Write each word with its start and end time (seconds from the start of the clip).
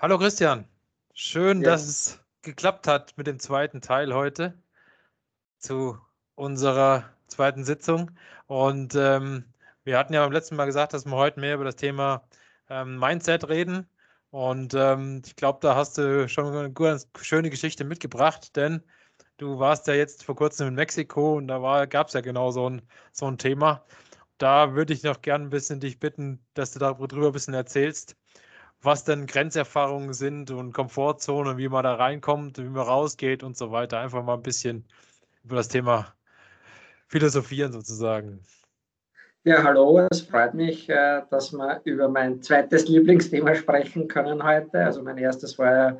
Hallo 0.00 0.16
Christian, 0.16 0.64
schön, 1.12 1.60
ja. 1.60 1.70
dass 1.70 1.82
es 1.82 2.20
geklappt 2.42 2.86
hat 2.86 3.18
mit 3.18 3.26
dem 3.26 3.40
zweiten 3.40 3.80
Teil 3.80 4.14
heute 4.14 4.56
zu 5.58 5.98
unserer 6.36 7.12
zweiten 7.26 7.64
Sitzung. 7.64 8.12
Und 8.46 8.94
ähm, 8.94 9.52
wir 9.82 9.98
hatten 9.98 10.14
ja 10.14 10.22
beim 10.22 10.30
letzten 10.30 10.54
Mal 10.54 10.66
gesagt, 10.66 10.92
dass 10.92 11.04
wir 11.04 11.16
heute 11.16 11.40
mehr 11.40 11.56
über 11.56 11.64
das 11.64 11.74
Thema 11.74 12.22
ähm, 12.70 12.96
Mindset 13.00 13.48
reden. 13.48 13.88
Und 14.30 14.72
ähm, 14.74 15.22
ich 15.26 15.34
glaube, 15.34 15.58
da 15.62 15.74
hast 15.74 15.98
du 15.98 16.28
schon 16.28 16.46
eine 16.46 16.72
ganz 16.72 17.08
schöne 17.20 17.50
Geschichte 17.50 17.82
mitgebracht, 17.82 18.54
denn 18.54 18.84
du 19.36 19.58
warst 19.58 19.88
ja 19.88 19.94
jetzt 19.94 20.22
vor 20.22 20.36
kurzem 20.36 20.68
in 20.68 20.74
Mexiko 20.74 21.38
und 21.38 21.48
da 21.48 21.86
gab 21.86 22.06
es 22.06 22.14
ja 22.14 22.20
genau 22.20 22.52
so 22.52 22.70
ein, 22.70 22.82
so 23.10 23.26
ein 23.26 23.36
Thema. 23.36 23.84
Da 24.38 24.76
würde 24.76 24.92
ich 24.94 25.02
noch 25.02 25.22
gerne 25.22 25.46
ein 25.46 25.50
bisschen 25.50 25.80
dich 25.80 25.98
bitten, 25.98 26.46
dass 26.54 26.70
du 26.70 26.78
darüber 26.78 27.26
ein 27.26 27.32
bisschen 27.32 27.54
erzählst, 27.54 28.16
was 28.82 29.04
denn 29.04 29.26
Grenzerfahrungen 29.26 30.12
sind 30.12 30.50
und 30.50 30.72
Komfortzonen, 30.72 31.58
wie 31.58 31.68
man 31.68 31.82
da 31.82 31.94
reinkommt, 31.94 32.58
wie 32.58 32.68
man 32.68 32.86
rausgeht 32.86 33.42
und 33.42 33.56
so 33.56 33.72
weiter. 33.72 33.98
Einfach 34.00 34.22
mal 34.22 34.34
ein 34.34 34.42
bisschen 34.42 34.84
über 35.44 35.56
das 35.56 35.68
Thema 35.68 36.14
philosophieren 37.08 37.72
sozusagen. 37.72 38.40
Ja, 39.44 39.62
hallo, 39.62 40.06
es 40.10 40.20
freut 40.22 40.54
mich, 40.54 40.88
äh, 40.90 41.22
dass 41.30 41.52
wir 41.52 41.80
über 41.84 42.08
mein 42.08 42.42
zweites 42.42 42.86
Lieblingsthema 42.88 43.54
sprechen 43.54 44.06
können 44.06 44.42
heute. 44.42 44.84
Also 44.84 45.02
mein 45.02 45.16
erstes 45.16 45.58
war 45.58 45.72
ja 45.72 45.98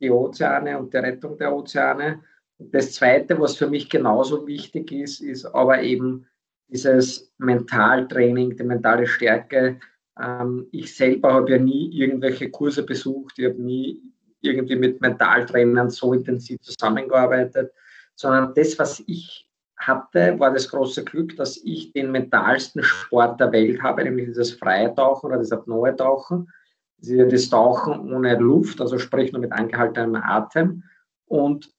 die 0.00 0.10
Ozeane 0.10 0.78
und 0.78 0.94
die 0.94 0.98
Rettung 0.98 1.36
der 1.36 1.54
Ozeane. 1.54 2.22
Und 2.58 2.74
das 2.74 2.92
zweite, 2.92 3.38
was 3.38 3.56
für 3.56 3.68
mich 3.68 3.90
genauso 3.90 4.46
wichtig 4.46 4.92
ist, 4.92 5.20
ist 5.20 5.44
aber 5.44 5.82
eben 5.82 6.26
dieses 6.68 7.32
Mentaltraining, 7.38 8.56
die 8.56 8.64
mentale 8.64 9.06
Stärke, 9.06 9.78
ähm, 10.20 10.66
ich 10.72 10.94
selber 10.94 11.34
habe 11.34 11.52
ja 11.52 11.58
nie 11.58 11.90
irgendwelche 11.92 12.50
Kurse 12.50 12.82
besucht, 12.82 13.38
ich 13.38 13.46
habe 13.46 13.60
nie 13.60 14.00
irgendwie 14.40 14.76
mit 14.76 15.00
Mentaltrainern 15.00 15.90
so 15.90 16.12
intensiv 16.12 16.60
zusammengearbeitet, 16.60 17.72
sondern 18.14 18.54
das, 18.54 18.78
was 18.78 19.02
ich 19.06 19.48
hatte, 19.76 20.38
war 20.38 20.52
das 20.52 20.68
große 20.70 21.04
Glück, 21.04 21.36
dass 21.36 21.58
ich 21.58 21.92
den 21.92 22.10
mentalsten 22.10 22.82
Sport 22.82 23.40
der 23.40 23.52
Welt 23.52 23.82
habe, 23.82 24.04
nämlich 24.04 24.26
dieses 24.26 24.52
freie 24.52 24.94
Tauchen 24.94 25.26
oder 25.26 25.38
das 25.38 25.52
apnoe 25.52 25.94
Tauchen. 25.94 26.50
Das 26.98 27.50
Tauchen 27.50 28.12
ohne 28.12 28.36
Luft, 28.38 28.80
also 28.80 28.98
sprich 28.98 29.30
nur 29.30 29.42
mit 29.42 29.52
angehaltenem 29.52 30.16
Atem. 30.16 30.82
Und 31.26 31.70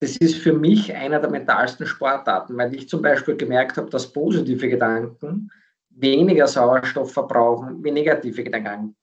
das 0.00 0.16
ist 0.16 0.36
für 0.36 0.54
mich 0.54 0.94
einer 0.94 1.20
der 1.20 1.30
mentalsten 1.30 1.86
Sportarten, 1.86 2.56
weil 2.56 2.74
ich 2.74 2.88
zum 2.88 3.02
Beispiel 3.02 3.36
gemerkt 3.36 3.76
habe, 3.76 3.90
dass 3.90 4.12
positive 4.12 4.68
Gedanken 4.68 5.50
weniger 5.98 6.46
Sauerstoff 6.46 7.12
verbrauchen 7.12 7.82
wie 7.82 7.90
negative 7.90 8.44
Gedanken. 8.44 8.94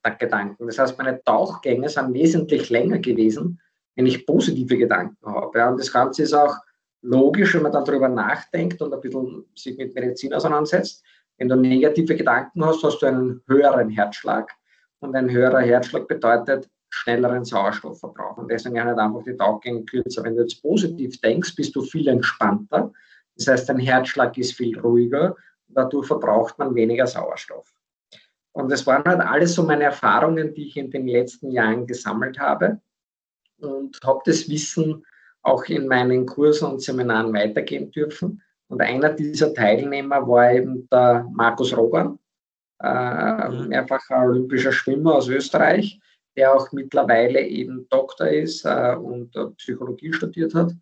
Das 0.60 0.80
heißt, 0.80 0.98
meine 0.98 1.22
Tauchgänge 1.24 1.90
sind 1.90 2.14
wesentlich 2.14 2.70
länger 2.70 3.00
gewesen, 3.00 3.60
wenn 3.96 4.06
ich 4.06 4.26
positive 4.26 4.78
Gedanken 4.78 5.26
habe. 5.26 5.68
Und 5.68 5.80
das 5.80 5.92
Ganze 5.92 6.24
ist 6.24 6.34
auch 6.34 6.56
logisch, 7.02 7.56
wenn 7.56 7.64
man 7.64 7.72
dann 7.72 7.86
darüber 7.86 8.10
nachdenkt 8.10 8.82
und 8.82 8.94
ein 8.94 9.02
bisschen 9.02 9.46
sich 9.56 9.78
mit 9.78 9.94
Medizin 9.96 10.34
auseinandersetzt. 10.34 11.04
Wenn 11.38 11.50
du 11.50 11.56
negative 11.56 12.16
Gedanken 12.16 12.64
hast, 12.64 12.84
hast 12.84 13.00
du 13.00 13.08
einen 13.08 13.42
höheren 13.48 13.90
Herzschlag. 13.90 14.52
Und 15.00 15.16
ein 15.16 15.30
höherer 15.30 15.62
Herzschlag 15.62 16.08
bedeutet 16.08 16.70
schnelleren 16.90 17.44
Sauerstoffverbrauch. 17.44 18.38
Und 18.38 18.52
deswegen 18.52 18.82
halt 18.82 19.00
einfach 19.00 19.24
die 19.24 19.36
Tauchgänge 19.36 19.84
kürzer. 19.84 20.24
Wenn 20.24 20.36
du 20.36 20.44
jetzt 20.44 20.62
positiv 20.62 21.20
denkst, 21.22 21.56
bist 21.56 21.76
du 21.76 21.82
viel 21.82 22.08
entspannter. 22.08 22.94
Das 23.36 23.48
heißt, 23.48 23.68
dein 23.68 23.80
Herzschlag 23.80 24.38
ist 24.38 24.54
viel 24.54 24.80
ruhiger 24.80 25.36
dadurch 25.74 26.08
verbraucht 26.08 26.58
man 26.60 26.76
weniger 26.76 27.08
Sauerstoff. 27.08 27.74
Und 28.54 28.72
das 28.72 28.86
waren 28.86 29.04
halt 29.04 29.22
alles 29.22 29.56
so 29.56 29.64
meine 29.64 29.86
Erfahrungen, 29.86 30.54
die 30.54 30.68
ich 30.68 30.78
in 30.78 30.92
den 30.92 31.08
letzten 31.08 31.52
Jahren 31.52 31.88
gesammelt 31.88 32.40
habe 32.40 32.80
und 33.58 34.00
habe 34.04 34.22
das 34.26 34.48
Wissen 34.48 35.06
auch 35.42 35.66
in 35.66 35.88
meinen 35.88 36.26
Kursen 36.26 36.72
und 36.72 36.82
Seminaren 36.82 37.34
weitergeben 37.34 37.92
dürfen. 37.92 38.42
Und 38.68 38.82
einer 38.82 39.10
dieser 39.10 39.54
Teilnehmer 39.54 40.28
war 40.28 40.52
eben 40.52 40.88
der 40.90 41.28
Markus 41.34 41.76
Rogan, 41.76 42.20
äh, 42.82 43.50
mhm. 43.50 43.68
mehrfacher 43.70 44.24
olympischer 44.24 44.72
Schwimmer 44.72 45.16
aus 45.16 45.28
Österreich, 45.28 46.00
der 46.36 46.54
auch 46.54 46.72
mittlerweile 46.72 47.42
eben 47.42 47.88
Doktor 47.90 48.28
ist 48.28 48.66
äh, 48.66 48.96
und 48.96 49.36
äh, 49.36 49.48
Psychologie 49.58 50.14
studiert 50.14 50.54
hat 50.54 50.74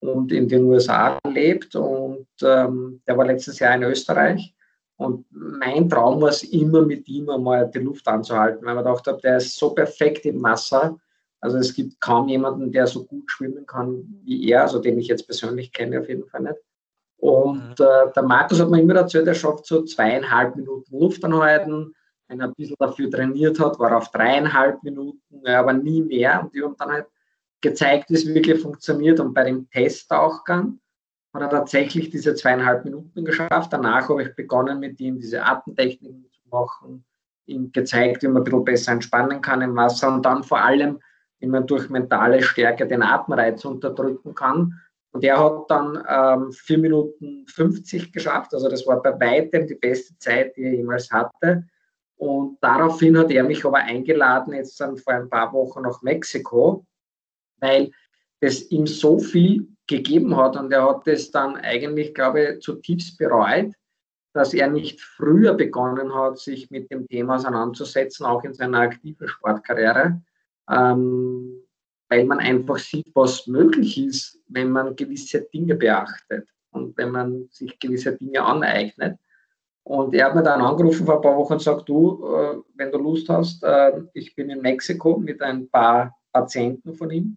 und 0.00 0.32
in 0.32 0.48
den 0.48 0.64
USA 0.64 1.18
lebt. 1.26 1.74
Und 1.76 2.26
ähm, 2.42 3.00
der 3.06 3.16
war 3.16 3.26
letztes 3.26 3.58
Jahr 3.58 3.74
in 3.74 3.84
Österreich. 3.84 4.54
Und 4.96 5.24
mein 5.30 5.88
Traum 5.88 6.20
war 6.20 6.28
es 6.28 6.42
immer, 6.42 6.82
mit 6.82 7.08
ihm 7.08 7.30
einmal 7.30 7.70
die 7.70 7.78
Luft 7.78 8.06
anzuhalten, 8.06 8.64
weil 8.66 8.74
man 8.74 8.84
gedacht 8.84 9.06
habe, 9.06 9.20
der 9.22 9.38
ist 9.38 9.56
so 9.56 9.70
perfekt 9.70 10.26
im 10.26 10.42
Wasser. 10.42 10.98
Also 11.40 11.56
es 11.56 11.74
gibt 11.74 11.98
kaum 12.00 12.28
jemanden, 12.28 12.70
der 12.70 12.86
so 12.86 13.04
gut 13.06 13.30
schwimmen 13.30 13.64
kann 13.64 14.04
wie 14.24 14.50
er, 14.50 14.62
also 14.62 14.78
den 14.78 14.98
ich 14.98 15.08
jetzt 15.08 15.26
persönlich 15.26 15.72
kenne 15.72 16.00
auf 16.00 16.08
jeden 16.08 16.26
Fall 16.26 16.42
nicht. 16.42 16.56
Und 17.16 17.78
mhm. 17.78 17.86
äh, 17.86 18.12
der 18.14 18.22
Markus 18.22 18.60
hat 18.60 18.70
mir 18.70 18.80
immer 18.80 18.96
erzählt, 18.96 19.26
er 19.26 19.34
schafft 19.34 19.66
so 19.66 19.84
zweieinhalb 19.84 20.56
Minuten 20.56 20.98
Luft 20.98 21.24
anhalten. 21.24 21.94
Wenn 22.28 22.40
er 22.40 22.48
ein 22.48 22.54
bisschen 22.54 22.76
dafür 22.78 23.10
trainiert 23.10 23.58
hat, 23.58 23.78
war 23.78 23.96
auf 23.96 24.10
dreieinhalb 24.10 24.82
Minuten, 24.82 25.46
aber 25.46 25.72
nie 25.72 26.02
mehr. 26.02 26.42
Und 26.42 26.54
die 26.54 26.62
haben 26.62 26.76
dann 26.78 26.92
halt 26.92 27.06
gezeigt, 27.60 28.10
wie 28.10 28.14
es 28.14 28.26
wirklich 28.26 28.60
funktioniert. 28.60 29.20
Und 29.20 29.34
bei 29.34 29.44
dem 29.44 29.68
Testtauchgang 29.70 30.80
hat 31.32 31.42
er 31.42 31.50
tatsächlich 31.50 32.10
diese 32.10 32.34
zweieinhalb 32.34 32.84
Minuten 32.84 33.24
geschafft. 33.24 33.72
Danach 33.72 34.08
habe 34.08 34.22
ich 34.22 34.34
begonnen, 34.34 34.80
mit 34.80 35.00
ihm 35.00 35.18
diese 35.18 35.44
Atemtechniken 35.44 36.26
zu 36.32 36.48
machen, 36.50 37.04
ihm 37.46 37.70
gezeigt, 37.72 38.22
wie 38.22 38.28
man 38.28 38.38
ein 38.38 38.44
bisschen 38.44 38.64
besser 38.64 38.92
entspannen 38.92 39.40
kann 39.40 39.62
im 39.62 39.76
Wasser 39.76 40.12
und 40.12 40.24
dann 40.24 40.42
vor 40.42 40.60
allem, 40.60 40.98
wie 41.38 41.46
man 41.46 41.66
durch 41.66 41.88
mentale 41.88 42.42
Stärke 42.42 42.86
den 42.86 43.02
Atemreiz 43.02 43.64
unterdrücken 43.64 44.34
kann. 44.34 44.80
Und 45.12 45.24
er 45.24 45.42
hat 45.42 45.68
dann 45.68 46.04
ähm, 46.08 46.52
4 46.52 46.78
Minuten 46.78 47.46
50 47.48 48.12
geschafft. 48.12 48.54
Also 48.54 48.68
das 48.68 48.86
war 48.86 49.02
bei 49.02 49.18
weitem 49.18 49.66
die 49.66 49.74
beste 49.74 50.16
Zeit, 50.18 50.56
die 50.56 50.62
er 50.62 50.74
jemals 50.74 51.10
hatte. 51.10 51.64
Und 52.16 52.58
daraufhin 52.60 53.16
hat 53.18 53.30
er 53.30 53.44
mich 53.44 53.64
aber 53.64 53.78
eingeladen, 53.78 54.52
jetzt 54.52 54.78
dann 54.80 54.98
vor 54.98 55.14
ein 55.14 55.30
paar 55.30 55.52
Wochen 55.52 55.82
nach 55.82 56.02
Mexiko, 56.02 56.84
weil 57.60 57.90
es 58.40 58.70
ihm 58.70 58.86
so 58.86 59.18
viel 59.18 59.68
gegeben 59.86 60.36
hat 60.36 60.56
und 60.56 60.72
er 60.72 60.88
hat 60.88 61.06
es 61.06 61.30
dann 61.30 61.56
eigentlich, 61.56 62.14
glaube 62.14 62.42
ich, 62.42 62.60
zutiefst 62.60 63.18
bereut, 63.18 63.74
dass 64.32 64.54
er 64.54 64.68
nicht 64.68 65.00
früher 65.00 65.54
begonnen 65.54 66.14
hat, 66.14 66.38
sich 66.38 66.70
mit 66.70 66.90
dem 66.90 67.06
Thema 67.08 67.34
auseinanderzusetzen, 67.34 68.24
auch 68.24 68.44
in 68.44 68.54
seiner 68.54 68.78
aktiven 68.78 69.26
Sportkarriere, 69.26 70.22
ähm, 70.70 71.62
weil 72.08 72.24
man 72.24 72.38
einfach 72.38 72.78
sieht, 72.78 73.10
was 73.14 73.46
möglich 73.46 73.98
ist, 73.98 74.38
wenn 74.48 74.70
man 74.70 74.94
gewisse 74.94 75.42
Dinge 75.52 75.74
beachtet 75.74 76.48
und 76.70 76.96
wenn 76.96 77.10
man 77.10 77.48
sich 77.50 77.78
gewisse 77.78 78.16
Dinge 78.16 78.42
aneignet. 78.42 79.18
Und 79.82 80.14
er 80.14 80.26
hat 80.26 80.36
mir 80.36 80.42
dann 80.44 80.60
angerufen 80.60 81.04
vor 81.04 81.16
ein 81.16 81.22
paar 81.22 81.36
Wochen 81.36 81.54
und 81.54 81.62
sagt, 81.62 81.88
du, 81.88 82.24
äh, 82.24 82.56
wenn 82.76 82.92
du 82.92 82.98
Lust 82.98 83.28
hast, 83.28 83.64
äh, 83.64 84.02
ich 84.14 84.36
bin 84.36 84.50
in 84.50 84.60
Mexiko 84.60 85.16
mit 85.16 85.42
ein 85.42 85.68
paar 85.68 86.16
Patienten 86.32 86.94
von 86.94 87.10
ihm 87.10 87.36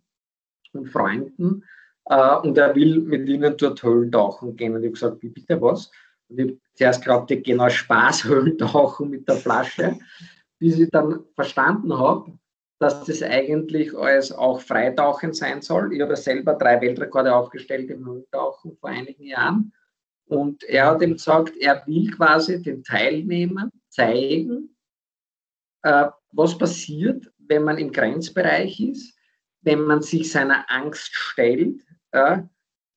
und 0.74 0.90
Freunden 0.90 1.64
äh, 2.06 2.36
und 2.38 2.58
er 2.58 2.76
will 2.76 3.00
mit 3.00 3.28
ihnen 3.28 3.56
dort 3.58 3.82
Höhlentauchen 3.84 4.56
gehen. 4.56 4.76
Und 4.76 4.82
ich 4.84 4.88
habe 4.88 4.94
gesagt, 4.94 5.22
wie 5.24 5.30
bitte 5.30 5.62
was? 5.62 5.92
Und 6.30 6.40
ich 6.40 6.48
habe 6.48 6.60
zuerst 6.74 7.02
geglaubt, 7.02 7.30
die 7.30 7.42
gehen 7.42 7.60
aus 7.60 7.74
Spaß 7.74 8.26
Höhlentauchen 8.26 9.10
mit 9.12 9.28
der 9.28 9.36
Flasche, 9.36 9.98
bis 10.60 10.80
ich 10.80 10.90
dann 10.90 11.24
verstanden 11.36 11.98
habe, 11.98 12.32
dass 12.80 13.04
das 13.06 13.24
eigentlich 13.24 13.96
als 13.96 14.32
auch 14.32 14.60
Freitauchen 14.60 15.34
sein 15.34 15.62
soll. 15.62 15.94
Ich 15.94 16.02
habe 16.02 16.16
selber 16.16 16.56
drei 16.56 16.82
Weltrekorde 16.82 17.34
aufgestellt 17.34 17.90
im 17.90 18.06
Höhlentauchen 18.06 18.76
vor 18.78 18.90
einigen 18.90 19.24
Jahren. 19.24 19.74
Und 20.26 20.64
er 20.64 20.88
hat 20.88 21.02
ihm 21.02 21.14
gesagt, 21.14 21.56
er 21.58 21.86
will 21.86 22.10
quasi 22.12 22.62
den 22.62 22.84
Teilnehmern 22.84 23.70
zeigen, 23.90 24.76
äh, 25.84 26.08
was 26.32 26.58
passiert, 26.58 27.32
wenn 27.38 27.64
man 27.64 27.78
im 27.78 27.92
Grenzbereich 27.92 28.80
ist 28.80 29.13
wenn 29.64 29.82
man 29.82 30.02
sich 30.02 30.32
seiner 30.32 30.66
Angst 30.70 31.14
stellt 31.14 31.82
ja, 32.14 32.48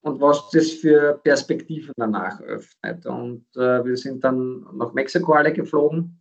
und 0.02 0.20
was 0.20 0.50
das 0.50 0.70
für 0.70 1.20
Perspektiven 1.24 1.92
danach 1.96 2.40
öffnet. 2.40 3.06
Und 3.06 3.46
äh, 3.56 3.84
wir 3.84 3.96
sind 3.96 4.22
dann 4.22 4.66
nach 4.74 4.92
Mexiko 4.92 5.32
alle 5.32 5.52
geflogen, 5.52 6.20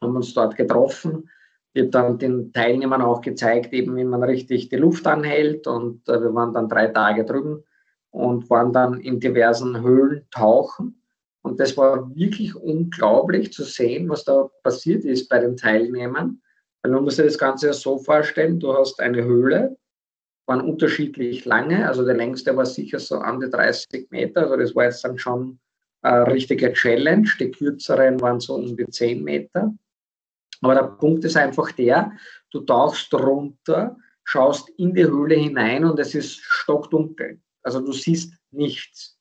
haben 0.00 0.16
uns 0.16 0.32
dort 0.34 0.56
getroffen. 0.56 1.28
Ich 1.72 1.82
habe 1.82 1.90
dann 1.90 2.18
den 2.18 2.52
Teilnehmern 2.52 3.02
auch 3.02 3.20
gezeigt, 3.20 3.72
eben 3.72 3.96
wie 3.96 4.04
man 4.04 4.22
richtig 4.22 4.68
die 4.68 4.76
Luft 4.76 5.06
anhält 5.06 5.66
und 5.66 6.08
äh, 6.08 6.20
wir 6.20 6.34
waren 6.34 6.54
dann 6.54 6.68
drei 6.68 6.88
Tage 6.88 7.24
drüben 7.24 7.64
und 8.10 8.48
waren 8.50 8.72
dann 8.72 9.00
in 9.00 9.20
diversen 9.20 9.82
Höhlen 9.82 10.26
tauchen. 10.30 11.02
Und 11.42 11.60
das 11.60 11.76
war 11.76 12.14
wirklich 12.14 12.54
unglaublich 12.56 13.52
zu 13.52 13.64
sehen, 13.64 14.08
was 14.08 14.24
da 14.24 14.48
passiert 14.62 15.04
ist 15.04 15.28
bei 15.28 15.38
den 15.38 15.56
Teilnehmern. 15.56 16.42
Weil 16.82 16.92
man 16.92 17.04
muss 17.04 17.16
sich 17.16 17.26
das 17.26 17.38
Ganze 17.38 17.72
so 17.72 17.98
vorstellen, 17.98 18.60
du 18.60 18.74
hast 18.74 19.00
eine 19.00 19.24
Höhle, 19.24 19.76
waren 20.46 20.60
unterschiedlich 20.62 21.44
lange, 21.44 21.86
also 21.86 22.04
der 22.04 22.14
längste 22.14 22.56
war 22.56 22.66
sicher 22.66 22.98
so 22.98 23.16
an 23.18 23.40
die 23.40 23.50
30 23.50 24.10
Meter, 24.10 24.42
also 24.42 24.56
das 24.56 24.74
war 24.74 24.84
jetzt 24.84 25.04
dann 25.04 25.18
schon 25.18 25.58
eine 26.02 26.26
richtige 26.26 26.72
Challenge. 26.72 27.28
Die 27.38 27.50
kürzeren 27.50 28.20
waren 28.20 28.40
so 28.40 28.54
um 28.54 28.76
die 28.76 28.86
10 28.86 29.22
Meter. 29.22 29.74
Aber 30.60 30.74
der 30.74 30.84
Punkt 30.84 31.24
ist 31.24 31.36
einfach 31.36 31.72
der, 31.72 32.12
du 32.50 32.60
tauchst 32.60 33.12
runter, 33.14 33.96
schaust 34.24 34.68
in 34.70 34.94
die 34.94 35.04
Höhle 35.04 35.36
hinein 35.36 35.84
und 35.84 35.98
es 35.98 36.14
ist 36.14 36.40
stockdunkel. 36.40 37.40
Also 37.62 37.80
du 37.80 37.92
siehst 37.92 38.34
nichts. 38.50 39.18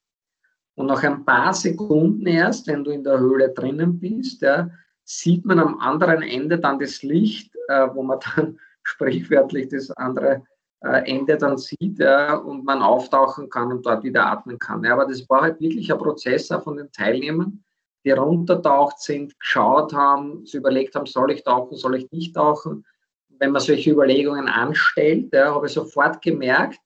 Und 0.75 0.87
nach 0.87 1.03
ein 1.03 1.25
paar 1.25 1.53
Sekunden 1.53 2.25
erst, 2.27 2.67
wenn 2.67 2.83
du 2.83 2.91
in 2.91 3.03
der 3.03 3.19
Höhle 3.19 3.49
drinnen 3.49 3.99
bist, 3.99 4.41
ja, 4.41 4.69
sieht 5.07 5.45
man 5.45 5.59
am 5.59 5.79
anderen 5.79 6.21
Ende 6.21 6.59
dann 6.59 6.79
das 6.79 7.01
Licht, 7.01 7.55
äh, 7.69 7.87
wo 7.93 8.03
man 8.03 8.19
dann 8.35 8.59
sprichwörtlich 8.83 9.69
das 9.69 9.89
andere 9.91 10.43
äh, 10.81 11.09
Ende 11.09 11.37
dann 11.37 11.57
sieht 11.57 11.97
ja, 11.99 12.35
und 12.35 12.65
man 12.65 12.81
auftauchen 12.81 13.49
kann 13.49 13.71
und 13.71 13.85
dort 13.85 14.03
wieder 14.03 14.25
atmen 14.25 14.59
kann. 14.59 14.83
Ja, 14.83 14.93
aber 14.93 15.05
das 15.05 15.27
war 15.29 15.41
halt 15.41 15.61
wirklich 15.61 15.91
ein 15.91 15.97
Prozess 15.97 16.51
auch 16.51 16.63
von 16.63 16.75
den 16.75 16.91
Teilnehmern, 16.91 17.63
die 18.03 18.11
runtertaucht 18.11 18.99
sind, 18.99 19.39
geschaut 19.39 19.93
haben, 19.93 20.45
sich 20.45 20.55
überlegt 20.55 20.95
haben, 20.95 21.05
soll 21.05 21.31
ich 21.31 21.43
tauchen, 21.43 21.77
soll 21.77 21.95
ich 21.95 22.11
nicht 22.11 22.35
tauchen. 22.35 22.85
Wenn 23.39 23.51
man 23.51 23.61
solche 23.61 23.91
Überlegungen 23.91 24.49
anstellt, 24.49 25.31
ja, 25.31 25.53
habe 25.53 25.67
ich 25.67 25.73
sofort 25.73 26.21
gemerkt, 26.21 26.79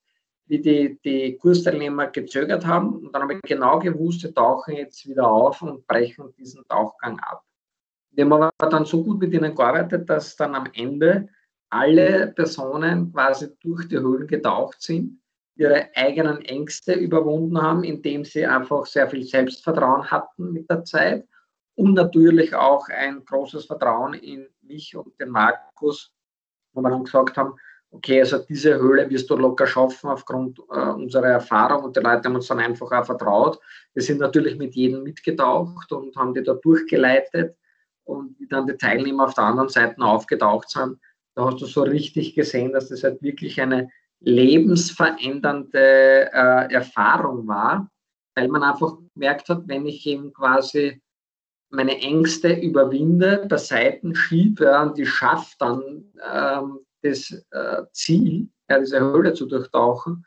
wie 0.46 0.60
die, 0.60 1.00
die 1.04 1.38
Kursteilnehmer 1.38 2.08
gezögert 2.08 2.68
haben. 2.68 2.98
Und 2.98 3.16
dann 3.16 3.24
habe 3.24 3.34
ich 3.34 3.42
genau 3.42 3.80
gewusst, 3.80 4.22
sie 4.22 4.34
tauchen 4.34 4.76
jetzt 4.76 5.08
wieder 5.08 5.28
auf 5.28 5.62
und 5.62 5.88
brechen 5.88 6.34
diesen 6.38 6.64
Tauchgang 6.68 7.20
ab. 7.20 7.42
Wir 8.12 8.26
haben 8.26 8.34
aber 8.34 8.70
dann 8.70 8.86
so 8.86 9.04
gut 9.04 9.20
mit 9.20 9.34
ihnen 9.34 9.56
gearbeitet, 9.56 10.10
dass 10.10 10.36
dann 10.36 10.54
am 10.56 10.68
Ende 10.74 11.30
alle 11.70 12.28
Personen 12.36 13.12
quasi 13.14 13.50
durch 13.62 13.88
die 13.88 14.00
Höhlen 14.00 14.28
getaucht 14.28 14.82
sind, 14.82 15.22
ihre 15.56 15.90
eigenen 15.96 16.42
Ängste 16.42 16.94
überwunden 16.94 17.62
haben, 17.62 17.84
indem 17.84 18.26
sie 18.26 18.46
einfach 18.46 18.86
sehr 18.86 19.10
viel 19.10 19.24
Selbstvertrauen 19.24 20.10
hatten 20.12 20.52
mit 20.52 20.70
der 20.70 20.84
Zeit 20.84 21.26
und 21.76 21.94
natürlich 21.94 22.54
auch 22.54 22.88
ein 22.90 23.24
großes 23.24 23.66
Vertrauen 23.66 24.14
in 24.16 24.48
mich 24.62 24.96
und 24.96 25.18
den 25.20 25.30
Markus, 25.30 26.12
wo 26.74 26.82
wir 26.82 26.90
dann 26.90 27.06
gesagt 27.06 27.38
haben, 27.38 27.54
okay, 27.92 28.20
also 28.22 28.40
diese 28.40 28.78
Höhle 28.80 29.10
wirst 29.10 29.30
du 29.30 29.36
locker 29.36 29.68
schaffen 29.68 30.10
aufgrund 30.10 30.60
äh, 30.70 30.90
unserer 30.90 31.28
Erfahrung 31.28 31.84
und 31.84 31.96
die 31.96 32.02
Leute 32.02 32.24
haben 32.26 32.36
uns 32.36 32.48
dann 32.48 32.60
einfach 32.60 32.92
auch 32.92 33.06
vertraut. 33.06 33.60
Wir 33.94 34.04
sind 34.04 34.20
natürlich 34.20 34.58
mit 34.58 34.76
jedem 34.76 35.04
mitgetaucht 35.04 35.92
und 35.92 36.16
haben 36.16 36.34
die 36.34 36.44
da 36.44 36.54
durchgeleitet 36.54 37.56
und 38.12 38.40
wie 38.40 38.48
dann 38.48 38.68
die 38.68 38.78
Teilnehmer 38.78 39.26
auf 39.26 39.34
der 39.34 39.46
anderen 39.46 39.70
Seite 39.70 40.02
aufgetaucht 40.02 40.70
sind, 40.70 41.00
da 41.36 41.46
hast 41.46 41.62
du 41.62 41.66
so 41.66 41.84
richtig 41.84 42.36
gesehen, 42.36 42.74
dass 42.74 42.90
das 42.90 43.04
halt 43.04 43.22
wirklich 43.22 43.62
eine 43.62 43.90
lebensverändernde 44.20 46.30
äh, 46.34 46.74
Erfahrung 46.74 47.48
war, 47.48 47.90
weil 48.36 48.48
man 48.48 48.64
einfach 48.64 48.98
gemerkt 49.14 49.50
hat, 49.50 49.68
wenn 49.68 49.86
ich 49.86 50.06
eben 50.06 50.34
quasi 50.34 51.02
meine 51.70 51.98
Ängste 52.00 52.54
überwinde, 52.54 53.46
beiseite 53.48 54.14
schiebe 54.14 54.66
ja, 54.66 54.84
und 54.84 55.00
ich 55.00 55.10
schaffe 55.10 55.56
dann 55.58 56.04
ähm, 56.32 56.80
das 57.02 57.32
äh, 57.52 57.84
Ziel, 57.94 58.50
ja, 58.70 58.80
diese 58.80 59.00
Höhle 59.00 59.34
zu 59.34 59.46
durchtauchen, 59.46 60.26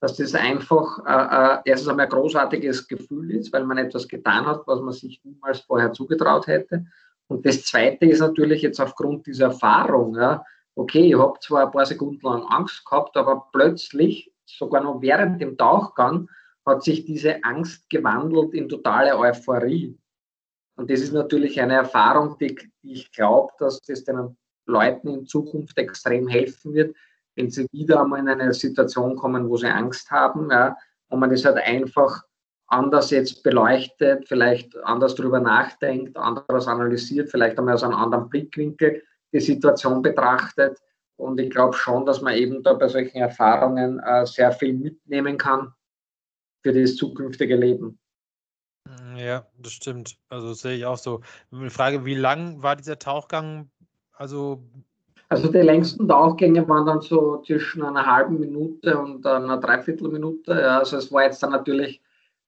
dass 0.00 0.16
das 0.16 0.34
einfach 0.34 0.98
äh, 1.06 1.56
äh, 1.56 1.58
erstens 1.66 1.88
einmal 1.88 2.06
ein 2.06 2.12
großartiges 2.12 2.88
Gefühl 2.88 3.32
ist, 3.32 3.52
weil 3.52 3.64
man 3.64 3.78
etwas 3.78 4.08
getan 4.08 4.46
hat, 4.46 4.62
was 4.66 4.80
man 4.80 4.92
sich 4.92 5.20
niemals 5.24 5.60
vorher 5.60 5.92
zugetraut 5.92 6.46
hätte. 6.46 6.86
Und 7.28 7.44
das 7.44 7.64
Zweite 7.64 8.06
ist 8.06 8.20
natürlich 8.20 8.62
jetzt 8.62 8.80
aufgrund 8.80 9.26
dieser 9.26 9.46
Erfahrung, 9.46 10.14
ja, 10.14 10.44
okay, 10.76 11.08
ich 11.08 11.18
habe 11.18 11.38
zwar 11.40 11.66
ein 11.66 11.72
paar 11.72 11.86
Sekunden 11.86 12.20
lang 12.22 12.44
Angst 12.44 12.84
gehabt, 12.84 13.16
aber 13.16 13.48
plötzlich, 13.52 14.32
sogar 14.44 14.82
noch 14.82 15.00
während 15.00 15.40
dem 15.40 15.56
Tauchgang, 15.56 16.28
hat 16.64 16.82
sich 16.82 17.04
diese 17.04 17.42
Angst 17.44 17.88
gewandelt 17.90 18.54
in 18.54 18.68
totale 18.68 19.16
Euphorie. 19.18 19.98
Und 20.76 20.90
das 20.90 21.00
ist 21.00 21.12
natürlich 21.12 21.60
eine 21.60 21.74
Erfahrung, 21.74 22.36
die, 22.38 22.56
ich 22.82 23.10
glaube, 23.12 23.52
dass 23.58 23.80
das 23.80 24.04
den 24.04 24.36
Leuten 24.66 25.08
in 25.08 25.26
Zukunft 25.26 25.78
extrem 25.78 26.28
helfen 26.28 26.74
wird, 26.74 26.94
wenn 27.34 27.50
sie 27.50 27.66
wieder 27.72 28.02
einmal 28.02 28.20
in 28.20 28.28
eine 28.28 28.52
Situation 28.52 29.16
kommen, 29.16 29.48
wo 29.48 29.56
sie 29.56 29.68
Angst 29.68 30.10
haben, 30.10 30.50
ja, 30.50 30.76
und 31.08 31.20
man 31.20 31.30
das 31.30 31.44
halt 31.44 31.58
einfach 31.58 32.22
anders 32.68 33.10
jetzt 33.10 33.42
beleuchtet, 33.42 34.26
vielleicht 34.28 34.76
anders 34.84 35.14
darüber 35.14 35.40
nachdenkt, 35.40 36.16
anders 36.16 36.66
analysiert, 36.66 37.30
vielleicht 37.30 37.58
einmal 37.58 37.74
aus 37.74 37.82
einem 37.82 37.94
anderen 37.94 38.28
Blickwinkel 38.28 39.02
die 39.32 39.40
Situation 39.40 40.02
betrachtet. 40.02 40.78
Und 41.16 41.40
ich 41.40 41.50
glaube 41.50 41.74
schon, 41.74 42.04
dass 42.04 42.20
man 42.20 42.34
eben 42.34 42.62
da 42.62 42.74
bei 42.74 42.88
solchen 42.88 43.16
Erfahrungen 43.18 44.00
äh, 44.00 44.26
sehr 44.26 44.52
viel 44.52 44.74
mitnehmen 44.74 45.38
kann 45.38 45.72
für 46.62 46.72
das 46.72 46.96
zukünftige 46.96 47.56
Leben. 47.56 47.98
Mm, 48.84 49.16
ja, 49.16 49.46
das 49.58 49.72
stimmt. 49.72 50.16
Also 50.28 50.50
das 50.50 50.60
sehe 50.60 50.76
ich 50.76 50.84
auch 50.84 50.98
so. 50.98 51.20
Die 51.50 51.70
Frage, 51.70 52.04
wie 52.04 52.14
lang 52.14 52.62
war 52.62 52.76
dieser 52.76 52.98
Tauchgang? 52.98 53.70
Also, 54.12 54.62
also 55.28 55.50
die 55.50 55.58
längsten 55.58 56.06
Tauchgänge 56.06 56.68
waren 56.68 56.86
dann 56.86 57.00
so 57.00 57.42
zwischen 57.46 57.82
einer 57.82 58.04
halben 58.04 58.38
Minute 58.38 58.98
und 58.98 59.26
einer 59.26 59.58
Dreiviertelminute. 59.58 60.52
Ja, 60.52 60.78
also 60.78 60.98
es 60.98 61.10
war 61.10 61.24
jetzt 61.24 61.42
dann 61.42 61.50
natürlich 61.50 62.02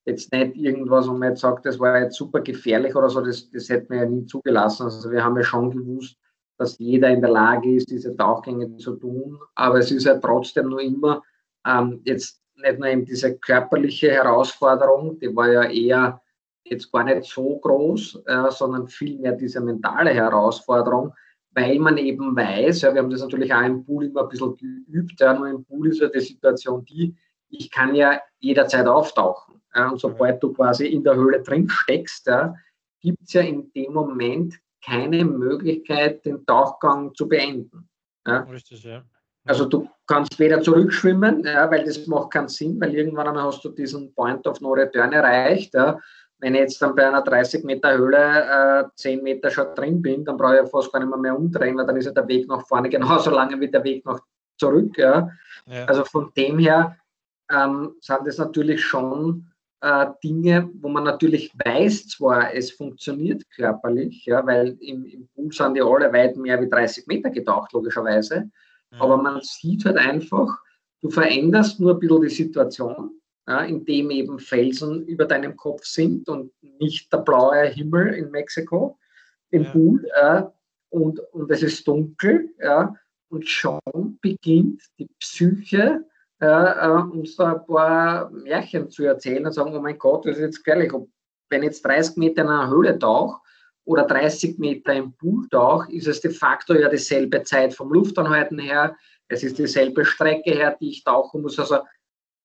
jetzt 0.08 0.32
nicht 0.32 0.56
irgendwas, 0.56 1.08
wo 1.08 1.12
man 1.12 1.30
jetzt 1.30 1.40
sagt, 1.40 1.66
das 1.66 1.78
war 1.78 2.00
jetzt 2.00 2.16
super 2.16 2.40
gefährlich 2.40 2.94
oder 2.96 3.08
so, 3.08 3.20
das, 3.20 3.50
das 3.50 3.68
hätten 3.68 3.90
wir 3.90 4.02
ja 4.02 4.06
nie 4.06 4.26
zugelassen. 4.26 4.84
Also 4.84 5.10
wir 5.10 5.22
haben 5.22 5.36
ja 5.36 5.44
schon 5.44 5.70
gewusst, 5.70 6.16
dass 6.58 6.78
jeder 6.78 7.08
in 7.10 7.20
der 7.20 7.30
Lage 7.30 7.74
ist, 7.74 7.90
diese 7.90 8.16
Tauchgänge 8.16 8.76
zu 8.78 8.96
tun. 8.96 9.38
Aber 9.54 9.78
es 9.78 9.90
ist 9.90 10.04
ja 10.04 10.18
trotzdem 10.18 10.68
nur 10.68 10.80
immer 10.80 11.22
ähm, 11.66 12.00
jetzt 12.04 12.42
nicht 12.56 12.78
nur 12.78 12.88
eben 12.88 13.04
diese 13.04 13.38
körperliche 13.38 14.10
Herausforderung, 14.10 15.18
die 15.20 15.34
war 15.34 15.48
ja 15.48 15.64
eher 15.64 16.20
jetzt 16.64 16.90
gar 16.90 17.04
nicht 17.04 17.24
so 17.24 17.58
groß, 17.58 18.22
äh, 18.26 18.50
sondern 18.50 18.88
vielmehr 18.88 19.32
diese 19.32 19.60
mentale 19.60 20.10
Herausforderung, 20.10 21.14
weil 21.52 21.78
man 21.78 21.96
eben 21.96 22.36
weiß, 22.36 22.82
ja, 22.82 22.92
wir 22.92 23.00
haben 23.00 23.10
das 23.10 23.22
natürlich 23.22 23.52
auch 23.54 23.62
im 23.62 23.84
Pool 23.84 24.06
immer 24.06 24.22
ein 24.22 24.28
bisschen 24.28 24.56
geübt, 24.56 25.20
ja, 25.20 25.34
nur 25.34 25.48
im 25.48 25.64
Pool 25.64 25.88
ist 25.88 26.00
ja 26.00 26.08
die 26.08 26.20
Situation 26.20 26.84
die, 26.84 27.16
ich 27.48 27.70
kann 27.70 27.94
ja 27.94 28.20
jederzeit 28.40 28.86
auftauchen. 28.86 29.57
Ja, 29.74 29.90
und 29.90 30.00
sobald 30.00 30.42
du 30.42 30.52
quasi 30.52 30.86
in 30.86 31.04
der 31.04 31.14
Höhle 31.14 31.42
drin 31.42 31.68
steckst, 31.68 32.26
ja, 32.26 32.54
gibt 33.00 33.22
es 33.22 33.32
ja 33.32 33.42
in 33.42 33.70
dem 33.72 33.92
Moment 33.92 34.54
keine 34.84 35.24
Möglichkeit, 35.24 36.24
den 36.24 36.44
Tauchgang 36.46 37.14
zu 37.14 37.28
beenden. 37.28 37.88
Ja? 38.26 38.40
Richtig, 38.40 38.82
ja. 38.84 39.04
Also 39.44 39.64
du 39.64 39.88
kannst 40.06 40.38
weder 40.38 40.60
zurückschwimmen, 40.60 41.44
ja, 41.44 41.70
weil 41.70 41.84
das 41.84 42.06
macht 42.06 42.32
keinen 42.32 42.48
Sinn, 42.48 42.78
weil 42.80 42.94
irgendwann 42.94 43.28
einmal 43.28 43.44
hast 43.44 43.64
du 43.64 43.70
diesen 43.70 44.14
Point 44.14 44.46
of 44.46 44.60
No 44.60 44.72
Return 44.72 45.12
erreicht. 45.12 45.72
Ja. 45.74 45.98
Wenn 46.38 46.54
ich 46.54 46.60
jetzt 46.60 46.82
dann 46.82 46.94
bei 46.94 47.08
einer 47.08 47.22
30 47.22 47.64
Meter 47.64 47.96
Höhle 47.96 48.84
äh, 48.84 48.96
10 48.96 49.22
Meter 49.22 49.50
schon 49.50 49.74
drin 49.74 50.02
bin, 50.02 50.24
dann 50.24 50.36
brauche 50.36 50.56
ich 50.56 50.60
ja 50.60 50.66
fast 50.66 50.92
gar 50.92 51.00
nicht 51.00 51.08
mehr, 51.08 51.18
mehr 51.18 51.36
umdrehen, 51.36 51.76
weil 51.78 51.86
dann 51.86 51.96
ist 51.96 52.04
ja 52.04 52.12
der 52.12 52.28
Weg 52.28 52.46
nach 52.46 52.66
vorne 52.66 52.88
genauso 52.90 53.30
lange 53.30 53.58
wie 53.58 53.70
der 53.70 53.82
Weg 53.84 54.04
nach 54.04 54.20
zurück. 54.58 54.96
Ja. 54.98 55.30
Also 55.86 56.04
von 56.04 56.30
dem 56.36 56.58
her 56.58 56.98
ähm, 57.50 57.94
sind 58.00 58.26
das 58.26 58.38
natürlich 58.38 58.84
schon 58.84 59.50
äh, 59.80 60.06
Dinge, 60.22 60.70
wo 60.80 60.88
man 60.88 61.04
natürlich 61.04 61.52
weiß 61.64 62.08
zwar, 62.08 62.54
es 62.54 62.70
funktioniert 62.70 63.48
körperlich, 63.50 64.24
ja, 64.26 64.44
weil 64.46 64.76
im, 64.80 65.04
im 65.04 65.28
Pool 65.28 65.52
sind 65.52 65.74
die 65.74 65.82
alle 65.82 66.12
weit 66.12 66.36
mehr 66.36 66.60
wie 66.60 66.68
30 66.68 67.06
Meter 67.06 67.30
getaucht, 67.30 67.72
logischerweise. 67.72 68.50
Mhm. 68.90 69.00
Aber 69.00 69.16
man 69.16 69.40
sieht 69.42 69.84
halt 69.84 69.96
einfach, 69.96 70.58
du 71.00 71.10
veränderst 71.10 71.80
nur 71.80 71.94
ein 71.94 72.00
bisschen 72.00 72.22
die 72.22 72.28
Situation, 72.28 73.20
ja, 73.46 73.62
indem 73.62 74.10
eben 74.10 74.38
Felsen 74.38 75.06
über 75.06 75.24
deinem 75.24 75.56
Kopf 75.56 75.84
sind 75.84 76.28
und 76.28 76.52
nicht 76.80 77.12
der 77.12 77.18
blaue 77.18 77.66
Himmel 77.66 78.14
in 78.14 78.30
Mexiko 78.30 78.98
im 79.50 79.64
ja. 79.64 79.70
Pool. 79.70 80.08
Äh, 80.14 80.42
und, 80.90 81.20
und 81.32 81.50
es 81.50 81.62
ist 81.62 81.86
dunkel. 81.86 82.54
Ja, 82.58 82.94
und 83.28 83.48
schon 83.48 84.18
beginnt 84.20 84.82
die 84.98 85.08
Psyche 85.18 86.04
äh, 86.40 86.88
uns 86.88 87.36
da 87.36 87.54
ein 87.54 87.66
paar 87.66 88.30
Märchen 88.30 88.90
zu 88.90 89.04
erzählen 89.04 89.44
und 89.46 89.52
sagen, 89.52 89.74
oh 89.74 89.80
mein 89.80 89.98
Gott, 89.98 90.26
das 90.26 90.36
ist 90.36 90.42
jetzt 90.42 90.64
gefährlich. 90.64 90.92
Wenn 91.50 91.62
ich 91.62 91.68
jetzt 91.68 91.84
30 91.84 92.16
Meter 92.16 92.42
in 92.42 92.48
einer 92.48 92.68
Höhle 92.68 92.98
tauche 92.98 93.40
oder 93.84 94.04
30 94.04 94.58
Meter 94.58 94.94
im 94.94 95.12
Pool 95.14 95.48
tauche, 95.48 95.90
ist 95.92 96.06
es 96.06 96.20
de 96.20 96.30
facto 96.30 96.74
ja 96.74 96.88
dieselbe 96.88 97.42
Zeit 97.42 97.74
vom 97.74 97.92
Luftanhalten 97.92 98.58
her, 98.58 98.96
es 99.28 99.42
ist 99.42 99.58
dieselbe 99.58 100.04
Strecke 100.04 100.50
her, 100.52 100.76
die 100.80 100.90
ich 100.90 101.04
tauchen 101.04 101.42
muss. 101.42 101.58
Also 101.58 101.78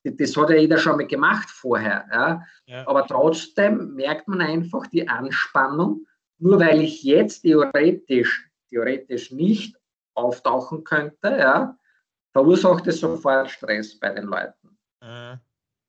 das 0.03 0.35
hat 0.35 0.49
ja 0.49 0.57
jeder 0.57 0.77
schon 0.77 0.97
mal 0.97 1.07
gemacht 1.07 1.49
vorher. 1.49 2.05
Ja? 2.11 2.43
ja. 2.65 2.87
Aber 2.87 3.07
trotzdem 3.07 3.93
merkt 3.95 4.27
man 4.27 4.41
einfach 4.41 4.87
die 4.87 5.07
Anspannung, 5.07 6.05
nur 6.39 6.59
weil 6.59 6.81
ich 6.81 7.03
jetzt 7.03 7.41
theoretisch, 7.41 8.49
theoretisch 8.69 9.31
nicht 9.31 9.77
auftauchen 10.13 10.83
könnte, 10.83 11.37
ja, 11.39 11.77
verursacht 12.33 12.87
es 12.87 12.99
sofort 12.99 13.49
Stress 13.49 13.97
bei 13.99 14.09
den 14.09 14.25
Leuten. 14.25 14.77
Mhm. 15.01 15.39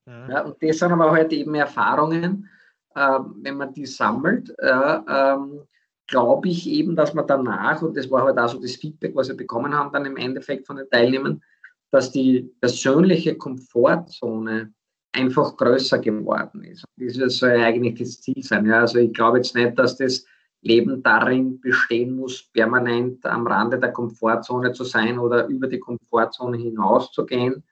Mhm. 0.06 0.30
Ja, 0.30 0.42
und 0.42 0.62
das 0.62 0.78
sind 0.78 0.92
aber 0.92 1.10
halt 1.10 1.32
eben 1.32 1.54
Erfahrungen, 1.54 2.48
äh, 2.94 3.18
wenn 3.42 3.56
man 3.56 3.72
die 3.72 3.86
sammelt, 3.86 4.54
äh, 4.58 4.98
ähm, 5.08 5.62
glaube 6.06 6.48
ich 6.48 6.68
eben, 6.68 6.94
dass 6.94 7.14
man 7.14 7.26
danach, 7.26 7.80
und 7.82 7.96
das 7.96 8.10
war 8.10 8.24
halt 8.24 8.38
auch 8.38 8.48
so 8.48 8.60
das 8.60 8.76
Feedback, 8.76 9.16
was 9.16 9.28
wir 9.28 9.36
bekommen 9.36 9.74
haben 9.74 9.92
dann 9.92 10.04
im 10.04 10.18
Endeffekt 10.18 10.66
von 10.66 10.76
den 10.76 10.88
Teilnehmern, 10.90 11.42
dass 11.90 12.10
die 12.10 12.52
persönliche 12.60 13.36
Komfortzone 13.36 14.74
einfach 15.12 15.56
größer 15.56 15.98
geworden 16.00 16.64
ist. 16.64 16.84
Das 16.96 17.36
soll 17.38 17.50
ja 17.50 17.66
eigentlich 17.66 17.98
das 17.98 18.20
Ziel 18.20 18.42
sein. 18.42 18.66
Ja? 18.66 18.80
Also 18.80 18.98
ich 18.98 19.12
glaube 19.12 19.38
jetzt 19.38 19.54
nicht, 19.54 19.78
dass 19.78 19.96
das 19.96 20.26
Leben 20.64 21.02
darin 21.02 21.61
bestehen 21.61 22.16
muss, 22.16 22.42
permanent 22.52 23.25
am 23.26 23.47
Rande 23.47 23.78
der 23.78 23.92
Komfortzone 23.92 24.73
zu 24.73 24.85
sein 24.85 25.18
oder 25.18 25.47
über 25.47 25.68
die 25.68 25.78
Komfortzone 25.78 26.56
hinaus 26.56 27.12
zu 27.12 27.25
gehen, 27.26 27.62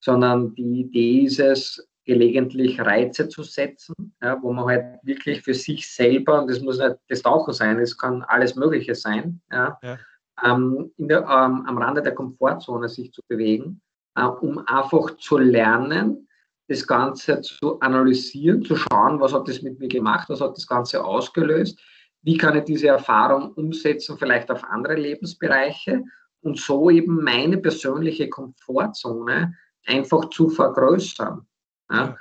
sondern 0.00 0.54
die 0.54 0.80
Idee 0.80 1.24
ist 1.24 1.40
es, 1.40 1.88
gelegentlich 2.04 2.80
Reize 2.80 3.28
zu 3.28 3.42
setzen, 3.42 3.94
ja, 4.22 4.42
wo 4.42 4.50
man 4.50 4.64
halt 4.64 4.98
wirklich 5.02 5.42
für 5.42 5.52
sich 5.52 5.86
selber, 5.92 6.40
und 6.40 6.50
das 6.50 6.62
muss 6.62 6.78
nicht 6.78 6.96
das 7.08 7.20
Tauchen 7.20 7.52
sein, 7.52 7.78
es 7.78 7.98
kann 7.98 8.22
alles 8.22 8.56
Mögliche 8.56 8.94
sein, 8.94 9.42
ja, 9.52 9.78
ja. 9.82 9.98
Ähm, 10.42 10.90
der, 10.96 11.18
ähm, 11.20 11.66
am 11.66 11.76
Rande 11.76 12.00
der 12.00 12.14
Komfortzone 12.14 12.88
sich 12.88 13.12
zu 13.12 13.20
bewegen, 13.28 13.82
äh, 14.14 14.22
um 14.22 14.58
einfach 14.66 15.16
zu 15.18 15.36
lernen, 15.36 16.28
das 16.68 16.86
Ganze 16.86 17.42
zu 17.42 17.78
analysieren, 17.80 18.62
zu 18.62 18.76
schauen, 18.76 19.20
was 19.20 19.34
hat 19.34 19.46
das 19.46 19.60
mit 19.60 19.78
mir 19.78 19.88
gemacht, 19.88 20.30
was 20.30 20.40
hat 20.40 20.56
das 20.56 20.66
Ganze 20.66 21.04
ausgelöst, 21.04 21.78
wie 22.22 22.36
kann 22.36 22.56
ich 22.56 22.64
diese 22.64 22.88
Erfahrung 22.88 23.52
umsetzen, 23.52 24.18
vielleicht 24.18 24.50
auf 24.50 24.64
andere 24.64 24.94
Lebensbereiche 24.94 26.02
und 26.40 26.58
so 26.58 26.90
eben 26.90 27.22
meine 27.22 27.58
persönliche 27.58 28.28
Komfortzone 28.28 29.54
einfach 29.86 30.28
zu 30.30 30.48
vergrößern. 30.50 31.46
Ja? 31.90 32.16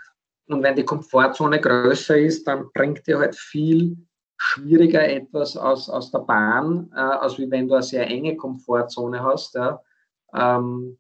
Und 0.48 0.64
wenn 0.64 0.76
die 0.76 0.86
Komfortzone 0.86 1.60
größer 1.60 2.18
ist, 2.18 2.48
dann 2.48 2.70
bringt 2.74 3.06
dir 3.06 3.20
halt 3.20 3.36
viel 3.36 3.98
schwieriger 4.38 5.08
etwas 5.08 5.58
aus, 5.58 5.90
aus 5.90 6.12
der 6.12 6.20
Bahn, 6.20 6.92
äh, 6.96 7.00
als 7.00 7.38
wie 7.38 7.50
wenn 7.50 7.68
du 7.68 7.74
eine 7.74 7.84
sehr 7.84 8.08
enge 8.08 8.38
Komfortzone 8.38 9.22
hast. 9.22 9.56
Ja? 9.56 9.82
Ähm, 10.34 10.98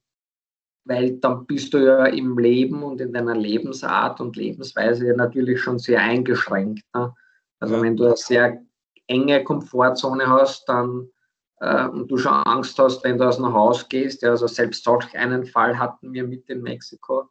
weil 0.86 1.18
dann 1.20 1.46
bist 1.46 1.74
du 1.74 1.80
ja 1.80 2.06
im 2.06 2.38
Leben 2.38 2.82
und 2.82 3.01
in 3.01 3.13
deiner 3.13 3.36
Lebensart 3.36 4.22
und 4.22 4.38
Lebensweise 4.38 5.13
natürlich 5.16 5.62
schon 5.62 5.80
sehr 5.80 6.01
eingeschränkt. 6.01 6.84
Ne? 6.96 7.13
Also 7.60 7.82
wenn 7.82 7.98
du 7.98 8.06
eine 8.06 8.16
sehr 8.16 8.62
enge 9.08 9.44
Komfortzone 9.44 10.28
hast, 10.28 10.68
dann 10.70 11.10
äh, 11.60 11.88
und 11.88 12.10
du 12.10 12.18
schon 12.18 12.34
Angst 12.34 12.78
hast, 12.80 13.04
wenn 13.04 13.18
du 13.18 13.28
aus 13.28 13.38
dem 13.38 13.54
Haus 13.54 13.88
gehst, 13.90 14.22
ja, 14.22 14.32
also 14.32 14.48
selbst 14.48 14.84
solch 14.84 15.16
einen 15.18 15.46
Fall 15.46 15.78
hatten 15.78 16.14
wir 16.14 16.26
mit 16.26 16.50
in 16.50 16.62
Mexiko, 16.62 17.30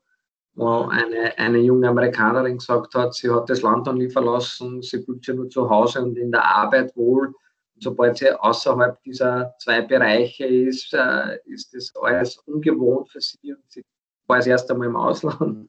wo 0.55 0.87
eine, 0.87 1.37
eine 1.39 1.59
junge 1.59 1.89
Amerikanerin 1.89 2.59
gesagt 2.59 2.95
hat, 2.95 3.15
sie 3.15 3.31
hat 3.31 3.49
das 3.51 3.63
Land 3.63 3.87
dann 3.87 3.99
nie 3.99 4.11
verlassen, 4.11 4.83
sie 4.83 5.03
fühlt 5.03 5.25
sich 5.25 5.35
nur 5.35 5.49
zu 5.49 5.69
Hause 5.69 6.03
und 6.03 6.17
in 6.17 6.33
der 6.33 6.45
Arbeit 6.45 6.97
wohl. 6.97 7.29
Und 7.29 7.83
sobald 7.83 8.17
sie 8.17 8.33
außerhalb 8.33 9.03
dieser 9.03 9.55
zwei 9.59 9.83
Bereiche 9.83 10.47
ist, 10.47 10.95
äh, 10.95 11.39
ist 11.45 11.75
das 11.75 11.93
alles 12.01 12.39
ungewohnt 12.47 13.11
für 13.11 13.21
sie 13.21 13.53
und 13.53 13.63
sie 13.69 13.85
war 14.27 14.39
das 14.39 14.47
erste 14.47 14.75
Mal 14.75 14.87
im 14.87 14.97
Ausland. 14.97 15.69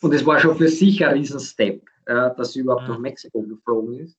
Und 0.00 0.14
es 0.14 0.24
war 0.24 0.38
schon 0.38 0.56
für 0.56 0.68
sich 0.68 1.04
ein 1.04 1.14
Riesenstep, 1.14 1.84
äh, 2.06 2.30
dass 2.36 2.52
sie 2.52 2.60
überhaupt 2.60 2.86
nach 2.88 3.00
Mexiko 3.00 3.42
geflogen 3.42 3.94
ist. 3.94 4.16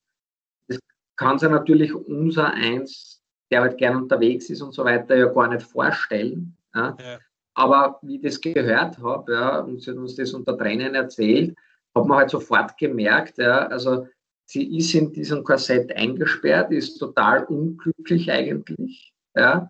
Kann 1.19 1.37
sie 1.37 1.49
natürlich 1.49 1.93
unser 1.93 2.53
eins, 2.53 3.21
der 3.51 3.59
halt 3.59 3.77
gern 3.77 3.97
unterwegs 3.97 4.49
ist 4.49 4.61
und 4.61 4.73
so 4.73 4.85
weiter, 4.85 5.17
ja 5.17 5.25
gar 5.25 5.49
nicht 5.49 5.63
vorstellen. 5.63 6.55
Ja. 6.73 6.95
Ja. 6.97 7.19
Aber 7.55 7.99
wie 8.03 8.15
ich 8.15 8.21
das 8.21 8.39
gehört 8.39 8.97
habe, 8.99 9.33
ja, 9.33 9.59
und 9.59 9.81
sie 9.81 9.91
hat 9.91 9.97
uns 9.97 10.15
das 10.15 10.33
unter 10.33 10.57
Tränen 10.57 10.95
erzählt, 10.95 11.57
hat 11.93 12.05
man 12.05 12.19
halt 12.19 12.29
sofort 12.29 12.77
gemerkt, 12.77 13.37
ja, 13.37 13.67
also 13.67 14.07
sie 14.45 14.77
ist 14.77 14.93
in 14.93 15.11
diesem 15.11 15.43
Korsett 15.43 15.93
eingesperrt, 15.93 16.71
ist 16.71 16.97
total 16.97 17.43
unglücklich 17.43 18.31
eigentlich, 18.31 19.11
ja, 19.35 19.69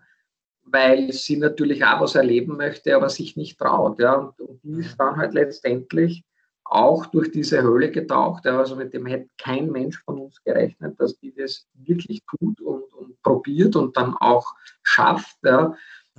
weil 0.62 1.12
sie 1.12 1.36
natürlich 1.36 1.84
auch 1.84 2.02
was 2.02 2.14
erleben 2.14 2.58
möchte, 2.58 2.94
aber 2.94 3.08
sich 3.08 3.36
nicht 3.36 3.58
traut. 3.58 3.98
Ja, 3.98 4.14
und, 4.14 4.40
und 4.40 4.60
die 4.62 4.78
ist 4.82 4.96
dann 5.00 5.16
halt 5.16 5.34
letztendlich 5.34 6.22
auch 6.70 7.06
durch 7.06 7.30
diese 7.32 7.62
Höhle 7.62 7.90
getaucht. 7.90 8.46
Also 8.46 8.76
mit 8.76 8.94
dem 8.94 9.06
hätte 9.06 9.28
kein 9.38 9.70
Mensch 9.70 10.02
von 10.04 10.18
uns 10.18 10.42
gerechnet, 10.44 10.98
dass 11.00 11.18
die 11.18 11.34
das 11.34 11.66
wirklich 11.74 12.22
tut 12.26 12.60
und, 12.60 12.92
und 12.94 13.20
probiert 13.22 13.76
und 13.76 13.96
dann 13.96 14.14
auch 14.14 14.54
schafft. 14.82 15.36
Ja. 15.44 15.74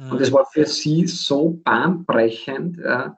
Und 0.09 0.19
es 0.19 0.31
war 0.31 0.45
für 0.45 0.65
sie 0.65 1.07
so 1.07 1.61
bahnbrechend, 1.63 2.77
ja, 2.77 3.17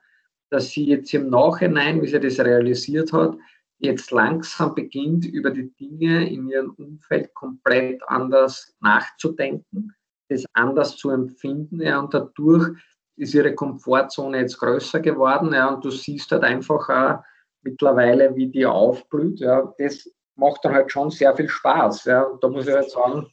dass 0.50 0.70
sie 0.70 0.86
jetzt 0.86 1.14
im 1.14 1.30
Nachhinein, 1.30 2.02
wie 2.02 2.08
sie 2.08 2.20
das 2.20 2.40
realisiert 2.40 3.14
hat, 3.14 3.38
jetzt 3.80 4.12
langsam 4.12 4.76
beginnt, 4.76 5.26
über 5.26 5.52
die 5.52 5.74
Dinge 5.74 6.30
in 6.30 6.50
ihrem 6.50 6.72
Umfeld 6.72 7.34
komplett 7.34 8.02
anders 8.08 8.76
nachzudenken, 8.80 9.94
das 10.30 10.46
anders 10.54 10.98
zu 10.98 11.10
empfinden. 11.10 11.82
Ja, 11.82 12.00
und 12.00 12.14
dadurch 12.14 12.78
ist 13.24 13.34
ihre 13.34 13.56
Komfortzone 13.56 14.40
jetzt 14.40 14.60
größer 14.60 15.00
geworden. 15.00 15.54
Ja, 15.54 15.70
und 15.70 15.84
du 15.84 15.90
siehst 15.90 16.32
halt 16.32 16.44
einfach 16.44 16.90
auch 16.90 17.24
mittlerweile, 17.62 18.36
wie 18.36 18.48
die 18.48 18.66
aufblüht. 18.66 19.40
Ja, 19.40 19.74
das 19.78 20.10
macht 20.36 20.64
dann 20.64 20.74
halt 20.74 20.92
schon 20.92 21.10
sehr 21.10 21.36
viel 21.36 21.50
Spaß. 21.50 22.06
Ja, 22.06 22.24
und 22.24 22.44
da 22.44 22.48
muss 22.50 22.68
ich 22.68 22.74
halt 22.74 22.92
sagen, 22.92 23.28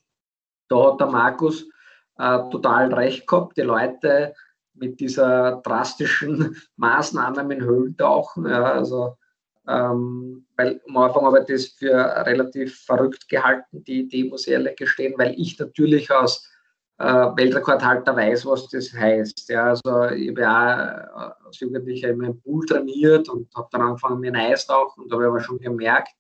da 0.69 0.93
hat 0.93 1.01
der 1.01 1.09
Markus 1.09 1.65
äh, 2.19 2.39
total 2.51 2.93
recht 2.95 3.27
gehabt. 3.27 3.57
Die 3.57 3.63
Leute 3.63 4.35
mit 4.75 5.01
dieser 5.01 5.61
drastischen 5.63 6.57
Maßnahme 6.77 7.45
mit 7.45 7.61
Höhlen 7.61 7.97
tauchen. 7.97 8.47
Ja, 8.47 8.65
also, 8.65 9.17
ähm, 9.69 10.47
weil 10.57 10.81
am 10.89 10.97
Anfang 10.97 11.25
habe 11.25 11.41
ich 11.41 11.47
das 11.47 11.67
für 11.67 11.95
relativ 12.27 12.81
verrückt 12.85 13.29
gehalten, 13.29 13.85
die 13.85 14.01
Idee, 14.01 14.25
muss 14.25 14.47
ich 14.47 14.53
ehrlich 14.53 14.77
gestehen, 14.77 15.15
weil 15.19 15.35
ich 15.37 15.59
natürlich 15.59 16.09
äh, 16.11 16.27
Weltrekordhalter 17.03 18.15
weiß, 18.15 18.45
was 18.45 18.69
das 18.69 18.93
heißt. 18.93 19.49
Ja, 19.49 19.69
also 19.69 20.05
ich 20.11 20.29
habe 20.31 20.41
ja 20.41 21.31
äh, 21.31 21.47
als 21.47 21.61
Jugendlicher 21.61 22.11
immer 22.11 22.27
im 22.27 22.41
Pool 22.41 22.67
trainiert 22.67 23.29
und 23.29 23.49
habe 23.55 23.69
dann 23.73 23.81
angefangen 23.81 24.21
mit 24.21 24.35
Eis 24.35 24.67
tauchen 24.67 25.05
und 25.05 25.11
da 25.11 25.17
habe 25.17 25.25
ich 25.25 25.29
aber 25.29 25.41
schon 25.41 25.59
gemerkt, 25.59 26.11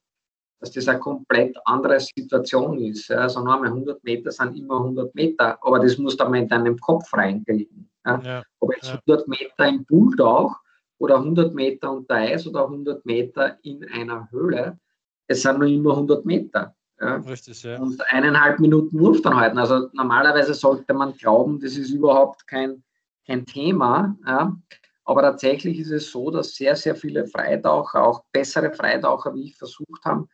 dass 0.60 0.72
das 0.72 0.88
eine 0.88 0.98
komplett 0.98 1.56
andere 1.66 2.00
Situation 2.00 2.78
ist. 2.78 3.08
Ja. 3.08 3.18
Also 3.18 3.42
nur 3.42 3.62
100 3.62 4.02
Meter 4.04 4.30
sind 4.30 4.56
immer 4.56 4.76
100 4.76 5.14
Meter, 5.14 5.58
aber 5.62 5.80
das 5.80 5.98
muss 5.98 6.16
dann 6.16 6.30
mal 6.30 6.40
in 6.40 6.48
deinem 6.48 6.78
Kopf 6.78 7.12
reinkriegen. 7.12 7.90
Ja. 8.06 8.20
Ja, 8.22 8.42
Ob 8.60 8.74
jetzt 8.74 8.88
ja. 8.88 9.00
100 9.06 9.28
Meter 9.28 9.68
im 9.68 9.84
Pooltauch 9.84 10.56
oder 10.98 11.16
100 11.16 11.54
Meter 11.54 11.92
unter 11.92 12.14
Eis 12.14 12.46
oder 12.46 12.64
100 12.64 13.04
Meter 13.04 13.58
in 13.62 13.86
einer 13.90 14.30
Höhle, 14.30 14.78
es 15.26 15.42
sind 15.42 15.58
nur 15.58 15.68
immer 15.68 15.92
100 15.92 16.24
Meter. 16.24 16.74
Ja. 17.00 17.16
Richtig, 17.16 17.62
ja. 17.62 17.78
Und 17.78 18.00
eineinhalb 18.12 18.60
Minuten 18.60 18.98
Luft 18.98 19.26
anhalten. 19.26 19.58
Also 19.58 19.88
normalerweise 19.92 20.52
sollte 20.54 20.92
man 20.92 21.16
glauben, 21.16 21.58
das 21.60 21.76
ist 21.76 21.90
überhaupt 21.90 22.46
kein, 22.46 22.82
kein 23.26 23.46
Thema. 23.46 24.16
Ja. 24.26 24.56
Aber 25.04 25.22
tatsächlich 25.22 25.78
ist 25.78 25.90
es 25.90 26.10
so, 26.10 26.30
dass 26.30 26.54
sehr, 26.54 26.76
sehr 26.76 26.94
viele 26.94 27.26
Freitaucher, 27.26 28.04
auch 28.04 28.24
bessere 28.32 28.70
Freitaucher 28.72 29.34
wie 29.34 29.44
ich, 29.44 29.56
versucht 29.56 30.04
haben, 30.04 30.28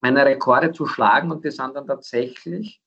meine 0.00 0.24
Rekorde 0.24 0.72
zu 0.72 0.86
schlagen 0.86 1.32
und 1.32 1.44
die 1.44 1.50
sind 1.50 1.74
dann 1.74 1.86
tatsächlich 1.86 2.80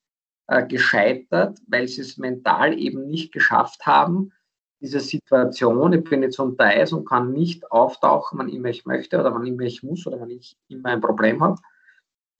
äh, 0.46 0.66
gescheitert, 0.66 1.58
weil 1.66 1.86
sie 1.88 2.00
es 2.00 2.16
mental 2.16 2.78
eben 2.78 3.06
nicht 3.06 3.32
geschafft 3.32 3.84
haben, 3.84 4.32
diese 4.80 5.00
Situation, 5.00 5.92
ich 5.92 6.04
bin 6.04 6.22
jetzt 6.22 6.40
unter 6.40 6.64
Eis 6.64 6.92
und 6.92 7.04
kann 7.04 7.32
nicht 7.32 7.70
auftauchen, 7.70 8.38
wann 8.38 8.48
immer 8.48 8.68
ich 8.68 8.86
möchte 8.86 9.20
oder 9.20 9.34
wann 9.34 9.46
immer 9.46 9.62
ich 9.62 9.82
muss 9.82 10.06
oder 10.06 10.18
wann 10.18 10.30
ich 10.30 10.56
immer 10.68 10.88
ein 10.88 11.02
Problem 11.02 11.42
habe. 11.42 11.60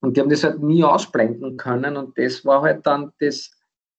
Und 0.01 0.17
die 0.17 0.21
haben 0.21 0.31
das 0.31 0.45
halt 0.45 0.63
nie 0.63 0.83
ausblenden 0.83 1.57
können 1.57 1.97
und 1.97 2.17
das 2.17 2.45
war 2.45 2.63
halt 2.63 2.87
dann 2.87 3.13
das 3.21 3.51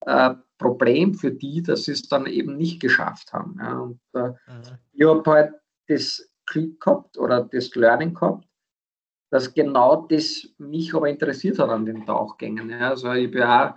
äh, 0.05 0.33
Problem 0.57 1.13
für 1.13 1.31
die, 1.31 1.61
dass 1.61 1.83
sie 1.83 1.91
es 1.91 2.07
dann 2.07 2.25
eben 2.25 2.57
nicht 2.57 2.79
geschafft 2.79 3.33
haben. 3.33 3.57
Ja. 3.59 3.79
Und 3.79 3.99
äh, 4.13 4.29
mhm. 4.29 4.77
ich 4.93 5.07
habe 5.07 5.31
halt 5.31 5.53
das 5.87 6.27
Glück 6.45 6.79
gehabt 6.79 7.17
oder 7.17 7.47
das 7.51 7.73
Learning 7.75 8.13
gehabt, 8.13 8.47
dass 9.29 9.53
genau 9.53 10.07
das 10.07 10.47
mich 10.57 10.93
aber 10.93 11.09
interessiert 11.09 11.59
hat 11.59 11.69
an 11.69 11.85
den 11.85 12.05
Tauchgängen. 12.05 12.69
Ja. 12.69 12.89
Also 12.89 13.11
ich 13.13 13.27
habe 13.27 13.39
ja 13.39 13.69
auch 13.69 13.75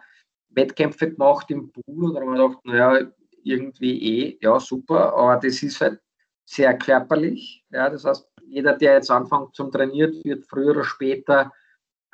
Wettkämpfe 0.50 1.10
gemacht 1.10 1.50
im 1.50 1.72
Pool 1.72 2.04
und 2.04 2.14
da 2.14 2.20
habe 2.20 2.32
ich 2.32 2.38
gedacht, 2.38 2.64
naja, 2.64 3.10
irgendwie 3.42 4.22
eh, 4.22 4.38
ja 4.40 4.58
super, 4.58 5.12
aber 5.14 5.36
das 5.36 5.62
ist 5.62 5.80
halt 5.80 6.00
sehr 6.46 6.76
körperlich. 6.78 7.64
Ja. 7.70 7.90
Das 7.90 8.04
heißt, 8.04 8.28
jeder, 8.46 8.76
der 8.76 8.94
jetzt 8.94 9.10
anfängt 9.10 9.54
zum 9.54 9.70
Trainieren, 9.70 10.20
wird 10.24 10.46
früher 10.46 10.70
oder 10.70 10.84
später 10.84 11.52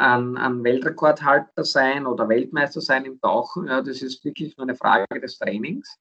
ein, 0.01 0.37
ein 0.37 0.65
Weltrekordhalter 0.65 1.65
sein 1.65 2.07
oder 2.07 2.29
Weltmeister 2.29 2.81
sein 2.81 3.05
im 3.05 3.21
Tauchen. 3.21 3.67
Ja. 3.67 3.83
Das 3.83 4.03
ist 4.03 4.25
wirklich 4.25 4.57
nur 4.57 4.67
eine 4.67 4.77
Frage 4.77 5.21
des 5.21 5.39
Trainings. 5.39 5.99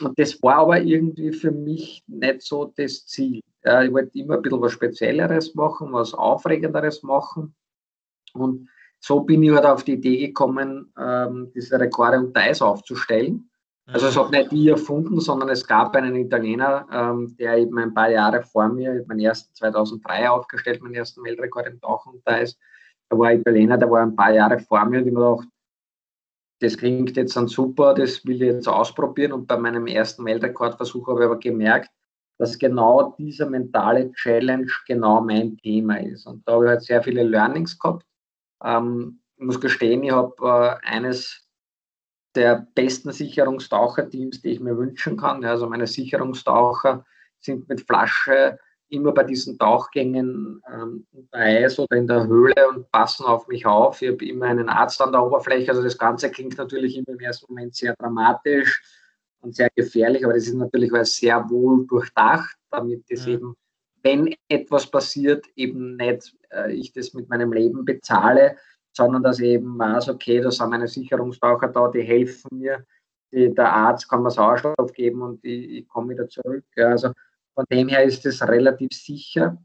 Und 0.00 0.18
das 0.18 0.42
war 0.42 0.56
aber 0.56 0.80
irgendwie 0.80 1.32
für 1.32 1.50
mich 1.50 2.02
nicht 2.06 2.42
so 2.42 2.72
das 2.76 3.06
Ziel. 3.06 3.40
ich 3.62 3.92
wollte 3.92 4.18
immer 4.18 4.36
ein 4.36 4.42
bisschen 4.42 4.60
was 4.60 4.72
Spezielleres 4.72 5.54
machen, 5.54 5.92
was 5.92 6.14
Aufregenderes 6.14 7.02
machen. 7.02 7.54
Und 8.32 8.68
so 9.00 9.20
bin 9.20 9.42
ich 9.42 9.50
halt 9.50 9.66
auf 9.66 9.84
die 9.84 9.94
Idee 9.94 10.28
gekommen, 10.28 10.92
ähm, 10.98 11.50
diese 11.54 11.78
Rekorde 11.78 12.18
unter 12.18 12.40
Eis 12.40 12.62
aufzustellen. 12.62 13.50
Also 13.86 14.06
es 14.06 14.16
hat 14.16 14.30
nicht 14.30 14.52
ich 14.52 14.68
erfunden, 14.68 15.20
sondern 15.20 15.48
es 15.48 15.66
gab 15.66 15.96
einen 15.96 16.14
Italiener, 16.14 16.86
ähm, 16.92 17.34
der 17.38 17.56
eben 17.58 17.76
ein 17.78 17.92
paar 17.92 18.10
Jahre 18.10 18.42
vor 18.42 18.68
mir, 18.68 19.04
meinen 19.08 19.20
ersten 19.20 19.52
2003 19.54 20.30
aufgestellt, 20.30 20.80
meinen 20.80 20.94
ersten 20.94 21.24
Weltrekord 21.24 21.66
im 21.66 21.80
Tauchen 21.80 22.14
unter 22.14 22.32
Eis. 22.32 22.56
Da 23.10 23.18
war 23.18 23.28
ein 23.28 23.40
Italiener, 23.40 23.76
der 23.76 23.90
war 23.90 24.02
ein 24.02 24.14
paar 24.14 24.32
Jahre 24.32 24.58
vor 24.60 24.84
mir 24.84 25.00
und 25.00 25.06
ich 25.08 25.12
mir 25.12 25.20
gedacht, 25.20 25.48
das 26.60 26.76
klingt 26.76 27.16
jetzt 27.16 27.36
dann 27.36 27.48
super, 27.48 27.94
das 27.94 28.24
will 28.24 28.36
ich 28.36 28.52
jetzt 28.52 28.68
ausprobieren. 28.68 29.32
Und 29.32 29.46
bei 29.46 29.56
meinem 29.56 29.86
ersten 29.86 30.24
Weltrekordversuch 30.24 31.08
habe 31.08 31.20
ich 31.20 31.26
aber 31.26 31.38
gemerkt, 31.38 31.90
dass 32.38 32.58
genau 32.58 33.14
dieser 33.18 33.48
mentale 33.48 34.12
Challenge 34.12 34.70
genau 34.86 35.20
mein 35.20 35.56
Thema 35.58 36.00
ist. 36.00 36.26
Und 36.26 36.46
da 36.46 36.52
habe 36.52 36.64
ich 36.66 36.70
halt 36.70 36.82
sehr 36.82 37.02
viele 37.02 37.22
Learnings 37.22 37.78
gehabt. 37.78 38.06
Ähm, 38.62 39.20
ich 39.36 39.44
muss 39.44 39.60
gestehen, 39.60 40.04
ich 40.04 40.12
habe 40.12 40.34
äh, 40.42 40.86
eines 40.86 41.46
der 42.34 42.66
besten 42.74 43.12
Sicherungstaucherteams, 43.12 44.42
die 44.42 44.50
ich 44.50 44.60
mir 44.60 44.76
wünschen 44.76 45.16
kann. 45.16 45.44
Also 45.44 45.68
meine 45.68 45.86
Sicherungstaucher 45.86 47.04
sind 47.40 47.68
mit 47.68 47.80
Flasche 47.80 48.58
immer 48.90 49.12
bei 49.12 49.24
diesen 49.24 49.58
Tauchgängen 49.58 50.62
ähm, 50.70 51.06
unter 51.12 51.38
Eis 51.38 51.78
oder 51.78 51.96
in 51.96 52.06
der 52.06 52.26
Höhle 52.26 52.68
und 52.68 52.90
passen 52.90 53.24
auf 53.24 53.46
mich 53.48 53.64
auf. 53.64 54.02
Ich 54.02 54.10
habe 54.10 54.24
immer 54.26 54.46
einen 54.46 54.68
Arzt 54.68 55.00
an 55.00 55.12
der 55.12 55.24
Oberfläche. 55.24 55.70
Also 55.70 55.82
das 55.82 55.96
Ganze 55.96 56.30
klingt 56.30 56.58
natürlich 56.58 56.96
immer 56.96 57.08
im 57.08 57.20
ersten 57.20 57.52
Moment 57.52 57.74
sehr 57.74 57.94
dramatisch 57.96 58.82
und 59.40 59.54
sehr 59.54 59.70
gefährlich, 59.74 60.24
aber 60.24 60.34
das 60.34 60.46
ist 60.46 60.54
natürlich 60.54 60.92
sehr 61.04 61.48
wohl 61.48 61.86
durchdacht, 61.86 62.56
damit 62.70 63.04
es 63.08 63.26
ja. 63.26 63.34
eben, 63.34 63.54
wenn 64.02 64.34
etwas 64.48 64.90
passiert, 64.90 65.46
eben 65.56 65.96
nicht 65.96 66.34
äh, 66.50 66.72
ich 66.72 66.92
das 66.92 67.14
mit 67.14 67.28
meinem 67.28 67.52
Leben 67.52 67.84
bezahle, 67.84 68.56
sondern 68.92 69.22
dass 69.22 69.38
ich 69.38 69.46
eben 69.46 69.78
weiß, 69.78 70.08
okay, 70.08 70.40
da 70.40 70.50
sind 70.50 70.70
meine 70.70 70.88
Sicherungstaucher 70.88 71.68
da, 71.68 71.88
die 71.88 72.02
helfen 72.02 72.58
mir, 72.58 72.84
die, 73.32 73.54
der 73.54 73.72
Arzt 73.72 74.08
kann 74.08 74.22
mir 74.22 74.30
Sauerstoff 74.30 74.92
geben 74.92 75.22
und 75.22 75.44
ich, 75.44 75.70
ich 75.70 75.88
komme 75.88 76.14
wieder 76.14 76.28
zurück. 76.28 76.64
Ja, 76.76 76.88
also 76.88 77.12
von 77.54 77.64
dem 77.70 77.88
her 77.88 78.04
ist 78.04 78.24
es 78.26 78.46
relativ 78.46 78.92
sicher. 78.92 79.62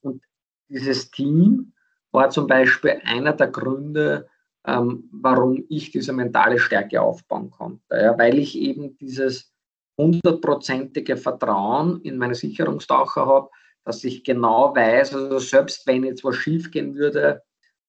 Und 0.00 0.22
dieses 0.68 1.10
Team 1.10 1.72
war 2.12 2.30
zum 2.30 2.46
Beispiel 2.46 3.00
einer 3.04 3.32
der 3.32 3.48
Gründe, 3.48 4.28
ähm, 4.66 5.08
warum 5.12 5.64
ich 5.68 5.90
diese 5.90 6.12
mentale 6.12 6.58
Stärke 6.58 7.00
aufbauen 7.00 7.50
konnte. 7.50 7.96
Ja, 7.96 8.18
weil 8.18 8.38
ich 8.38 8.56
eben 8.56 8.96
dieses 8.98 9.52
hundertprozentige 9.98 11.16
Vertrauen 11.16 12.00
in 12.02 12.16
meine 12.16 12.34
Sicherungstaucher 12.34 13.26
habe, 13.26 13.50
dass 13.84 14.04
ich 14.04 14.24
genau 14.24 14.74
weiß, 14.74 15.14
also 15.14 15.38
selbst 15.38 15.86
wenn 15.86 16.04
jetzt 16.04 16.24
was 16.24 16.36
schief 16.36 16.70
gehen 16.70 16.94
würde, 16.94 17.42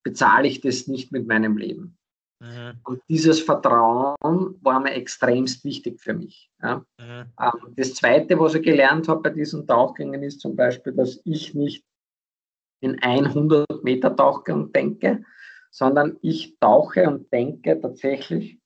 bezahle 0.04 0.48
ich 0.48 0.62
das 0.62 0.88
nicht 0.88 1.12
mit 1.12 1.28
meinem 1.28 1.58
Leben. 1.58 1.98
Mhm. 2.42 2.80
Und 2.86 3.02
dieses 3.08 3.40
Vertrauen 3.40 4.16
war 4.62 4.80
mir 4.80 4.94
extremst 4.94 5.64
wichtig 5.64 6.02
für 6.02 6.16
mich. 6.16 6.50
Ja. 6.62 6.84
Mhm. 6.98 7.32
Ähm, 7.40 7.74
das 7.76 7.94
Zweite, 7.94 8.40
was 8.40 8.56
ich 8.56 8.64
gelernt 8.64 9.08
habe 9.08 9.22
bei 9.22 9.30
diesen 9.30 9.68
Tauchgängen, 9.68 10.24
ist 10.24 10.42
zum 10.42 10.56
Beispiel, 10.56 10.94
dass 10.94 11.22
ich 11.24 11.54
nicht 11.54 11.86
in 12.82 12.98
100 13.00 13.84
Meter 13.84 14.16
Tauchgang 14.16 14.72
denke, 14.72 15.24
sondern 15.70 16.18
ich 16.22 16.58
tauche 16.60 17.08
und 17.08 17.32
denke 17.32 17.80
tatsächlich 17.80 18.60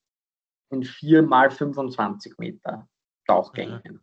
in 0.70 0.82
4 0.82 1.22
mal 1.22 1.50
25 1.50 2.38
Meter 2.38 2.88
Tauchgängen. 3.26 3.82
Mhm. 3.84 4.00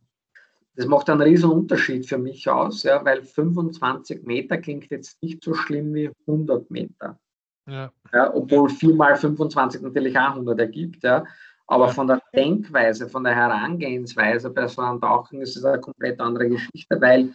Das 0.75 0.86
macht 0.86 1.10
einen 1.10 1.22
riesen 1.22 1.50
Unterschied 1.50 2.08
für 2.08 2.20
mich 2.20 2.48
aus, 2.48 2.84
ja, 2.84 3.03
weil 3.03 3.24
25 3.24 4.24
Meter 4.24 4.58
klingt 4.58 4.89
jetzt 4.92 5.22
nicht 5.24 5.44
so 5.44 5.56
schlimm 5.56 5.94
wie 5.96 6.12
100 6.27 6.70
Meter. 6.70 7.20
Ja. 7.67 7.91
ja 8.13 8.34
obwohl 8.34 8.70
4 8.70 8.96
mal 8.96 9.15
25 9.15 9.82
natürlich 9.82 10.17
auch 10.17 10.32
100 10.32 10.60
ergibt. 10.60 11.03
Ja. 11.03 11.24
Aber 11.67 11.89
von 11.89 12.08
der 12.08 12.21
Denkweise, 12.36 13.08
von 13.08 13.23
der 13.23 13.36
Herangehensweise 13.36 14.49
bei 14.49 14.67
so 14.67 14.82
einem 14.82 14.99
Tauchen 14.99 15.41
ist 15.41 15.56
es 15.56 15.63
eine 15.63 15.80
komplett 15.80 16.19
andere 16.19 16.49
Geschichte, 16.49 16.99
weil 16.99 17.34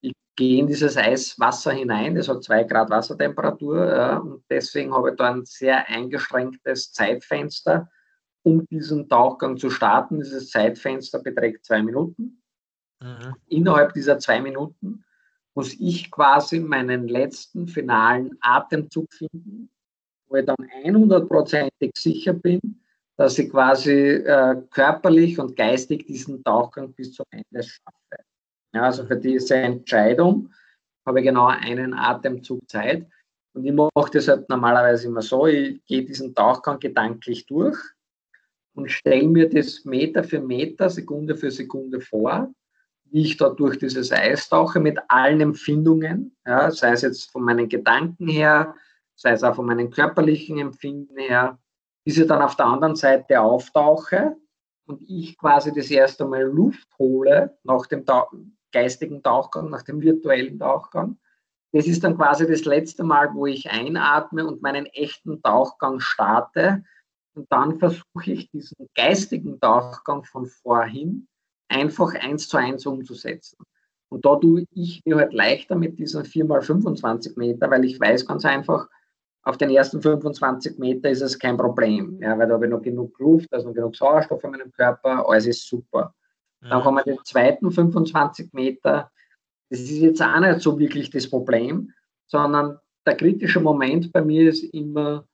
ich 0.00 0.12
gehe 0.36 0.60
in 0.60 0.66
dieses 0.68 0.96
Eiswasser 0.96 1.72
hinein, 1.72 2.14
das 2.14 2.28
hat 2.28 2.44
2 2.44 2.64
Grad 2.64 2.90
Wassertemperatur 2.90 3.86
ja, 3.86 4.16
und 4.18 4.44
deswegen 4.48 4.94
habe 4.94 5.10
ich 5.10 5.16
da 5.16 5.32
ein 5.32 5.44
sehr 5.44 5.88
eingeschränktes 5.88 6.92
Zeitfenster, 6.92 7.90
um 8.44 8.64
diesen 8.66 9.08
Tauchgang 9.08 9.56
zu 9.56 9.70
starten. 9.70 10.20
Dieses 10.20 10.50
Zeitfenster 10.50 11.18
beträgt 11.18 11.64
zwei 11.64 11.82
Minuten. 11.82 12.40
Mhm. 13.02 13.34
Innerhalb 13.48 13.92
dieser 13.94 14.18
zwei 14.20 14.40
Minuten 14.40 15.04
muss 15.56 15.74
ich 15.80 16.10
quasi 16.10 16.60
meinen 16.60 17.08
letzten 17.08 17.66
finalen 17.66 18.36
Atemzug 18.42 19.10
finden, 19.12 19.70
wo 20.28 20.36
ich 20.36 20.44
dann 20.44 20.56
100%ig 20.56 21.92
sicher 21.96 22.34
bin, 22.34 22.60
dass 23.16 23.38
ich 23.38 23.50
quasi 23.50 23.90
äh, 23.90 24.62
körperlich 24.70 25.38
und 25.38 25.56
geistig 25.56 26.06
diesen 26.06 26.44
Tauchgang 26.44 26.92
bis 26.92 27.14
zum 27.14 27.24
Ende 27.30 27.62
schaffe. 27.62 28.24
Ja, 28.74 28.82
also 28.82 29.06
für 29.06 29.16
diese 29.16 29.56
Entscheidung 29.56 30.52
habe 31.06 31.20
ich 31.20 31.26
genau 31.26 31.46
einen 31.46 31.94
Atemzug 31.94 32.68
Zeit. 32.68 33.06
Und 33.54 33.64
ich 33.64 33.72
mache 33.72 34.10
das 34.12 34.28
halt 34.28 34.46
normalerweise 34.50 35.06
immer 35.06 35.22
so, 35.22 35.46
ich 35.46 35.82
gehe 35.86 36.04
diesen 36.04 36.34
Tauchgang 36.34 36.78
gedanklich 36.78 37.46
durch 37.46 37.78
und 38.74 38.90
stelle 38.90 39.26
mir 39.26 39.48
das 39.48 39.86
Meter 39.86 40.22
für 40.22 40.40
Meter, 40.40 40.90
Sekunde 40.90 41.34
für 41.34 41.50
Sekunde 41.50 42.02
vor 42.02 42.52
wie 43.10 43.22
ich 43.22 43.36
da 43.36 43.48
durch 43.50 43.78
dieses 43.78 44.12
Eis 44.12 44.48
tauche 44.48 44.80
mit 44.80 44.98
allen 45.08 45.40
Empfindungen, 45.40 46.36
ja, 46.46 46.70
sei 46.70 46.92
es 46.92 47.02
jetzt 47.02 47.30
von 47.30 47.42
meinen 47.42 47.68
Gedanken 47.68 48.28
her, 48.28 48.74
sei 49.14 49.32
es 49.32 49.42
auch 49.42 49.56
von 49.56 49.66
meinen 49.66 49.90
körperlichen 49.90 50.58
Empfinden 50.58 51.16
her, 51.18 51.58
bis 52.04 52.18
ich 52.18 52.26
dann 52.26 52.42
auf 52.42 52.56
der 52.56 52.66
anderen 52.66 52.96
Seite 52.96 53.40
auftauche 53.40 54.36
und 54.86 55.02
ich 55.08 55.36
quasi 55.38 55.72
das 55.72 55.90
erste 55.90 56.24
Mal 56.24 56.42
Luft 56.42 56.88
hole 56.98 57.56
nach 57.64 57.86
dem 57.86 58.04
Tauch 58.04 58.32
geistigen 58.72 59.22
Tauchgang, 59.22 59.70
nach 59.70 59.82
dem 59.82 60.02
virtuellen 60.02 60.58
Tauchgang. 60.58 61.18
Das 61.72 61.86
ist 61.86 62.04
dann 62.04 62.16
quasi 62.16 62.46
das 62.46 62.64
letzte 62.64 63.04
Mal, 63.04 63.34
wo 63.34 63.46
ich 63.46 63.70
einatme 63.70 64.46
und 64.46 64.62
meinen 64.62 64.86
echten 64.86 65.42
Tauchgang 65.42 66.00
starte. 66.00 66.84
Und 67.34 67.50
dann 67.50 67.78
versuche 67.78 68.32
ich 68.32 68.50
diesen 68.50 68.88
geistigen 68.94 69.60
Tauchgang 69.60 70.24
von 70.24 70.46
vorhin 70.46 71.28
einfach 71.68 72.14
eins 72.14 72.48
zu 72.48 72.56
eins 72.56 72.86
umzusetzen. 72.86 73.58
Und 74.08 74.24
da 74.24 74.36
tue 74.36 74.66
ich 74.74 75.02
mir 75.04 75.16
halt 75.16 75.32
leichter 75.32 75.74
mit 75.74 75.98
diesen 75.98 76.22
4x25 76.22 77.38
Meter, 77.38 77.70
weil 77.70 77.84
ich 77.84 77.98
weiß 77.98 78.26
ganz 78.26 78.44
einfach, 78.44 78.88
auf 79.42 79.56
den 79.56 79.70
ersten 79.70 80.02
25 80.02 80.78
Meter 80.78 81.08
ist 81.08 81.22
es 81.22 81.38
kein 81.38 81.56
Problem, 81.56 82.18
ja, 82.20 82.36
weil 82.36 82.48
da 82.48 82.54
habe 82.54 82.66
ich 82.66 82.70
noch 82.70 82.82
genug 82.82 83.18
Luft, 83.20 83.46
da 83.50 83.58
ist 83.58 83.64
noch 83.64 83.74
genug 83.74 83.94
Sauerstoff 83.94 84.42
in 84.42 84.50
meinem 84.50 84.72
Körper, 84.72 85.28
alles 85.28 85.46
ist 85.46 85.68
super. 85.68 86.14
Mhm. 86.60 86.68
Dann 86.68 86.82
kommen 86.82 87.02
die 87.06 87.16
zweiten 87.24 87.70
25 87.70 88.52
Meter, 88.52 89.10
das 89.70 89.80
ist 89.80 89.90
jetzt 89.90 90.22
auch 90.22 90.40
nicht 90.40 90.60
so 90.60 90.78
wirklich 90.78 91.10
das 91.10 91.30
Problem, 91.30 91.92
sondern 92.26 92.78
der 93.06 93.16
kritische 93.16 93.60
Moment 93.60 94.12
bei 94.12 94.22
mir 94.22 94.48
ist 94.48 94.64
immer 94.74 95.26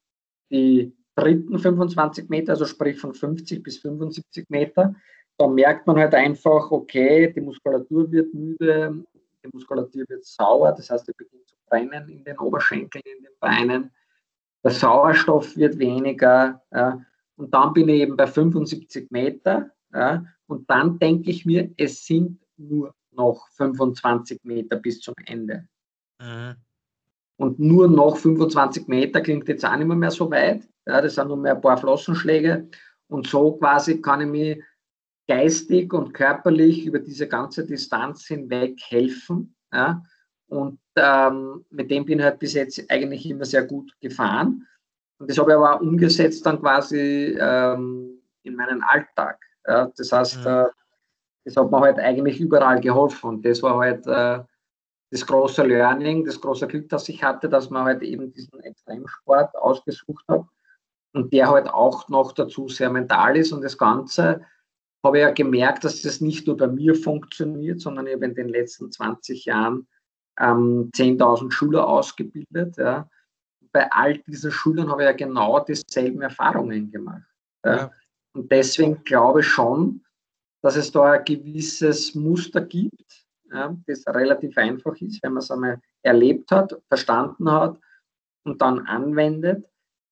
die 0.50 0.94
dritten 1.14 1.58
25 1.58 2.28
Meter, 2.28 2.52
also 2.52 2.66
sprich 2.66 2.98
von 2.98 3.14
50 3.14 3.62
bis 3.62 3.78
75 3.78 4.48
Meter, 4.50 4.94
da 5.38 5.46
merkt 5.46 5.86
man 5.86 5.96
halt 5.96 6.14
einfach, 6.14 6.70
okay, 6.70 7.32
die 7.32 7.40
Muskulatur 7.40 8.10
wird 8.10 8.32
müde, 8.34 9.04
die 9.44 9.48
Muskulatur 9.52 10.04
wird 10.08 10.24
sauer, 10.24 10.72
das 10.72 10.90
heißt, 10.90 11.08
die 11.08 11.12
beginnt 11.16 11.48
zu 11.48 11.56
brennen 11.66 12.08
in 12.08 12.24
den 12.24 12.38
Oberschenkeln, 12.38 13.02
in 13.04 13.24
den 13.24 13.32
Beinen, 13.40 13.90
der 14.62 14.70
Sauerstoff 14.70 15.56
wird 15.56 15.78
weniger 15.78 16.62
ja, 16.72 17.00
und 17.36 17.52
dann 17.52 17.72
bin 17.72 17.88
ich 17.88 18.02
eben 18.02 18.16
bei 18.16 18.26
75 18.26 19.10
Meter 19.10 19.70
ja, 19.92 20.24
und 20.46 20.68
dann 20.70 20.98
denke 20.98 21.30
ich 21.30 21.44
mir, 21.44 21.70
es 21.76 22.04
sind 22.06 22.38
nur 22.56 22.94
noch 23.10 23.48
25 23.50 24.40
Meter 24.44 24.76
bis 24.76 25.00
zum 25.00 25.14
Ende. 25.26 25.66
Mhm. 26.20 26.56
Und 27.36 27.58
nur 27.58 27.88
noch 27.88 28.16
25 28.16 28.86
Meter 28.88 29.20
klingt 29.20 29.48
jetzt 29.48 29.64
auch 29.64 29.76
nicht 29.76 29.86
mehr, 29.86 30.10
so 30.10 30.30
weit. 30.30 30.68
Ja, 30.86 31.00
das 31.00 31.14
sind 31.14 31.28
nur 31.28 31.36
mehr 31.36 31.54
ein 31.54 31.60
paar 31.60 31.76
Flossenschläge. 31.76 32.68
Und 33.08 33.26
so 33.26 33.56
quasi 33.56 34.00
kann 34.00 34.20
ich 34.20 34.28
mich 34.28 34.62
geistig 35.28 35.92
und 35.92 36.12
körperlich 36.12 36.86
über 36.86 36.98
diese 36.98 37.28
ganze 37.28 37.66
Distanz 37.66 38.26
hinweg 38.26 38.80
helfen. 38.88 39.54
Ja? 39.72 40.02
Und 40.48 40.80
ähm, 40.96 41.64
mit 41.70 41.90
dem 41.90 42.04
bin 42.04 42.18
ich 42.18 42.24
halt 42.24 42.38
bis 42.38 42.54
jetzt 42.54 42.90
eigentlich 42.90 43.28
immer 43.28 43.44
sehr 43.44 43.64
gut 43.64 43.92
gefahren. 44.00 44.66
Und 45.18 45.30
das 45.30 45.38
habe 45.38 45.52
ich 45.52 45.56
aber 45.56 45.76
auch 45.76 45.80
umgesetzt 45.80 46.44
dann 46.44 46.60
quasi 46.60 47.36
ähm, 47.38 48.20
in 48.42 48.56
meinen 48.56 48.82
Alltag. 48.82 49.38
Ja? 49.66 49.90
Das 49.96 50.12
heißt. 50.12 50.40
Mhm. 50.40 50.46
äh, 50.46 50.66
das 51.44 51.56
hat 51.56 51.70
mir 51.70 51.80
halt 51.80 51.98
eigentlich 51.98 52.40
überall 52.40 52.80
geholfen. 52.80 53.28
Und 53.28 53.44
das 53.44 53.62
war 53.62 53.78
halt 53.78 54.06
äh, 54.06 54.40
das 55.10 55.26
große 55.26 55.62
Learning, 55.62 56.24
das 56.24 56.40
große 56.40 56.66
Glück, 56.66 56.88
das 56.88 57.08
ich 57.08 57.22
hatte, 57.22 57.48
dass 57.48 57.70
man 57.70 57.84
halt 57.84 58.02
eben 58.02 58.32
diesen 58.32 58.60
Extremsport 58.60 59.54
ausgesucht 59.56 60.24
hat 60.28 60.44
und 61.12 61.32
der 61.32 61.50
halt 61.50 61.68
auch 61.68 62.08
noch 62.08 62.32
dazu 62.32 62.68
sehr 62.68 62.90
mental 62.90 63.36
ist 63.36 63.52
und 63.52 63.62
das 63.62 63.76
Ganze 63.76 64.44
habe 65.04 65.18
ja 65.18 65.30
gemerkt, 65.30 65.84
dass 65.84 66.02
das 66.02 66.20
nicht 66.20 66.46
nur 66.46 66.56
bei 66.56 66.68
mir 66.68 66.94
funktioniert, 66.94 67.80
sondern 67.80 68.06
ich 68.06 68.14
habe 68.14 68.26
in 68.26 68.34
den 68.34 68.48
letzten 68.48 68.90
20 68.90 69.44
Jahren 69.44 69.86
ähm, 70.38 70.90
10.000 70.94 71.50
Schüler 71.50 71.86
ausgebildet. 71.86 72.76
Ja. 72.76 73.08
bei 73.72 73.90
all 73.90 74.18
diesen 74.18 74.50
Schülern 74.50 74.90
habe 74.90 75.02
ich 75.02 75.06
ja 75.06 75.12
genau 75.12 75.60
dieselben 75.60 76.22
Erfahrungen 76.22 76.90
gemacht. 76.90 77.22
Ja. 77.64 77.90
Und 78.34 78.50
deswegen 78.50 79.02
glaube 79.04 79.40
ich 79.40 79.46
schon, 79.46 80.04
dass 80.62 80.76
es 80.76 80.92
da 80.92 81.12
ein 81.12 81.24
gewisses 81.24 82.14
Muster 82.14 82.60
gibt, 82.60 83.26
ja, 83.52 83.76
das 83.86 84.06
relativ 84.06 84.56
einfach 84.56 84.96
ist, 85.00 85.22
wenn 85.22 85.34
man 85.34 85.42
es 85.42 85.50
einmal 85.50 85.80
erlebt 86.02 86.50
hat, 86.50 86.80
verstanden 86.88 87.50
hat 87.50 87.78
und 88.44 88.62
dann 88.62 88.86
anwendet, 88.86 89.66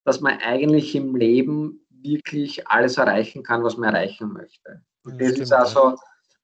dass 0.04 0.20
man 0.20 0.38
eigentlich 0.40 0.94
im 0.94 1.16
Leben 1.16 1.86
wirklich 2.02 2.66
alles 2.68 2.98
erreichen 2.98 3.42
kann, 3.42 3.62
was 3.62 3.76
man 3.76 3.94
erreichen 3.94 4.32
möchte. 4.32 4.82
Und 5.04 5.20
das, 5.20 5.32
ist 5.32 5.52
also, 5.52 5.96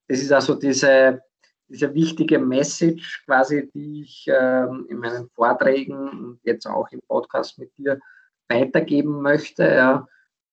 das 0.09 0.21
ist 0.21 0.33
also 0.33 0.55
diese, 0.55 1.23
diese 1.69 1.93
wichtige 1.95 2.39
Message 2.39 3.25
quasi, 3.25 3.71
die 3.75 4.03
ich 4.03 4.29
äh, 4.29 4.67
in 4.89 4.99
meinen 4.99 5.29
Vorträgen 5.31 6.09
und 6.09 6.41
jetzt 6.43 6.67
auch 6.67 6.89
im 6.91 7.01
Podcast 7.07 7.59
mit 7.59 7.77
dir 7.77 8.01
weitergeben 8.49 9.23
möchte, 9.23 9.65
ja, 9.65 10.07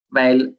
weil 0.09 0.57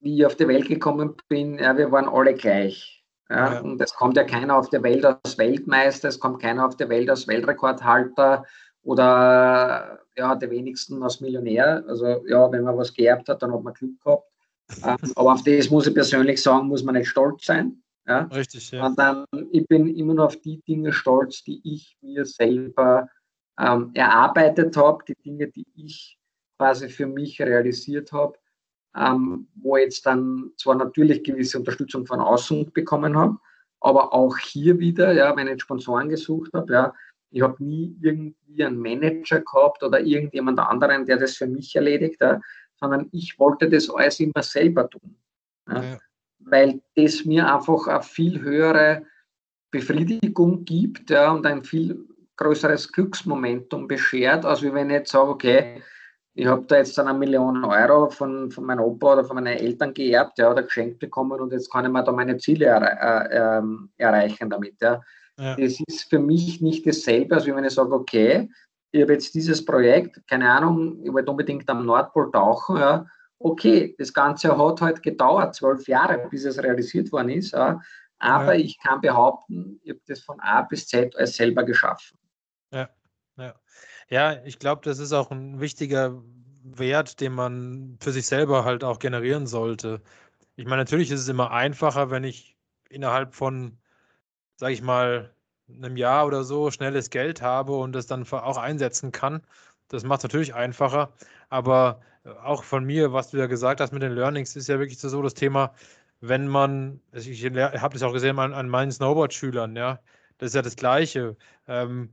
wie 0.00 0.18
ich 0.18 0.26
auf 0.26 0.36
die 0.36 0.48
Welt 0.48 0.68
gekommen 0.68 1.14
bin, 1.28 1.58
ja, 1.58 1.76
wir 1.76 1.90
waren 1.90 2.08
alle 2.08 2.34
gleich. 2.34 3.04
Ja, 3.28 3.54
ja. 3.54 3.60
Und 3.60 3.80
es 3.80 3.94
kommt 3.94 4.16
ja 4.16 4.24
keiner 4.24 4.56
auf 4.56 4.70
der 4.70 4.82
Welt 4.82 5.04
als 5.04 5.36
Weltmeister, 5.38 6.08
es 6.08 6.20
kommt 6.20 6.40
keiner 6.40 6.66
auf 6.66 6.76
der 6.76 6.88
Welt 6.88 7.10
als 7.10 7.26
Weltrekordhalter 7.26 8.44
oder 8.82 10.05
ja, 10.16 10.34
die 10.34 10.50
wenigsten 10.50 11.02
als 11.02 11.20
Millionär. 11.20 11.84
Also 11.86 12.24
ja, 12.26 12.50
wenn 12.50 12.64
man 12.64 12.76
was 12.76 12.92
geerbt 12.92 13.28
hat, 13.28 13.42
dann 13.42 13.52
hat 13.52 13.62
man 13.62 13.74
Glück 13.74 14.00
gehabt. 14.02 14.28
ähm, 14.84 14.96
aber 15.16 15.32
auf 15.32 15.42
das 15.42 15.70
muss 15.70 15.86
ich 15.86 15.94
persönlich 15.94 16.42
sagen, 16.42 16.68
muss 16.68 16.82
man 16.82 16.94
nicht 16.94 17.08
stolz 17.08 17.44
sein. 17.44 17.82
Ja? 18.06 18.22
Richtig, 18.32 18.70
ja. 18.70 18.86
Und 18.86 18.98
dann, 18.98 19.24
ich 19.50 19.66
bin 19.66 19.86
immer 19.96 20.14
nur 20.14 20.26
auf 20.26 20.36
die 20.36 20.60
Dinge 20.62 20.92
stolz, 20.92 21.42
die 21.44 21.60
ich 21.64 21.96
mir 22.00 22.24
selber 22.24 23.08
ähm, 23.58 23.90
erarbeitet 23.94 24.76
habe, 24.76 25.04
die 25.06 25.16
Dinge, 25.16 25.48
die 25.48 25.66
ich 25.74 26.18
quasi 26.58 26.88
für 26.88 27.06
mich 27.06 27.40
realisiert 27.40 28.12
habe 28.12 28.38
ähm, 28.96 29.48
wo 29.54 29.76
ich 29.76 29.84
jetzt 29.84 30.06
dann 30.06 30.50
zwar 30.56 30.74
natürlich 30.74 31.22
gewisse 31.22 31.58
Unterstützung 31.58 32.06
von 32.06 32.20
außen 32.20 32.72
bekommen 32.72 33.16
habe, 33.16 33.36
aber 33.80 34.14
auch 34.14 34.38
hier 34.38 34.78
wieder, 34.78 35.12
ja, 35.12 35.36
wenn 35.36 35.48
ich 35.48 35.60
Sponsoren 35.60 36.08
gesucht 36.08 36.52
habe, 36.54 36.72
ja, 36.72 36.94
ich 37.30 37.42
habe 37.42 37.62
nie 37.62 37.96
irgendwie 38.00 38.64
einen 38.64 38.78
Manager 38.78 39.40
gehabt 39.40 39.82
oder 39.82 40.00
irgendjemand 40.00 40.58
anderen, 40.58 41.06
der 41.06 41.18
das 41.18 41.36
für 41.36 41.46
mich 41.46 41.74
erledigt, 41.74 42.20
ja, 42.20 42.40
sondern 42.80 43.08
ich 43.12 43.38
wollte 43.38 43.68
das 43.68 43.90
alles 43.90 44.20
immer 44.20 44.42
selber 44.42 44.88
tun. 44.88 45.16
Ja, 45.68 45.82
ja. 45.82 45.98
Weil 46.38 46.80
das 46.94 47.24
mir 47.24 47.52
einfach 47.52 47.86
eine 47.88 48.02
viel 48.02 48.40
höhere 48.40 49.04
Befriedigung 49.70 50.64
gibt 50.64 51.10
ja, 51.10 51.32
und 51.32 51.44
ein 51.46 51.64
viel 51.64 52.06
größeres 52.36 52.92
Glücksmomentum 52.92 53.88
beschert, 53.88 54.44
als 54.44 54.62
wenn 54.62 54.90
ich 54.90 54.94
jetzt 54.94 55.12
sage, 55.12 55.30
okay, 55.30 55.82
ich 56.34 56.46
habe 56.46 56.66
da 56.66 56.76
jetzt 56.76 56.98
eine 56.98 57.14
Million 57.14 57.64
Euro 57.64 58.10
von, 58.10 58.50
von 58.50 58.64
meinem 58.64 58.80
Opa 58.80 59.14
oder 59.14 59.24
von 59.24 59.36
meinen 59.36 59.56
Eltern 59.58 59.94
geerbt 59.94 60.38
ja, 60.38 60.50
oder 60.50 60.62
geschenkt 60.62 60.98
bekommen 60.98 61.40
und 61.40 61.50
jetzt 61.52 61.72
kann 61.72 61.86
ich 61.86 61.90
mir 61.90 62.04
da 62.04 62.12
meine 62.12 62.36
Ziele 62.36 62.66
er, 62.66 63.30
äh, 63.30 63.58
ähm, 63.58 63.88
erreichen 63.96 64.50
damit. 64.50 64.74
Ja. 64.82 65.00
Ja. 65.38 65.56
Das 65.56 65.80
ist 65.86 66.08
für 66.08 66.18
mich 66.18 66.60
nicht 66.60 66.86
dasselbe, 66.86 67.34
als 67.34 67.46
wenn 67.46 67.64
ich 67.64 67.72
sage, 67.72 67.92
okay, 67.92 68.48
ich 68.92 69.02
habe 69.02 69.12
jetzt 69.12 69.34
dieses 69.34 69.64
Projekt, 69.64 70.26
keine 70.26 70.50
Ahnung, 70.50 71.02
ich 71.04 71.12
wollte 71.12 71.30
unbedingt 71.30 71.68
am 71.68 71.84
Nordpol 71.84 72.30
tauchen, 72.30 72.76
ja. 72.78 73.06
okay, 73.38 73.94
das 73.98 74.12
Ganze 74.12 74.56
hat 74.56 74.80
halt 74.80 75.02
gedauert, 75.02 75.54
zwölf 75.54 75.86
Jahre, 75.88 76.26
bis 76.30 76.44
es 76.44 76.62
realisiert 76.62 77.12
worden 77.12 77.30
ist, 77.30 77.52
ja. 77.52 77.80
aber 78.18 78.54
ja. 78.54 78.64
ich 78.64 78.78
kann 78.78 79.00
behaupten, 79.00 79.80
ich 79.82 79.90
habe 79.90 80.00
das 80.06 80.20
von 80.20 80.40
A 80.40 80.62
bis 80.62 80.86
Z 80.88 81.14
als 81.16 81.36
selber 81.36 81.64
geschaffen. 81.64 82.18
Ja, 82.72 82.88
ja. 83.36 83.54
Ja, 84.08 84.44
ich 84.44 84.58
glaube, 84.58 84.82
das 84.84 84.98
ist 84.98 85.12
auch 85.12 85.30
ein 85.30 85.60
wichtiger 85.60 86.22
Wert, 86.62 87.20
den 87.20 87.32
man 87.32 87.98
für 88.00 88.12
sich 88.12 88.26
selber 88.26 88.64
halt 88.64 88.84
auch 88.84 88.98
generieren 88.98 89.46
sollte. 89.46 90.00
Ich 90.54 90.64
meine, 90.64 90.82
natürlich 90.82 91.10
ist 91.10 91.20
es 91.20 91.28
immer 91.28 91.50
einfacher, 91.50 92.10
wenn 92.10 92.24
ich 92.24 92.56
innerhalb 92.88 93.34
von, 93.34 93.78
sage 94.56 94.72
ich 94.74 94.82
mal, 94.82 95.34
einem 95.68 95.96
Jahr 95.96 96.26
oder 96.26 96.44
so 96.44 96.70
schnelles 96.70 97.10
Geld 97.10 97.42
habe 97.42 97.72
und 97.76 97.92
das 97.92 98.06
dann 98.06 98.26
auch 98.30 98.58
einsetzen 98.58 99.12
kann. 99.12 99.42
Das 99.88 100.04
macht 100.04 100.20
es 100.20 100.24
natürlich 100.24 100.54
einfacher. 100.54 101.12
Aber 101.48 102.00
auch 102.42 102.64
von 102.64 102.84
mir, 102.84 103.12
was 103.12 103.30
du 103.30 103.38
ja 103.38 103.46
gesagt 103.46 103.80
hast 103.80 103.92
mit 103.92 104.02
den 104.02 104.12
Learnings, 104.12 104.56
ist 104.56 104.68
ja 104.68 104.78
wirklich 104.78 104.98
so 104.98 105.22
das 105.22 105.34
Thema, 105.34 105.72
wenn 106.20 106.48
man, 106.48 107.00
also 107.12 107.30
ich 107.30 107.44
habe 107.44 107.94
das 107.94 108.02
auch 108.02 108.12
gesehen 108.12 108.38
an, 108.38 108.54
an 108.54 108.68
meinen 108.68 108.90
Snowboard-Schülern, 108.92 109.76
ja, 109.76 110.00
das 110.38 110.48
ist 110.48 110.54
ja 110.54 110.62
das 110.62 110.76
Gleiche. 110.76 111.36
Ähm, 111.66 112.10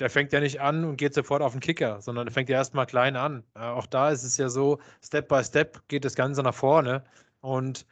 der 0.00 0.10
fängt 0.10 0.32
ja 0.32 0.40
nicht 0.40 0.60
an 0.60 0.84
und 0.84 0.96
geht 0.96 1.14
sofort 1.14 1.42
auf 1.42 1.52
den 1.52 1.60
Kicker, 1.60 2.00
sondern 2.00 2.26
der 2.26 2.32
fängt 2.32 2.48
ja 2.48 2.56
erstmal 2.56 2.86
klein 2.86 3.16
an. 3.16 3.44
Äh, 3.54 3.60
auch 3.60 3.86
da 3.86 4.10
ist 4.10 4.24
es 4.24 4.36
ja 4.36 4.48
so, 4.48 4.80
Step 5.02 5.28
by 5.28 5.42
Step 5.44 5.86
geht 5.88 6.04
das 6.04 6.14
Ganze 6.16 6.42
nach 6.42 6.54
vorne. 6.54 7.04
Und 7.40 7.86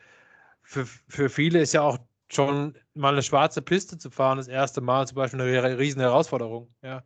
für, 0.63 0.87
für 0.87 1.29
viele 1.31 1.61
ist 1.61 1.75
ja 1.75 1.83
auch 1.83 1.99
schon 2.33 2.75
mal 2.95 3.13
eine 3.13 3.23
schwarze 3.23 3.63
Piste 3.63 3.99
zu 3.99 4.11
fahren, 4.11 4.39
das 4.39 4.49
erste 4.49 4.81
Mal 4.81 5.07
zum 5.07 5.17
Beispiel 5.17 5.41
eine 5.41 5.79
riesen 5.79 6.01
Herausforderung. 6.01 6.75
Ja. 6.83 7.03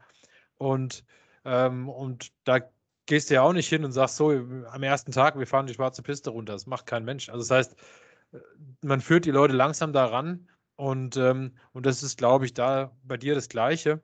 Und, 0.59 1.05
ähm, 1.45 1.89
und 1.89 2.33
da 2.45 2.61
gehst 3.07 3.31
du 3.31 3.35
ja 3.35 3.43
auch 3.43 3.53
nicht 3.53 3.69
hin 3.69 3.85
und 3.85 3.93
sagst 3.93 4.17
so, 4.17 4.31
am 4.31 4.83
ersten 4.83 5.13
Tag, 5.13 5.39
wir 5.39 5.47
fahren 5.47 5.67
die 5.67 5.75
schwarze 5.75 6.03
Piste 6.03 6.31
runter. 6.31 6.53
Das 6.53 6.67
macht 6.67 6.87
kein 6.87 7.05
Mensch. 7.05 7.29
Also 7.29 7.41
das 7.41 7.51
heißt, 7.51 7.77
man 8.83 9.01
führt 9.01 9.25
die 9.25 9.31
Leute 9.31 9.55
langsam 9.55 9.93
daran 9.93 10.49
und, 10.77 11.17
ähm, 11.17 11.57
und 11.73 11.87
das 11.87 12.03
ist, 12.03 12.19
glaube 12.19 12.45
ich, 12.45 12.55
da 12.55 12.93
bei 13.03 13.17
dir 13.17 13.35
das 13.35 13.49
Gleiche. 13.49 14.03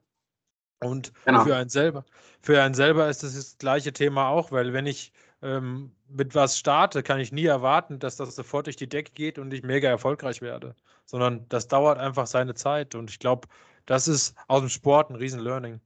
Und 0.80 1.12
genau. 1.24 1.44
für 1.44 1.54
einen 1.54 1.68
selber, 1.68 2.04
für 2.40 2.61
einen 2.61 2.74
selber 2.74 3.08
ist 3.08 3.22
das 3.22 3.35
das 3.35 3.56
gleiche 3.58 3.92
Thema 3.92 4.28
auch, 4.28 4.50
weil 4.50 4.72
wenn 4.72 4.87
ich 4.87 5.12
ähm, 5.42 5.92
mit 6.09 6.35
was 6.35 6.59
starte, 6.59 7.02
kann 7.02 7.20
ich 7.20 7.33
nie 7.33 7.46
erwarten, 7.46 7.98
dass 7.98 8.16
das 8.16 8.35
sofort 8.35 8.66
durch 8.66 8.76
die 8.76 8.88
Decke 8.88 9.12
geht 9.12 9.38
und 9.38 9.52
ich 9.52 9.62
mega 9.62 9.88
erfolgreich 9.88 10.40
werde, 10.40 10.74
sondern 11.05 11.46
das 11.48 11.68
dauert 11.68 11.98
einfach 11.98 12.26
seine 12.26 12.55
Zeit 12.55 12.94
und 12.94 13.11
ich 13.11 13.18
glaube, 13.18 13.48
das 13.87 14.09
ist 14.09 14.37
aus 14.46 14.61
dem 14.61 14.68
Sport 14.68 15.11
ein 15.11 15.16
riesen 15.16 15.40
Learning. 15.40 15.81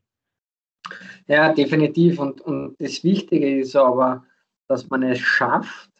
Ja, 1.27 1.53
definitiv. 1.53 2.19
Und, 2.19 2.41
und 2.43 2.77
das 2.79 3.03
Wichtige 3.03 3.61
ist 3.61 3.75
aber, 3.75 4.25
dass 4.69 4.89
man 4.89 5.03
es 5.03 5.19
schafft, 5.19 5.91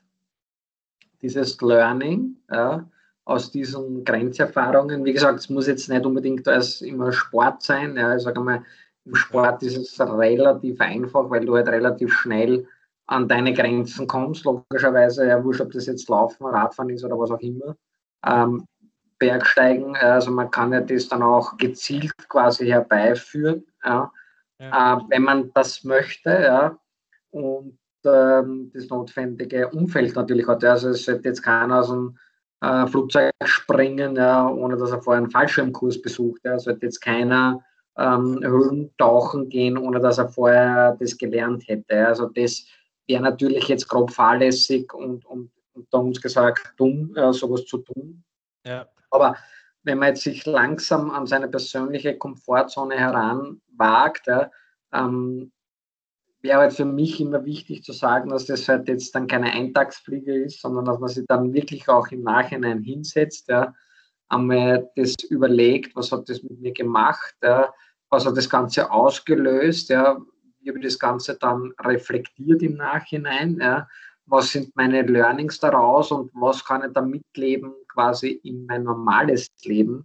dieses 1.23 1.61
Learning 1.61 2.37
ja, 2.51 2.89
aus 3.25 3.51
diesen 3.51 4.05
Grenzerfahrungen. 4.05 5.05
Wie 5.05 5.13
gesagt, 5.13 5.41
es 5.41 5.49
muss 5.49 5.67
jetzt 5.67 5.89
nicht 5.89 6.05
unbedingt 6.05 6.47
als 6.47 6.83
immer 6.83 7.13
Sport 7.13 7.63
sein. 7.63 7.97
Ja, 7.97 8.15
ich 8.15 8.23
sage 8.23 8.41
mal, 8.41 8.63
im 9.05 9.15
Sport 9.15 9.63
ist 9.63 9.77
es 9.77 10.01
relativ 10.01 10.81
einfach, 10.81 11.31
weil 11.31 11.47
du 11.47 11.57
halt 11.57 11.69
relativ 11.69 12.13
schnell 12.13 12.67
an 13.07 13.29
deine 13.29 13.53
Grenzen 13.53 14.07
kommst. 14.07 14.45
Logischerweise, 14.45 15.27
ja, 15.27 15.43
wurscht, 15.43 15.61
ob 15.61 15.73
das 15.73 15.87
jetzt 15.87 16.09
Laufen, 16.09 16.47
Radfahren 16.47 16.91
ist 16.91 17.05
oder 17.05 17.19
was 17.19 17.31
auch 17.31 17.41
immer. 17.41 17.77
Ähm, 18.25 18.67
Bergsteigen, 19.19 19.97
also 19.97 20.31
man 20.31 20.51
kann 20.51 20.73
ja 20.73 20.81
das 20.81 21.09
dann 21.09 21.23
auch 21.23 21.57
gezielt 21.57 22.13
quasi 22.29 22.67
herbeiführen, 22.67 23.65
ja, 23.83 24.13
ja. 24.59 24.97
Äh, 24.97 25.01
wenn 25.09 25.23
man 25.23 25.51
das 25.55 25.85
möchte, 25.85 26.31
ja, 26.31 26.79
und 27.31 27.79
ähm, 28.05 28.71
das 28.75 28.89
notwendige 28.89 29.69
Umfeld 29.69 30.15
natürlich 30.17 30.47
hat. 30.47 30.65
Also 30.65 30.91
es 30.91 31.05
sollte 31.05 31.29
jetzt 31.29 31.43
keiner 31.43 31.81
aus 31.81 31.89
dem 31.89 32.19
äh, 32.61 32.87
Flugzeug 32.87 33.33
springen, 33.45 34.17
ja, 34.17 34.49
ohne 34.49 34.77
dass 34.77 34.91
er 34.91 35.03
vorher 35.03 35.23
einen 35.23 35.31
Fallschirmkurs 35.31 36.01
besucht. 36.01 36.41
Ja. 36.45 36.55
Es 36.55 36.65
sollte 36.65 36.87
jetzt 36.87 37.01
keiner 37.01 37.61
ähm, 37.99 38.41
Höhlen 38.43 38.91
tauchen 38.99 39.49
gehen, 39.49 39.77
ohne 39.79 40.01
dass 40.01 40.19
er 40.19 40.29
vorher 40.29 40.97
das 41.01 41.17
gelernt 41.17 41.67
hätte. 41.67 42.07
Also 42.07 42.27
das 42.27 42.67
wäre 43.07 43.23
natürlich 43.23 43.69
jetzt 43.69 43.89
grob 43.89 44.11
fahrlässig 44.11 44.93
und, 44.93 45.25
und 45.25 45.51
unter 45.75 46.01
uns 46.01 46.21
gesagt 46.21 46.75
dumm, 46.77 47.15
äh, 47.17 47.33
sowas 47.33 47.67
zu 47.67 47.79
tun. 47.79 48.25
Ja. 48.65 48.89
Aber 49.11 49.37
wenn 49.83 49.99
man 49.99 50.09
jetzt 50.09 50.23
sich 50.23 50.45
langsam 50.47 51.11
an 51.11 51.27
seine 51.27 51.49
persönliche 51.49 52.17
Komfortzone 52.19 52.97
heranwagt, 52.97 54.27
ja, 54.27 54.51
ähm, 54.93 55.53
wäre 56.43 56.61
halt 56.61 56.73
für 56.73 56.85
mich 56.85 57.21
immer 57.21 57.45
wichtig 57.45 57.83
zu 57.83 57.93
sagen, 57.93 58.31
dass 58.31 58.47
das 58.47 58.69
halt 58.69 58.89
jetzt 58.89 59.15
dann 59.15 59.27
keine 59.27 59.53
Eintagsfliege 59.53 60.45
ist, 60.45 60.61
sondern 60.61 60.85
dass 60.85 60.99
man 60.99 61.09
sich 61.09 61.25
dann 61.27 61.53
wirklich 61.53 61.89
auch 61.89 62.09
im 62.09 62.23
Nachhinein 62.23 62.83
hinsetzt, 62.83 63.49
ja, 63.49 63.75
einmal 64.29 64.91
das 64.97 65.15
überlegt, 65.31 65.95
was 65.95 66.13
hat 66.13 66.29
das 66.29 66.43
mit 66.43 66.61
mir 66.61 66.73
gemacht, 66.73 67.35
ja, 67.43 67.73
was 68.11 68.27
hat 68.27 68.37
das 68.37 68.51
Ganze 68.51 68.91
ausgelöst, 68.91 69.89
ja, 69.89 70.19
wie 70.67 70.71
habe 70.71 70.81
ich 70.81 70.85
das 70.85 70.99
Ganze 70.99 71.37
dann 71.39 71.73
reflektiert 71.81 72.61
im 72.61 72.75
Nachhinein, 72.75 73.59
ja, 73.61 73.89
was 74.27 74.51
sind 74.51 74.75
meine 74.75 75.03
Learnings 75.03 75.61
daraus 75.61 76.11
und 76.11 76.33
was 76.35 76.65
kann 76.65 76.85
ich 76.85 76.93
da 76.93 77.01
mitleben 77.01 77.73
quasi 77.87 78.41
in 78.43 78.67
mein 78.67 78.83
normales 78.83 79.49
Leben, 79.63 80.05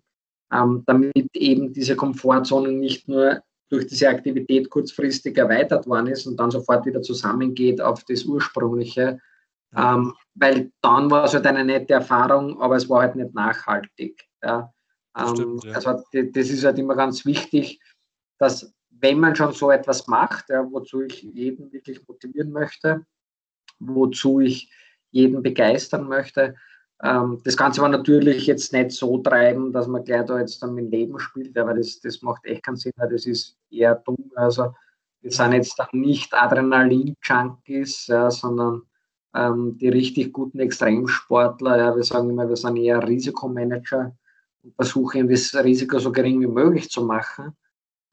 ähm, 0.53 0.83
damit 0.85 1.35
eben 1.35 1.73
diese 1.73 1.95
Komfortzone 1.95 2.71
nicht 2.71 3.07
nur 3.07 3.41
durch 3.69 3.87
diese 3.87 4.09
Aktivität 4.09 4.69
kurzfristig 4.69 5.35
erweitert 5.37 5.87
worden 5.87 6.07
ist 6.07 6.27
und 6.27 6.37
dann 6.37 6.51
sofort 6.51 6.85
wieder 6.85 7.01
zusammengeht 7.01 7.81
auf 7.81 8.03
das 8.03 8.25
ursprüngliche, 8.25 9.19
ähm, 9.75 10.13
weil 10.35 10.71
dann 10.81 11.09
war 11.09 11.23
es 11.23 11.33
halt 11.33 11.47
eine 11.47 11.65
nette 11.65 11.93
Erfahrung, 11.93 12.61
aber 12.61 12.75
es 12.75 12.87
war 12.87 13.01
halt 13.01 13.15
nicht 13.15 13.33
nachhaltig. 13.33 14.27
Ja. 14.43 14.71
Ähm, 15.17 15.35
Stimmt, 15.35 15.63
ja. 15.63 15.73
Also 15.73 16.03
das 16.13 16.49
ist 16.49 16.63
halt 16.63 16.77
immer 16.77 16.95
ganz 16.95 17.25
wichtig, 17.25 17.81
dass 18.37 18.71
wenn 19.01 19.19
man 19.19 19.35
schon 19.35 19.53
so 19.53 19.71
etwas 19.71 20.07
macht, 20.07 20.49
ja, 20.49 20.65
wozu 20.71 21.01
ich 21.01 21.23
jeden 21.23 21.71
wirklich 21.71 22.07
motivieren 22.07 22.51
möchte, 22.51 23.05
wozu 23.79 24.39
ich 24.39 24.71
jeden 25.11 25.41
begeistern 25.41 26.07
möchte, 26.07 26.55
ähm, 27.03 27.41
das 27.43 27.57
Ganze 27.57 27.81
war 27.81 27.89
natürlich 27.89 28.45
jetzt 28.45 28.73
nicht 28.73 28.91
so 28.91 29.17
treiben, 29.17 29.71
dass 29.71 29.87
man 29.87 30.03
gleich 30.03 30.25
da 30.25 30.39
jetzt 30.39 30.61
dann 30.61 30.75
mit 30.75 30.91
Leben 30.91 31.19
spielt, 31.19 31.57
aber 31.57 31.73
das, 31.73 31.99
das 31.99 32.21
macht 32.21 32.45
echt 32.45 32.63
keinen 32.63 32.77
Sinn, 32.77 32.93
weil 32.95 33.09
das 33.09 33.25
ist 33.25 33.57
eher 33.71 33.95
dumm. 33.95 34.31
Also 34.35 34.73
wir 35.21 35.31
sind 35.31 35.53
jetzt 35.53 35.77
dann 35.79 35.87
nicht 35.93 36.33
Adrenalin-Junkies, 36.33 38.07
ja, 38.07 38.29
sondern 38.29 38.83
ähm, 39.33 39.77
die 39.79 39.89
richtig 39.89 40.31
guten 40.31 40.59
Extremsportler. 40.59 41.77
Ja, 41.77 41.95
wir 41.95 42.03
sagen 42.03 42.29
immer, 42.29 42.47
wir 42.47 42.55
sind 42.55 42.77
eher 42.77 43.07
Risikomanager 43.07 44.15
und 44.63 44.75
versuchen 44.75 45.27
das 45.27 45.55
Risiko 45.55 45.97
so 45.97 46.11
gering 46.11 46.39
wie 46.41 46.47
möglich 46.47 46.89
zu 46.89 47.03
machen. 47.03 47.55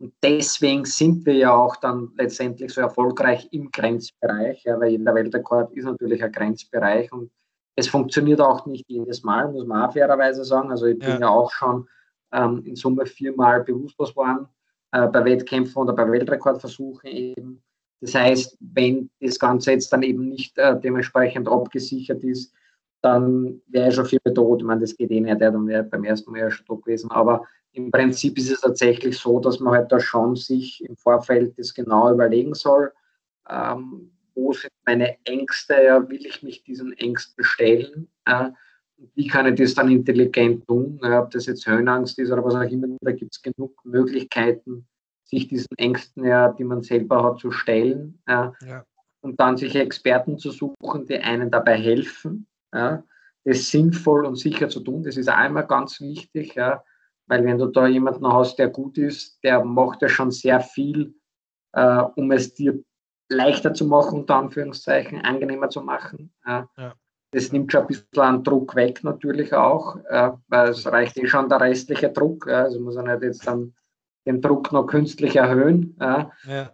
Und 0.01 0.15
deswegen 0.23 0.85
sind 0.85 1.27
wir 1.27 1.35
ja 1.35 1.55
auch 1.55 1.77
dann 1.77 2.13
letztendlich 2.17 2.73
so 2.73 2.81
erfolgreich 2.81 3.49
im 3.51 3.71
Grenzbereich, 3.71 4.63
ja, 4.65 4.79
weil 4.79 4.99
der 4.99 5.15
Weltrekord 5.15 5.73
ist 5.73 5.85
natürlich 5.85 6.23
ein 6.23 6.31
Grenzbereich 6.31 7.13
und 7.13 7.31
es 7.75 7.89
funktioniert 7.89 8.41
auch 8.41 8.67
nicht 8.67 8.85
jedes 8.89 9.23
Mal, 9.23 9.51
muss 9.51 9.67
man 9.67 9.89
auch 9.89 9.93
fairerweise 9.93 10.45
sagen. 10.45 10.71
Also 10.71 10.87
ich 10.87 10.99
bin 10.99 11.09
ja, 11.09 11.21
ja 11.21 11.29
auch 11.29 11.51
schon 11.51 11.89
ähm, 12.33 12.63
in 12.65 12.77
Summe 12.77 13.07
viermal 13.07 13.63
bewusstlos 13.63 14.11
geworden 14.11 14.49
äh, 14.93 15.07
bei 15.07 15.25
Wettkämpfen 15.25 15.83
oder 15.83 15.93
bei 15.93 16.11
Weltrekordversuchen 16.11 17.09
eben. 17.11 17.63
Das 18.01 18.15
heißt, 18.15 18.57
wenn 18.61 19.11
das 19.21 19.39
Ganze 19.39 19.73
jetzt 19.73 19.93
dann 19.93 20.03
eben 20.03 20.29
nicht 20.29 20.57
äh, 20.59 20.79
dementsprechend 20.79 21.49
abgesichert 21.49 22.23
ist, 22.23 22.53
dann 23.01 23.61
wäre 23.69 23.89
ich 23.89 23.95
schon 23.95 24.07
viel 24.07 24.21
tot. 24.35 24.61
Ich 24.61 24.67
meine, 24.67 24.81
das 24.81 24.97
geht 24.97 25.11
eh 25.11 25.21
nicht, 25.21 25.41
dann 25.41 25.67
wäre 25.67 25.85
beim 25.85 26.05
ersten 26.05 26.31
Mal 26.31 26.41
ja 26.41 26.51
schon 26.51 26.67
tot 26.67 26.85
gewesen. 26.85 27.11
Aber 27.11 27.45
im 27.73 27.91
Prinzip 27.91 28.39
ist 28.39 28.51
es 28.51 28.61
tatsächlich 28.61 29.19
so, 29.19 29.41
dass 29.41 29.61
man 29.61 29.75
halt 29.75 29.93
da 29.93 30.01
schon 30.01 30.37
sich 30.37 30.85
im 30.85 30.97
Vorfeld 30.97 31.59
das 31.59 31.75
genau 31.75 32.13
überlegen 32.13 32.55
soll. 32.55 32.93
Ähm, 33.49 34.11
wo 34.35 34.53
sind 34.53 34.73
meine 34.87 35.17
Ängste, 35.25 35.75
ja, 35.83 36.09
will 36.09 36.25
ich 36.25 36.43
mich 36.43 36.63
diesen 36.65 36.93
Ängsten 36.95 37.45
stellen? 37.45 38.09
Äh, 38.25 38.51
wie 39.15 39.27
kann 39.27 39.47
ich 39.47 39.61
das 39.61 39.75
dann 39.75 39.91
intelligent 39.91 40.67
tun? 40.67 40.99
Ja, 41.03 41.23
ob 41.23 41.31
das 41.31 41.47
jetzt 41.47 41.67
Höhenangst 41.67 42.19
ist 42.19 42.31
oder 42.31 42.45
was 42.45 42.55
auch 42.55 42.71
immer, 42.71 42.89
da 43.01 43.13
gibt 43.13 43.35
es 43.35 43.43
genug 43.43 43.73
Möglichkeiten, 43.85 44.87
sich 45.25 45.47
diesen 45.49 45.77
Ängsten, 45.77 46.25
ja, 46.25 46.53
die 46.53 46.65
man 46.65 46.83
selber 46.83 47.23
hat, 47.23 47.39
zu 47.39 47.51
stellen. 47.51 48.21
Ja. 48.29 48.53
Und 49.21 49.39
dann 49.41 49.57
sich 49.57 49.75
Experten 49.75 50.39
zu 50.39 50.51
suchen, 50.51 51.07
die 51.07 51.19
einen 51.19 51.51
dabei 51.51 51.77
helfen, 51.77 52.47
ja, 52.73 53.03
das 53.45 53.71
sinnvoll 53.71 54.27
und 54.27 54.37
sicher 54.37 54.69
zu 54.69 54.81
tun. 54.81 55.03
Das 55.03 55.17
ist 55.17 55.29
einmal 55.29 55.67
ganz 55.67 56.01
wichtig, 56.01 56.55
ja, 56.55 56.83
weil 57.27 57.45
wenn 57.45 57.59
du 57.59 57.67
da 57.67 57.87
jemanden 57.87 58.27
hast, 58.33 58.59
der 58.59 58.69
gut 58.69 58.99
ist, 58.99 59.43
der 59.45 59.65
macht 59.65 60.03
ja 60.03 60.09
schon 60.09 60.31
sehr 60.31 60.61
viel, 60.61 61.15
äh, 61.73 62.03
um 62.17 62.31
es 62.33 62.55
dir 62.55 62.83
leichter 63.31 63.75
zu 63.75 63.87
machen, 63.87 64.21
unter 64.21 64.37
Anführungszeichen, 64.37 65.21
angenehmer 65.21 65.69
zu 65.69 65.83
machen. 65.83 66.33
Ja. 66.47 66.69
ja. 66.77 66.95
Das 67.31 67.53
nimmt 67.53 67.71
schon 67.71 67.83
ein 67.83 67.87
bisschen 67.87 68.21
an 68.21 68.43
Druck 68.43 68.75
weg 68.75 69.05
natürlich 69.05 69.53
auch, 69.53 69.97
äh, 70.09 70.31
weil 70.49 70.71
es 70.71 70.87
reicht 70.87 71.19
eh 71.19 71.27
schon 71.27 71.51
der 71.51 71.61
restliche 71.61 72.09
Druck. 72.09 72.47
Äh, 72.47 72.55
also 72.55 72.81
muss 72.81 72.97
man 72.97 73.07
nicht 73.07 73.23
jetzt 73.23 73.47
dann 73.47 73.75
den 74.27 74.41
Druck 74.41 74.73
noch 74.73 74.87
künstlich 74.87 75.37
erhöhen. 75.37 75.97
Ja, 76.01 76.33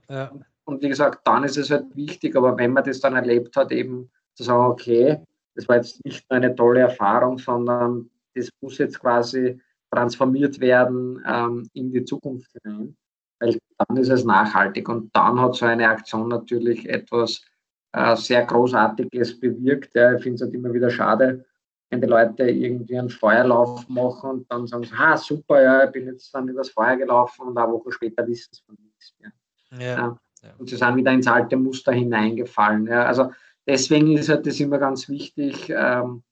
ja. 0.08 0.32
Und 0.64 0.82
wie 0.82 0.88
gesagt, 0.88 1.26
dann 1.26 1.44
ist 1.44 1.56
es 1.56 1.70
halt 1.70 1.94
wichtig, 1.94 2.36
aber 2.36 2.56
wenn 2.56 2.72
man 2.72 2.84
das 2.84 3.00
dann 3.00 3.16
erlebt 3.16 3.56
hat, 3.56 3.70
eben 3.72 4.10
zu 4.34 4.44
sagen, 4.44 4.70
okay, 4.70 5.20
das 5.54 5.68
war 5.68 5.76
jetzt 5.76 6.04
nicht 6.04 6.28
nur 6.30 6.36
eine 6.36 6.54
tolle 6.54 6.80
Erfahrung, 6.80 7.38
sondern 7.38 8.10
das 8.34 8.48
muss 8.60 8.78
jetzt 8.78 9.00
quasi 9.00 9.60
transformiert 9.90 10.58
werden 10.60 11.22
ähm, 11.26 11.68
in 11.72 11.92
die 11.92 12.04
Zukunft 12.04 12.50
hinein 12.62 12.96
weil 13.44 13.58
dann 13.78 13.96
ist 13.96 14.10
es 14.10 14.24
nachhaltig 14.24 14.88
und 14.88 15.14
dann 15.14 15.40
hat 15.40 15.54
so 15.54 15.66
eine 15.66 15.88
Aktion 15.88 16.28
natürlich 16.28 16.88
etwas 16.88 17.44
äh, 17.92 18.16
sehr 18.16 18.44
Großartiges 18.44 19.40
bewirkt. 19.40 19.94
Ja. 19.94 20.14
Ich 20.14 20.22
finde 20.22 20.36
es 20.36 20.42
halt 20.42 20.54
immer 20.54 20.72
wieder 20.72 20.90
schade, 20.90 21.44
wenn 21.90 22.00
die 22.00 22.06
Leute 22.06 22.44
irgendwie 22.44 22.98
einen 22.98 23.10
Feuerlauf 23.10 23.88
machen 23.88 24.30
und 24.30 24.52
dann 24.52 24.66
sagen 24.66 24.84
sie, 24.84 24.96
ha, 24.96 25.16
super, 25.16 25.62
ja, 25.62 25.84
ich 25.84 25.92
bin 25.92 26.06
jetzt 26.06 26.34
dann 26.34 26.48
übers 26.48 26.70
Feuer 26.70 26.96
gelaufen 26.96 27.48
und 27.48 27.58
eine 27.58 27.72
Woche 27.72 27.92
später 27.92 28.26
wissen 28.26 28.50
sie 28.52 28.62
von 28.64 28.76
nichts 28.80 29.14
mehr. 29.18 29.32
Ja. 29.78 30.18
Ja. 30.42 30.54
Und 30.58 30.68
sie 30.68 30.76
sind 30.76 30.96
wieder 30.96 31.12
ins 31.12 31.26
alte 31.26 31.56
Muster 31.56 31.92
hineingefallen. 31.92 32.90
Also 32.90 33.30
deswegen 33.66 34.16
ist 34.16 34.28
halt 34.28 34.46
das 34.46 34.60
immer 34.60 34.78
ganz 34.78 35.08
wichtig, 35.08 35.70
ähm, 35.70 36.22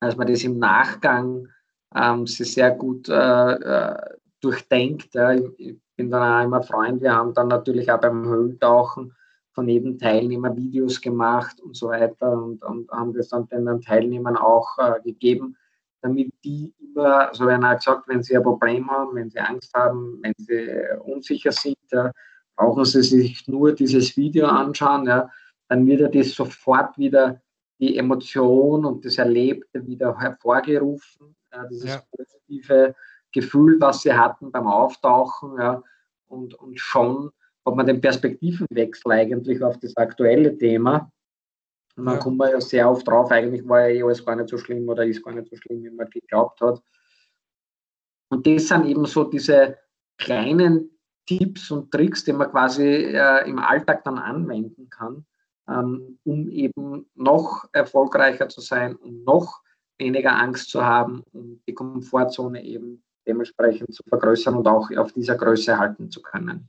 dass 0.00 0.16
man 0.16 0.26
das 0.26 0.44
im 0.44 0.58
Nachgang 0.58 1.48
ähm, 1.94 2.26
sehr 2.26 2.70
gut 2.72 3.08
äh, 3.08 3.52
äh, 3.52 3.96
durchdenkt. 4.40 5.14
Ja. 5.14 5.32
Ich, 5.32 5.78
bin 5.96 6.10
dann 6.10 6.22
auch 6.22 6.44
immer 6.44 6.62
Freund. 6.62 7.00
Wir 7.00 7.14
haben 7.14 7.32
dann 7.32 7.48
natürlich 7.48 7.90
auch 7.90 8.00
beim 8.00 8.26
Höhlentauchen 8.26 9.14
von 9.52 9.68
jedem 9.68 9.98
Teilnehmer 9.98 10.54
Videos 10.54 11.00
gemacht 11.00 11.58
und 11.62 11.74
so 11.74 11.88
weiter 11.88 12.32
und, 12.32 12.62
und 12.62 12.90
haben 12.90 13.14
das 13.14 13.30
dann 13.30 13.48
den 13.48 13.80
Teilnehmern 13.80 14.36
auch 14.36 14.76
äh, 14.78 15.00
gegeben, 15.02 15.56
damit 16.02 16.34
die 16.44 16.74
immer, 16.78 17.30
so 17.32 17.46
werden 17.46 17.64
auch 17.64 17.76
gesagt, 17.76 18.06
wenn 18.08 18.22
sie 18.22 18.36
ein 18.36 18.42
Problem 18.42 18.90
haben, 18.90 19.16
wenn 19.16 19.30
sie 19.30 19.38
Angst 19.38 19.72
haben, 19.72 20.18
wenn 20.22 20.34
sie 20.36 20.68
unsicher 21.02 21.52
sind, 21.52 21.78
ja, 21.90 22.12
brauchen 22.54 22.84
sie 22.84 23.02
sich 23.02 23.48
nur 23.48 23.72
dieses 23.72 24.16
Video 24.16 24.46
anschauen, 24.46 25.06
ja, 25.06 25.30
dann 25.68 25.86
wird 25.86 26.00
ja 26.00 26.08
das 26.08 26.32
sofort 26.32 26.96
wieder 26.98 27.40
die 27.78 27.98
Emotion 27.98 28.84
und 28.84 29.04
das 29.04 29.18
Erlebte 29.18 29.86
wieder 29.86 30.18
hervorgerufen, 30.18 31.36
ja, 31.52 31.66
dieses 31.66 31.90
ja. 31.90 32.02
positive 32.10 32.94
Gefühl, 33.32 33.76
was 33.80 34.02
sie 34.02 34.12
hatten 34.12 34.50
beim 34.50 34.66
Auftauchen. 34.66 35.58
Ja, 35.58 35.82
und, 36.26 36.54
und 36.54 36.80
schon 36.80 37.30
hat 37.66 37.76
man 37.76 37.86
den 37.86 38.00
Perspektivenwechsel 38.00 39.12
eigentlich 39.12 39.62
auf 39.62 39.78
das 39.78 39.96
aktuelle 39.96 40.56
Thema. 40.56 41.10
Und 41.96 42.06
dann 42.06 42.14
ja. 42.14 42.20
kommt 42.20 42.38
man 42.38 42.50
ja 42.50 42.60
sehr 42.60 42.90
oft 42.90 43.06
drauf, 43.06 43.30
eigentlich 43.30 43.66
war 43.66 43.88
ja 43.88 43.96
eh 43.96 44.02
alles 44.02 44.24
gar 44.24 44.36
nicht 44.36 44.48
so 44.48 44.58
schlimm 44.58 44.88
oder 44.88 45.04
ist 45.04 45.24
gar 45.24 45.34
nicht 45.34 45.48
so 45.48 45.56
schlimm, 45.56 45.82
wie 45.82 45.90
man 45.90 46.08
geglaubt 46.10 46.60
hat. 46.60 46.82
Und 48.28 48.46
das 48.46 48.68
sind 48.68 48.86
eben 48.86 49.06
so 49.06 49.24
diese 49.24 49.78
kleinen 50.18 50.90
Tipps 51.26 51.70
und 51.70 51.90
Tricks, 51.90 52.24
die 52.24 52.32
man 52.32 52.50
quasi 52.50 52.84
äh, 52.84 53.48
im 53.48 53.58
Alltag 53.58 54.04
dann 54.04 54.18
anwenden 54.18 54.88
kann, 54.90 55.26
ähm, 55.68 56.18
um 56.24 56.48
eben 56.50 57.06
noch 57.14 57.68
erfolgreicher 57.72 58.48
zu 58.48 58.60
sein, 58.60 58.96
um 58.96 59.24
noch 59.24 59.62
weniger 59.98 60.36
Angst 60.36 60.70
zu 60.70 60.84
haben, 60.84 61.22
um 61.32 61.60
die 61.66 61.74
Komfortzone 61.74 62.62
eben 62.64 63.02
dementsprechend 63.26 63.94
zu 63.94 64.02
vergrößern 64.08 64.54
und 64.54 64.68
auch 64.68 64.90
auf 64.96 65.12
dieser 65.12 65.36
Größe 65.36 65.78
halten 65.78 66.10
zu 66.10 66.22
können. 66.22 66.68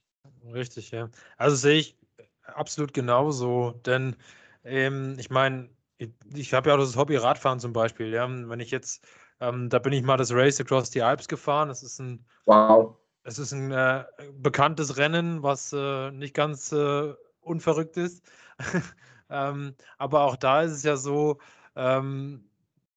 Richtig, 0.54 0.92
ja. 0.92 1.10
Also 1.38 1.56
sehe 1.56 1.80
ich 1.80 1.98
absolut 2.46 2.94
genauso, 2.94 3.72
denn 3.86 4.16
ähm, 4.64 5.16
ich 5.20 5.30
meine, 5.30 5.70
ich, 5.98 6.10
ich 6.34 6.54
habe 6.54 6.70
ja 6.70 6.76
auch 6.76 6.80
das 6.80 6.96
Hobby 6.96 7.16
Radfahren 7.16 7.60
zum 7.60 7.74
Beispiel. 7.74 8.14
Ja? 8.14 8.28
Wenn 8.30 8.60
ich 8.60 8.72
jetzt, 8.72 9.06
ähm, 9.40 9.70
da 9.70 9.80
bin 9.80 9.94
ich 9.94 10.04
mal 10.04 10.18
das 10.18 10.32
Race 10.32 10.60
Across 10.60 10.92
the 10.92 11.02
Alps 11.02 11.28
gefahren. 11.28 11.70
Das 11.70 11.84
ist 11.84 12.00
ein, 12.00 12.26
wow. 12.46 12.96
Es 13.24 13.40
ist 13.40 13.52
ein 13.52 13.72
äh, 13.72 14.06
bekanntes 14.34 14.98
Rennen, 14.98 15.44
was 15.44 15.74
äh, 15.74 16.12
nicht 16.12 16.34
ganz 16.34 16.72
äh, 16.72 17.14
unverrückt 17.42 17.98
ist. 17.98 18.24
ähm, 19.30 19.76
aber 19.98 20.22
auch 20.22 20.36
da 20.36 20.62
ist 20.62 20.72
es 20.72 20.84
ja 20.84 20.98
so, 20.98 21.40
ähm, 21.76 22.48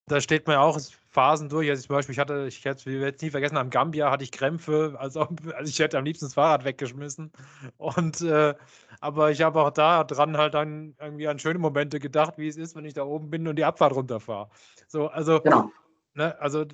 da 0.06 0.20
steht 0.20 0.46
man 0.46 0.54
ja 0.54 0.60
auch 0.60 0.78
Phasen 1.08 1.48
durch. 1.48 1.68
Also 1.68 1.86
zum 1.86 1.96
Beispiel, 1.96 2.12
ich 2.12 2.18
hatte, 2.18 2.46
ich 2.48 2.64
werde 2.64 3.14
es 3.14 3.22
nie 3.22 3.30
vergessen, 3.30 3.56
am 3.56 3.70
Gambia 3.70 4.10
hatte 4.10 4.24
ich 4.24 4.32
Krämpfe, 4.32 4.96
also, 4.98 5.20
also 5.20 5.68
ich 5.68 5.78
hätte 5.78 5.98
am 5.98 6.04
liebsten 6.04 6.26
das 6.26 6.34
Fahrrad 6.34 6.64
weggeschmissen. 6.64 7.32
Und 7.76 8.20
äh, 8.22 8.54
aber 9.00 9.30
ich 9.30 9.42
habe 9.42 9.60
auch 9.60 9.70
da 9.70 10.04
dran 10.04 10.36
halt 10.36 10.54
dann 10.54 10.94
irgendwie 11.00 11.28
an 11.28 11.38
schöne 11.38 11.58
Momente 11.58 12.00
gedacht, 12.00 12.34
wie 12.38 12.48
es 12.48 12.56
ist, 12.56 12.76
wenn 12.76 12.84
ich 12.84 12.94
da 12.94 13.04
oben 13.04 13.30
bin 13.30 13.46
und 13.48 13.56
die 13.56 13.64
Abfahrt 13.64 13.94
runterfahre. 13.94 14.50
So, 14.86 15.08
also, 15.08 15.40
genau. 15.40 15.70
ne, 16.14 16.38
also 16.40 16.64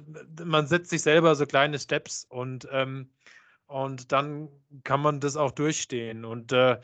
man 0.44 0.66
setzt 0.66 0.90
sich 0.90 1.03
selber 1.03 1.35
so 1.35 1.46
kleine 1.46 1.79
Steps 1.79 2.27
und, 2.29 2.68
ähm, 2.72 3.11
und 3.66 4.12
dann 4.12 4.49
kann 4.85 5.01
man 5.01 5.20
das 5.20 5.37
auch 5.37 5.51
durchstehen. 5.51 6.25
Und 6.25 6.53
äh, 6.53 6.79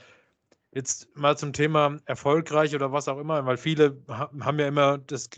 jetzt 0.74 1.14
mal 1.16 1.36
zum 1.36 1.52
Thema 1.52 1.98
erfolgreich 2.06 2.74
oder 2.74 2.92
was 2.92 3.08
auch 3.08 3.18
immer, 3.18 3.44
weil 3.46 3.56
viele 3.56 4.02
haben 4.08 4.58
ja 4.58 4.66
immer 4.66 4.98
das 4.98 5.28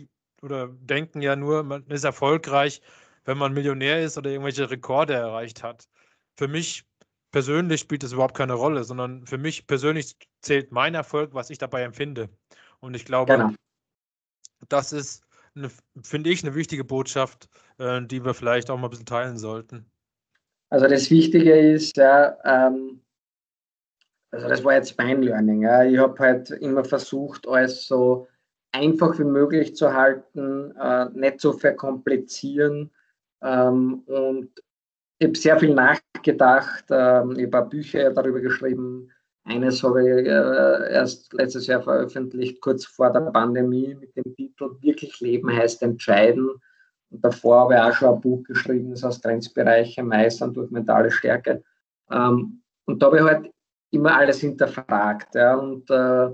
oder 0.43 0.69
denken 0.69 1.23
ja 1.23 1.37
nur, 1.37 1.63
man 1.63 1.87
ist 1.87 2.05
erfolgreich, 2.05 2.83
wenn 3.25 3.39
man 3.39 3.55
Millionär 3.55 4.03
ist 4.03 4.19
oder 4.19 4.31
irgendwelche 4.31 4.71
Rekorde 4.71 5.15
erreicht 5.15 5.63
hat. 5.63 5.89
Für 6.37 6.49
mich 6.49 6.85
persönlich 7.33 7.81
spielt 7.81 8.03
das 8.03 8.13
überhaupt 8.13 8.37
keine 8.37 8.53
Rolle, 8.53 8.85
sondern 8.85 9.27
für 9.27 9.39
mich 9.39 9.67
persönlich 9.67 10.17
zählt 10.41 10.71
mein 10.71 10.95
Erfolg, 10.95 11.35
was 11.35 11.51
ich 11.51 11.59
dabei 11.59 11.83
empfinde. 11.83 12.29
Und 12.81 12.95
ich 12.95 13.05
glaube, 13.05 13.33
genau. 13.33 13.51
das 14.69 14.93
ist, 14.93 15.25
finde 16.03 16.31
ich, 16.31 16.45
eine 16.45 16.55
wichtige 16.55 16.85
Botschaft, 16.85 17.49
äh, 17.79 18.03
die 18.03 18.25
wir 18.25 18.35
vielleicht 18.35 18.71
auch 18.71 18.77
mal 18.77 18.89
ein 18.89 18.91
bisschen 18.91 19.07
teilen 19.07 19.39
sollten. 19.39 19.87
Also 20.69 20.87
das 20.87 21.11
Wichtige 21.11 21.59
ist, 21.59 21.97
ja, 21.97 22.37
ähm, 22.45 23.01
also 24.35 24.49
das 24.49 24.65
war 24.65 24.75
jetzt 24.75 24.99
mein 24.99 25.23
Learning. 25.23 25.63
Ja. 25.63 25.85
Ich 25.85 25.99
habe 25.99 26.19
halt 26.19 26.51
immer 26.51 26.85
versucht, 26.85 27.49
alles 27.49 27.87
so 27.87 28.27
einfach 28.73 29.19
wie 29.19 29.25
möglich 29.25 29.77
zu 29.77 29.93
halten, 29.93 30.75
äh, 30.77 31.07
nicht 31.15 31.41
zu 31.41 31.53
verkomplizieren 31.53 32.91
ähm, 33.45 34.03
und 34.07 34.51
ich 35.19 35.27
habe 35.29 35.39
sehr 35.39 35.59
viel 35.59 35.75
nachgedacht, 35.75 36.85
ähm, 36.91 37.39
ich 37.39 37.53
habe 37.53 37.69
Bücher 37.69 38.11
darüber 38.11 38.41
geschrieben. 38.41 39.11
Eines 39.45 39.83
habe 39.83 40.03
ich 40.03 40.27
äh, 40.27 40.93
erst 40.93 41.33
letztes 41.35 41.67
Jahr 41.67 41.83
veröffentlicht, 41.83 42.61
kurz 42.63 42.87
vor 42.87 43.13
der 43.13 43.21
Pandemie, 43.21 43.95
mit 43.95 44.17
dem 44.17 44.35
Titel 44.35 44.77
Wirklich 44.81 45.21
Leben 45.21 45.55
heißt 45.55 45.83
entscheiden. 45.83 46.51
Und 47.11 47.25
davor 47.25 47.61
habe 47.61 47.75
ich 47.75 47.81
auch 47.81 47.93
schon 47.93 48.15
ein 48.15 48.21
Buch 48.23 48.43
geschrieben, 48.45 48.91
das 48.91 49.05
heißt 49.05 49.23
Grenzbereiche 49.23 50.03
meistern 50.03 50.55
durch 50.55 50.71
mentale 50.71 51.11
Stärke. 51.11 51.63
Ähm, 52.11 52.63
und 52.87 53.03
da 53.03 53.07
habe 53.07 53.19
ich 53.19 53.23
halt 53.23 53.51
immer 53.95 54.17
alles 54.17 54.41
hinterfragt. 54.41 55.35
Ja, 55.35 55.55
und 55.57 55.89
äh, 55.91 56.31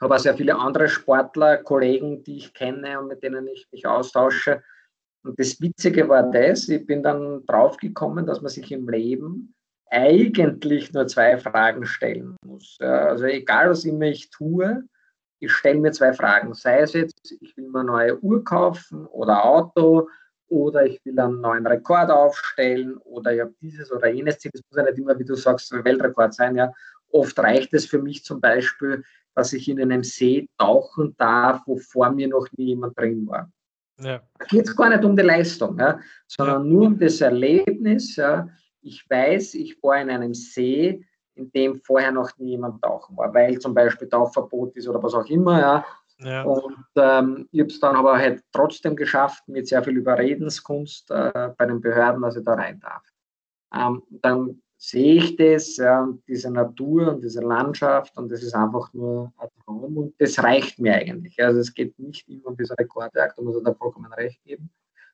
habe 0.00 0.14
auch 0.14 0.18
sehr 0.18 0.36
viele 0.36 0.56
andere 0.56 0.88
Sportler, 0.88 1.58
Kollegen, 1.58 2.22
die 2.24 2.38
ich 2.38 2.54
kenne 2.54 3.00
und 3.00 3.08
mit 3.08 3.22
denen 3.22 3.46
ich 3.46 3.66
mich 3.70 3.86
austausche. 3.86 4.62
Und 5.24 5.38
das 5.38 5.60
Witzige 5.60 6.08
war 6.08 6.30
das, 6.30 6.68
ich 6.68 6.84
bin 6.86 7.02
dann 7.02 7.44
draufgekommen, 7.46 8.26
dass 8.26 8.42
man 8.42 8.50
sich 8.50 8.70
im 8.72 8.88
Leben 8.88 9.54
eigentlich 9.90 10.92
nur 10.92 11.06
zwei 11.06 11.38
Fragen 11.38 11.86
stellen 11.86 12.36
muss. 12.44 12.76
Also 12.80 13.24
egal, 13.26 13.70
was 13.70 13.84
immer 13.84 14.06
ich 14.06 14.30
tue, 14.30 14.84
ich 15.40 15.52
stelle 15.52 15.80
mir 15.80 15.92
zwei 15.92 16.12
Fragen. 16.12 16.52
Sei 16.54 16.80
es 16.80 16.92
jetzt, 16.92 17.36
ich 17.40 17.56
will 17.56 17.68
mir 17.68 17.80
eine 17.80 17.88
neue 17.88 18.18
Uhr 18.20 18.44
kaufen 18.44 19.06
oder 19.06 19.44
Auto 19.44 20.08
oder 20.54 20.86
ich 20.86 21.04
will 21.04 21.18
einen 21.18 21.40
neuen 21.40 21.66
Rekord 21.66 22.10
aufstellen 22.10 22.96
oder 22.98 23.34
ich 23.34 23.40
habe 23.40 23.54
dieses 23.60 23.90
oder 23.90 24.08
jenes 24.08 24.38
Ziel. 24.38 24.52
Das 24.54 24.62
muss 24.70 24.76
ja 24.76 24.84
nicht 24.84 24.98
immer, 24.98 25.18
wie 25.18 25.24
du 25.24 25.34
sagst, 25.34 25.72
ein 25.72 25.84
Weltrekord 25.84 26.32
sein. 26.32 26.56
Ja. 26.56 26.72
Oft 27.10 27.36
reicht 27.40 27.74
es 27.74 27.86
für 27.86 28.00
mich 28.00 28.24
zum 28.24 28.40
Beispiel, 28.40 29.02
dass 29.34 29.52
ich 29.52 29.68
in 29.68 29.80
einem 29.80 30.04
See 30.04 30.48
tauchen 30.58 31.14
darf, 31.18 31.62
wo 31.66 31.76
vor 31.76 32.10
mir 32.10 32.28
noch 32.28 32.46
nie 32.56 32.66
jemand 32.66 32.96
drin 32.96 33.26
war. 33.26 33.50
Ja. 34.00 34.22
Da 34.38 34.44
geht 34.46 34.68
es 34.68 34.76
gar 34.76 34.90
nicht 34.90 35.04
um 35.04 35.16
die 35.16 35.22
Leistung, 35.22 35.76
ja, 35.78 35.98
sondern 36.28 36.64
ja. 36.64 36.70
nur 36.70 36.86
um 36.86 36.98
das 36.98 37.20
Erlebnis. 37.20 38.14
Ja. 38.14 38.48
Ich 38.80 39.04
weiß, 39.10 39.54
ich 39.54 39.82
war 39.82 40.00
in 40.00 40.10
einem 40.10 40.34
See, 40.34 41.04
in 41.34 41.50
dem 41.50 41.80
vorher 41.80 42.12
noch 42.12 42.30
nie 42.38 42.50
jemand 42.50 42.80
tauchen 42.80 43.16
war, 43.16 43.34
weil 43.34 43.58
zum 43.58 43.74
Beispiel 43.74 44.08
Tauchverbot 44.08 44.76
ist 44.76 44.86
oder 44.86 45.02
was 45.02 45.14
auch 45.14 45.26
immer. 45.26 45.60
Ja. 45.60 45.84
Ja. 46.24 46.42
Und 46.42 46.86
ähm, 46.96 47.48
ich 47.52 47.60
habe 47.60 47.70
es 47.70 47.80
dann 47.80 47.96
aber 47.96 48.18
halt 48.18 48.42
trotzdem 48.52 48.96
geschafft, 48.96 49.46
mit 49.46 49.68
sehr 49.68 49.82
viel 49.82 49.96
Überredenskunst 49.96 51.10
äh, 51.10 51.50
bei 51.56 51.66
den 51.66 51.80
Behörden, 51.80 52.22
dass 52.22 52.36
ich 52.36 52.44
da 52.44 52.54
rein 52.54 52.80
darf. 52.80 53.02
Ähm, 53.74 54.02
dann 54.10 54.62
sehe 54.76 55.14
ich 55.14 55.36
das, 55.36 55.76
ja, 55.76 56.08
diese 56.28 56.50
Natur 56.50 57.08
und 57.08 57.22
diese 57.22 57.40
Landschaft 57.40 58.16
und 58.18 58.30
das 58.30 58.42
ist 58.42 58.54
einfach 58.54 58.92
nur 58.92 59.32
ein 59.38 59.48
Traum 59.64 59.96
und 59.96 60.14
das 60.18 60.42
reicht 60.42 60.78
mir 60.78 60.94
eigentlich. 60.94 61.42
Also 61.42 61.60
es 61.60 61.72
geht 61.72 61.98
nicht 61.98 62.28
immer 62.28 62.48
um 62.48 62.56
diese 62.56 62.76
Rekordjagd, 62.78 63.38
da 63.38 63.42
muss 63.42 63.56
er 63.56 63.62
da 63.62 63.74
vollkommen 63.74 64.12
recht 64.12 64.42
geben, 64.44 64.70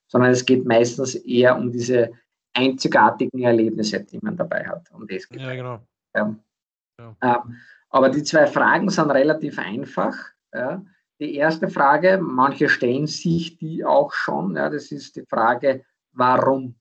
sondern 0.09 0.31
es 0.31 0.45
geht 0.45 0.65
meistens 0.65 1.15
eher 1.15 1.57
um 1.57 1.71
diese 1.71 2.11
einzigartigen 2.53 3.43
Erlebnisse, 3.43 4.01
die 4.01 4.19
man 4.21 4.37
dabei 4.37 4.67
hat. 4.67 4.91
Um 4.93 5.07
das 5.07 5.29
geht 5.29 5.41
ja, 5.41 5.55
genau. 5.55 5.81
Ja. 6.15 6.35
Ja. 6.99 7.17
Ähm, 7.23 7.57
aber 7.91 8.09
die 8.09 8.23
zwei 8.23 8.47
Fragen 8.47 8.89
sind 8.89 9.11
relativ 9.11 9.59
einfach. 9.59 10.17
Ja. 10.53 10.85
Die 11.21 11.35
erste 11.35 11.69
Frage, 11.69 12.19
manche 12.21 12.69
stellen 12.69 13.07
sich 13.07 13.59
die 13.59 13.85
auch 13.85 14.13
schon, 14.13 14.57
ja, 14.57 14.71
das 14.71 14.91
ist 14.91 15.17
die 15.17 15.27
Frage, 15.27 15.85
warum? 16.13 16.75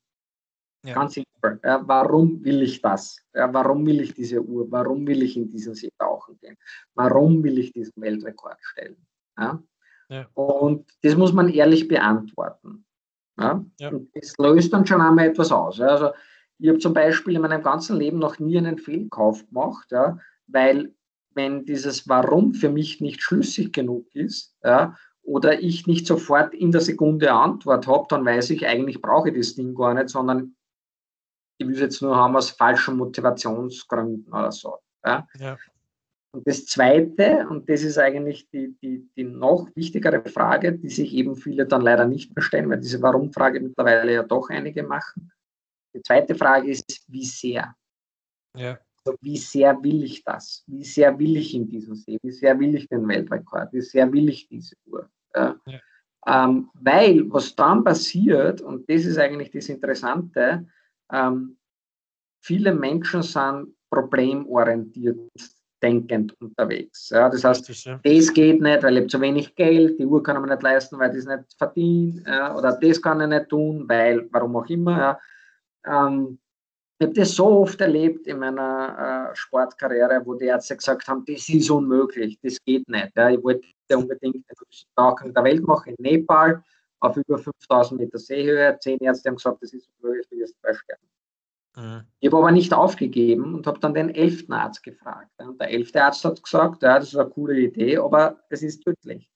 Ja. 0.85 0.93
Ganz 0.93 1.15
simpel. 1.15 1.59
Ja, 1.63 1.85
warum 1.85 2.41
will 2.43 2.61
ich 2.61 2.81
das? 2.81 3.17
Ja, 3.33 3.53
warum 3.53 3.85
will 3.85 3.99
ich 3.99 4.13
diese 4.13 4.41
Uhr? 4.41 4.65
Warum 4.71 5.05
will 5.05 5.23
ich 5.23 5.35
in 5.35 5.49
diesen 5.49 5.75
See 5.75 5.91
tauchen 5.99 6.37
gehen? 6.39 6.55
Warum 6.95 7.43
will 7.43 7.57
ich 7.57 7.73
diesen 7.73 8.01
Weltrekord 8.01 8.57
stellen? 8.61 9.05
Ja? 9.37 9.61
Und 10.33 10.89
das 11.01 11.15
muss 11.17 11.33
man 11.33 11.49
ehrlich 11.49 11.87
beantworten. 11.87 12.85
Das 13.35 14.37
löst 14.37 14.73
dann 14.73 14.85
schon 14.85 15.01
einmal 15.01 15.27
etwas 15.27 15.51
aus. 15.51 15.79
Also 15.81 16.11
ich 16.57 16.69
habe 16.69 16.79
zum 16.79 16.93
Beispiel 16.93 17.35
in 17.35 17.41
meinem 17.41 17.61
ganzen 17.61 17.97
Leben 17.97 18.19
noch 18.19 18.39
nie 18.39 18.57
einen 18.57 18.77
Fehlkauf 18.77 19.45
gemacht, 19.47 19.91
ja, 19.91 20.17
weil 20.47 20.93
wenn 21.35 21.65
dieses 21.65 22.07
Warum 22.07 22.53
für 22.53 22.69
mich 22.69 23.01
nicht 23.01 23.21
schlüssig 23.21 23.73
genug 23.73 24.05
ist, 24.13 24.55
ja, 24.63 24.95
oder 25.21 25.61
ich 25.61 25.85
nicht 25.85 26.07
sofort 26.07 26.53
in 26.55 26.71
der 26.71 26.81
Sekunde 26.81 27.31
Antwort 27.31 27.87
habe, 27.87 28.05
dann 28.09 28.25
weiß 28.25 28.49
ich, 28.49 28.65
eigentlich 28.65 29.01
brauche 29.01 29.29
ich 29.29 29.35
das 29.35 29.55
Ding 29.55 29.75
gar 29.75 29.93
nicht, 29.93 30.09
sondern 30.09 30.55
ich 31.59 31.67
will 31.67 31.75
es 31.75 31.81
jetzt 31.81 32.01
nur 32.01 32.15
haben 32.15 32.35
aus 32.35 32.49
falschen 32.49 32.97
Motivationsgründen 32.97 34.33
oder 34.33 34.51
so. 34.51 34.77
Ja? 35.05 35.27
ja. 35.37 35.57
Und 36.31 36.47
das 36.47 36.65
Zweite, 36.65 37.47
und 37.49 37.69
das 37.69 37.81
ist 37.81 37.97
eigentlich 37.97 38.49
die, 38.49 38.75
die, 38.81 39.09
die 39.15 39.23
noch 39.23 39.67
wichtigere 39.75 40.23
Frage, 40.29 40.73
die 40.73 40.89
sich 40.89 41.13
eben 41.13 41.35
viele 41.35 41.65
dann 41.65 41.81
leider 41.81 42.05
nicht 42.05 42.35
mehr 42.35 42.43
stellen, 42.43 42.69
weil 42.69 42.79
diese 42.79 43.01
Warum-Frage 43.01 43.59
mittlerweile 43.59 44.13
ja 44.13 44.23
doch 44.23 44.49
einige 44.49 44.83
machen. 44.83 45.31
Die 45.95 46.01
zweite 46.01 46.35
Frage 46.35 46.69
ist, 46.69 47.03
wie 47.07 47.25
sehr? 47.25 47.75
Ja. 48.55 48.79
Also 49.09 49.17
wie 49.21 49.37
sehr 49.37 49.81
will 49.83 50.03
ich 50.03 50.23
das? 50.23 50.63
Wie 50.67 50.83
sehr 50.83 51.17
will 51.17 51.37
ich 51.37 51.55
in 51.55 51.67
diesem 51.67 51.95
See? 51.95 52.19
Wie 52.21 52.31
sehr 52.31 52.59
will 52.59 52.75
ich 52.75 52.87
den 52.87 53.07
Weltrekord? 53.07 53.73
Wie 53.73 53.81
sehr 53.81 54.11
will 54.11 54.29
ich 54.29 54.47
diese 54.47 54.75
Uhr? 54.85 55.09
Ja. 55.35 55.55
Ja. 55.65 55.79
Ähm, 56.27 56.69
weil 56.73 57.31
was 57.31 57.55
dann 57.55 57.83
passiert, 57.83 58.61
und 58.61 58.89
das 58.89 59.05
ist 59.05 59.17
eigentlich 59.17 59.51
das 59.51 59.69
Interessante, 59.69 60.67
ähm, 61.11 61.57
viele 62.41 62.73
Menschen 62.73 63.23
sind 63.23 63.73
problemorientiert 63.89 65.17
denkend 65.81 66.35
unterwegs. 66.41 67.09
Ja, 67.09 67.29
das 67.29 67.43
heißt, 67.43 67.69
Richtig, 67.69 67.85
ja. 67.85 67.99
das 68.03 68.33
geht 68.33 68.61
nicht, 68.61 68.83
weil 68.83 68.93
ich 68.95 68.99
habe 68.99 69.07
zu 69.07 69.21
wenig 69.21 69.55
Geld, 69.55 69.97
die 69.97 70.05
Uhr 70.05 70.21
kann 70.21 70.35
ich 70.35 70.41
mir 70.41 70.49
nicht 70.49 70.61
leisten, 70.61 70.99
weil 70.99 71.15
ich 71.15 71.23
das 71.23 71.37
nicht 71.37 71.53
verdiene, 71.57 72.21
ja, 72.27 72.55
oder 72.55 72.73
das 72.73 73.01
kann 73.01 73.21
ich 73.21 73.27
nicht 73.27 73.49
tun, 73.49 73.85
weil, 73.87 74.27
warum 74.31 74.57
auch 74.57 74.67
immer. 74.67 75.17
Ähm, 75.85 76.37
ich 77.01 77.05
habe 77.05 77.13
das 77.13 77.33
so 77.33 77.61
oft 77.61 77.79
erlebt 77.79 78.27
in 78.27 78.39
meiner 78.39 79.29
äh, 79.31 79.35
Sportkarriere, 79.35 80.21
wo 80.25 80.33
die 80.33 80.45
Ärzte 80.45 80.75
gesagt 80.75 81.07
haben, 81.07 81.23
das 81.25 81.47
ist 81.47 81.71
unmöglich, 81.71 82.37
das 82.43 82.57
geht 82.65 82.89
nicht. 82.89 83.11
Ja. 83.15 83.29
Ich 83.29 83.41
wollte 83.41 83.65
unbedingt 83.93 84.35
den 84.35 84.57
höchsten 84.59 84.89
Tauchgang 84.97 85.33
der 85.33 85.43
Welt 85.45 85.65
machen 85.65 85.95
in 85.97 86.03
Nepal 86.03 86.61
auf 86.99 87.15
über 87.15 87.37
5000 87.37 88.01
Meter 88.01 88.19
Seehöhe. 88.19 88.77
Zehn 88.81 88.99
Ärzte 88.99 89.29
haben 89.29 89.37
gesagt, 89.37 89.63
das 89.63 89.71
ist 89.71 89.89
unmöglich, 89.97 90.27
du 90.29 90.37
wirst 90.39 90.55
sterben. 90.57 91.01
Mhm. 91.77 92.01
Ich 92.19 92.27
habe 92.27 92.37
aber 92.37 92.51
nicht 92.51 92.73
aufgegeben 92.73 93.55
und 93.55 93.65
habe 93.65 93.79
dann 93.79 93.93
den 93.93 94.13
elften 94.13 94.51
Arzt 94.51 94.83
gefragt. 94.83 95.31
Und 95.37 95.59
der 95.61 95.69
elfte 95.69 96.03
Arzt 96.03 96.25
hat 96.25 96.43
gesagt, 96.43 96.83
ja, 96.83 96.99
das 96.99 97.13
ist 97.13 97.17
eine 97.17 97.29
coole 97.29 97.57
Idee, 97.57 97.97
aber 97.97 98.43
es 98.49 98.61
ist 98.61 98.83
tödlich. 98.83 99.29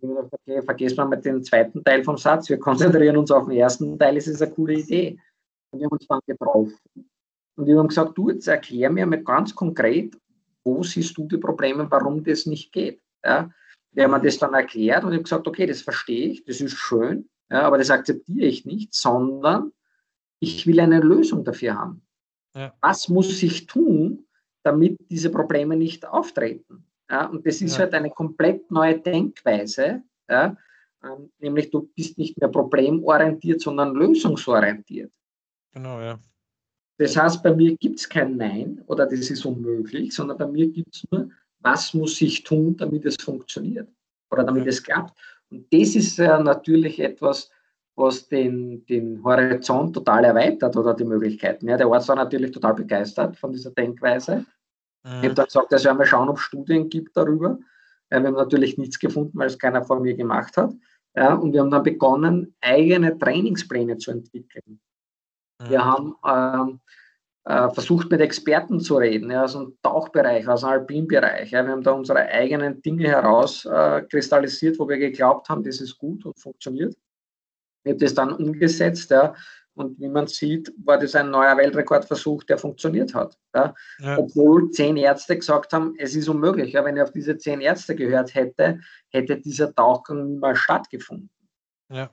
Ich 0.00 0.08
habe 0.08 0.22
gesagt, 0.22 0.34
okay, 0.46 0.62
vergessen 0.62 0.96
wir 0.98 1.06
mit 1.06 1.24
dem 1.24 1.42
zweiten 1.42 1.82
Teil 1.82 2.04
vom 2.04 2.16
Satz, 2.16 2.48
wir 2.48 2.60
konzentrieren 2.60 3.16
uns 3.16 3.32
auf 3.32 3.48
den 3.48 3.56
ersten 3.56 3.98
Teil, 3.98 4.16
es 4.16 4.28
ist 4.28 4.40
eine 4.40 4.52
coole 4.52 4.74
Idee. 4.74 5.18
Und 5.70 5.80
wir 5.80 5.86
haben 5.86 5.92
uns 5.92 6.06
dann 6.06 6.20
getroffen. 6.26 6.78
Und 7.56 7.66
wir 7.66 7.78
haben 7.78 7.88
gesagt, 7.88 8.16
du, 8.16 8.30
jetzt 8.30 8.46
erklär 8.48 8.90
mir 8.90 9.06
mal 9.06 9.22
ganz 9.22 9.54
konkret, 9.54 10.16
wo 10.64 10.82
siehst 10.82 11.16
du 11.16 11.26
die 11.26 11.38
Probleme, 11.38 11.90
warum 11.90 12.22
das 12.22 12.46
nicht 12.46 12.72
geht. 12.72 13.00
Ja? 13.24 13.50
Wir 13.92 14.04
haben 14.04 14.22
das 14.22 14.38
dann 14.38 14.54
erklärt 14.54 15.04
und 15.04 15.10
ich 15.10 15.16
habe 15.16 15.24
gesagt, 15.24 15.48
okay, 15.48 15.66
das 15.66 15.82
verstehe 15.82 16.28
ich, 16.28 16.44
das 16.44 16.60
ist 16.60 16.76
schön, 16.76 17.28
ja, 17.50 17.62
aber 17.62 17.78
das 17.78 17.90
akzeptiere 17.90 18.46
ich 18.46 18.64
nicht, 18.64 18.94
sondern 18.94 19.72
ich 20.40 20.66
will 20.66 20.78
eine 20.78 21.00
Lösung 21.00 21.44
dafür 21.44 21.74
haben. 21.74 22.02
Ja. 22.54 22.74
Was 22.80 23.08
muss 23.08 23.42
ich 23.42 23.66
tun, 23.66 24.26
damit 24.62 24.98
diese 25.10 25.30
Probleme 25.30 25.76
nicht 25.76 26.06
auftreten? 26.06 26.84
Ja, 27.10 27.26
und 27.26 27.46
das 27.46 27.62
ist 27.62 27.72
ja. 27.72 27.84
halt 27.84 27.94
eine 27.94 28.10
komplett 28.10 28.70
neue 28.70 29.00
Denkweise, 29.00 30.02
ja, 30.28 30.56
ähm, 31.02 31.30
nämlich 31.38 31.70
du 31.70 31.90
bist 31.96 32.18
nicht 32.18 32.38
mehr 32.38 32.50
problemorientiert, 32.50 33.60
sondern 33.60 33.94
lösungsorientiert. 33.94 35.10
Genau, 35.72 36.00
ja. 36.00 36.18
Das 36.98 37.16
heißt, 37.16 37.42
bei 37.42 37.54
mir 37.54 37.76
gibt 37.76 38.00
es 38.00 38.08
kein 38.08 38.36
Nein 38.36 38.82
oder 38.86 39.06
das 39.06 39.30
ist 39.30 39.44
unmöglich, 39.44 40.12
sondern 40.12 40.36
bei 40.36 40.46
mir 40.46 40.68
gibt 40.68 40.94
es 40.94 41.04
nur, 41.10 41.30
was 41.60 41.94
muss 41.94 42.20
ich 42.20 42.42
tun, 42.42 42.76
damit 42.76 43.04
es 43.04 43.16
funktioniert 43.16 43.88
oder 44.30 44.44
damit 44.44 44.64
ja. 44.64 44.70
es 44.70 44.82
klappt. 44.82 45.16
Und 45.50 45.72
das 45.72 45.94
ist 45.94 46.18
äh, 46.18 46.38
natürlich 46.42 46.98
etwas, 46.98 47.50
was 47.94 48.28
den, 48.28 48.84
den 48.86 49.22
Horizont 49.24 49.94
total 49.94 50.24
erweitert 50.24 50.76
oder 50.76 50.94
die 50.94 51.04
Möglichkeiten. 51.04 51.68
Ja, 51.68 51.76
der 51.76 51.86
Arzt 51.88 52.08
war 52.08 52.16
natürlich 52.16 52.52
total 52.52 52.74
begeistert 52.74 53.36
von 53.36 53.52
dieser 53.52 53.70
Denkweise. 53.70 54.44
Mhm. 55.04 55.18
Ich 55.20 55.24
habe 55.24 55.34
dann 55.34 55.46
gesagt, 55.46 55.72
er 55.72 55.78
soll 55.78 55.94
mal 55.94 56.06
schauen, 56.06 56.28
ob 56.28 56.36
es 56.36 56.42
Studien 56.42 56.88
gibt 56.88 57.16
darüber. 57.16 57.58
Ja, 58.10 58.20
wir 58.20 58.28
haben 58.28 58.34
natürlich 58.34 58.78
nichts 58.78 58.98
gefunden, 58.98 59.38
weil 59.38 59.48
es 59.48 59.58
keiner 59.58 59.84
vor 59.84 60.00
mir 60.00 60.14
gemacht 60.14 60.56
hat. 60.56 60.72
Ja, 61.14 61.34
und 61.34 61.52
wir 61.52 61.60
haben 61.60 61.70
dann 61.70 61.82
begonnen, 61.82 62.54
eigene 62.60 63.18
Trainingspläne 63.18 63.98
zu 63.98 64.12
entwickeln. 64.12 64.80
Mhm. 65.60 65.70
Wir 65.70 65.84
haben 65.84 66.14
ähm, 66.26 66.80
äh, 67.44 67.70
versucht, 67.70 68.10
mit 68.10 68.20
Experten 68.20 68.80
zu 68.80 68.96
reden, 68.96 69.30
ja, 69.30 69.44
aus 69.44 69.52
dem 69.52 69.76
Tauchbereich, 69.82 70.46
aus 70.48 70.60
dem 70.60 70.70
Alpinbereich. 70.70 71.50
Ja. 71.50 71.64
Wir 71.64 71.72
haben 71.72 71.82
da 71.82 71.92
unsere 71.92 72.20
eigenen 72.20 72.82
Dinge 72.82 73.08
herauskristallisiert, 73.08 74.76
äh, 74.76 74.78
wo 74.78 74.88
wir 74.88 74.98
geglaubt 74.98 75.48
haben, 75.48 75.62
das 75.62 75.80
ist 75.80 75.98
gut 75.98 76.24
und 76.24 76.38
funktioniert. 76.38 76.94
Ich 77.84 77.92
habe 77.92 78.04
das 78.04 78.14
dann 78.14 78.32
umgesetzt, 78.32 79.10
ja, 79.10 79.34
und 79.78 79.98
wie 80.00 80.08
man 80.08 80.26
sieht, 80.26 80.72
war 80.84 80.98
das 80.98 81.14
ein 81.14 81.30
neuer 81.30 81.56
Weltrekordversuch, 81.56 82.42
der 82.42 82.58
funktioniert 82.58 83.14
hat. 83.14 83.38
Ja. 83.54 83.74
Obwohl 84.16 84.72
zehn 84.72 84.96
Ärzte 84.96 85.36
gesagt 85.36 85.72
haben, 85.72 85.94
es 85.98 86.16
ist 86.16 86.28
unmöglich. 86.28 86.72
Ja, 86.72 86.84
wenn 86.84 86.96
ich 86.96 87.02
auf 87.02 87.12
diese 87.12 87.38
zehn 87.38 87.60
Ärzte 87.60 87.94
gehört 87.94 88.34
hätte, 88.34 88.80
hätte 89.10 89.36
dieser 89.38 89.72
Tauchgang 89.72 90.26
niemals 90.26 90.58
stattgefunden. 90.58 91.30
Ja. 91.90 92.10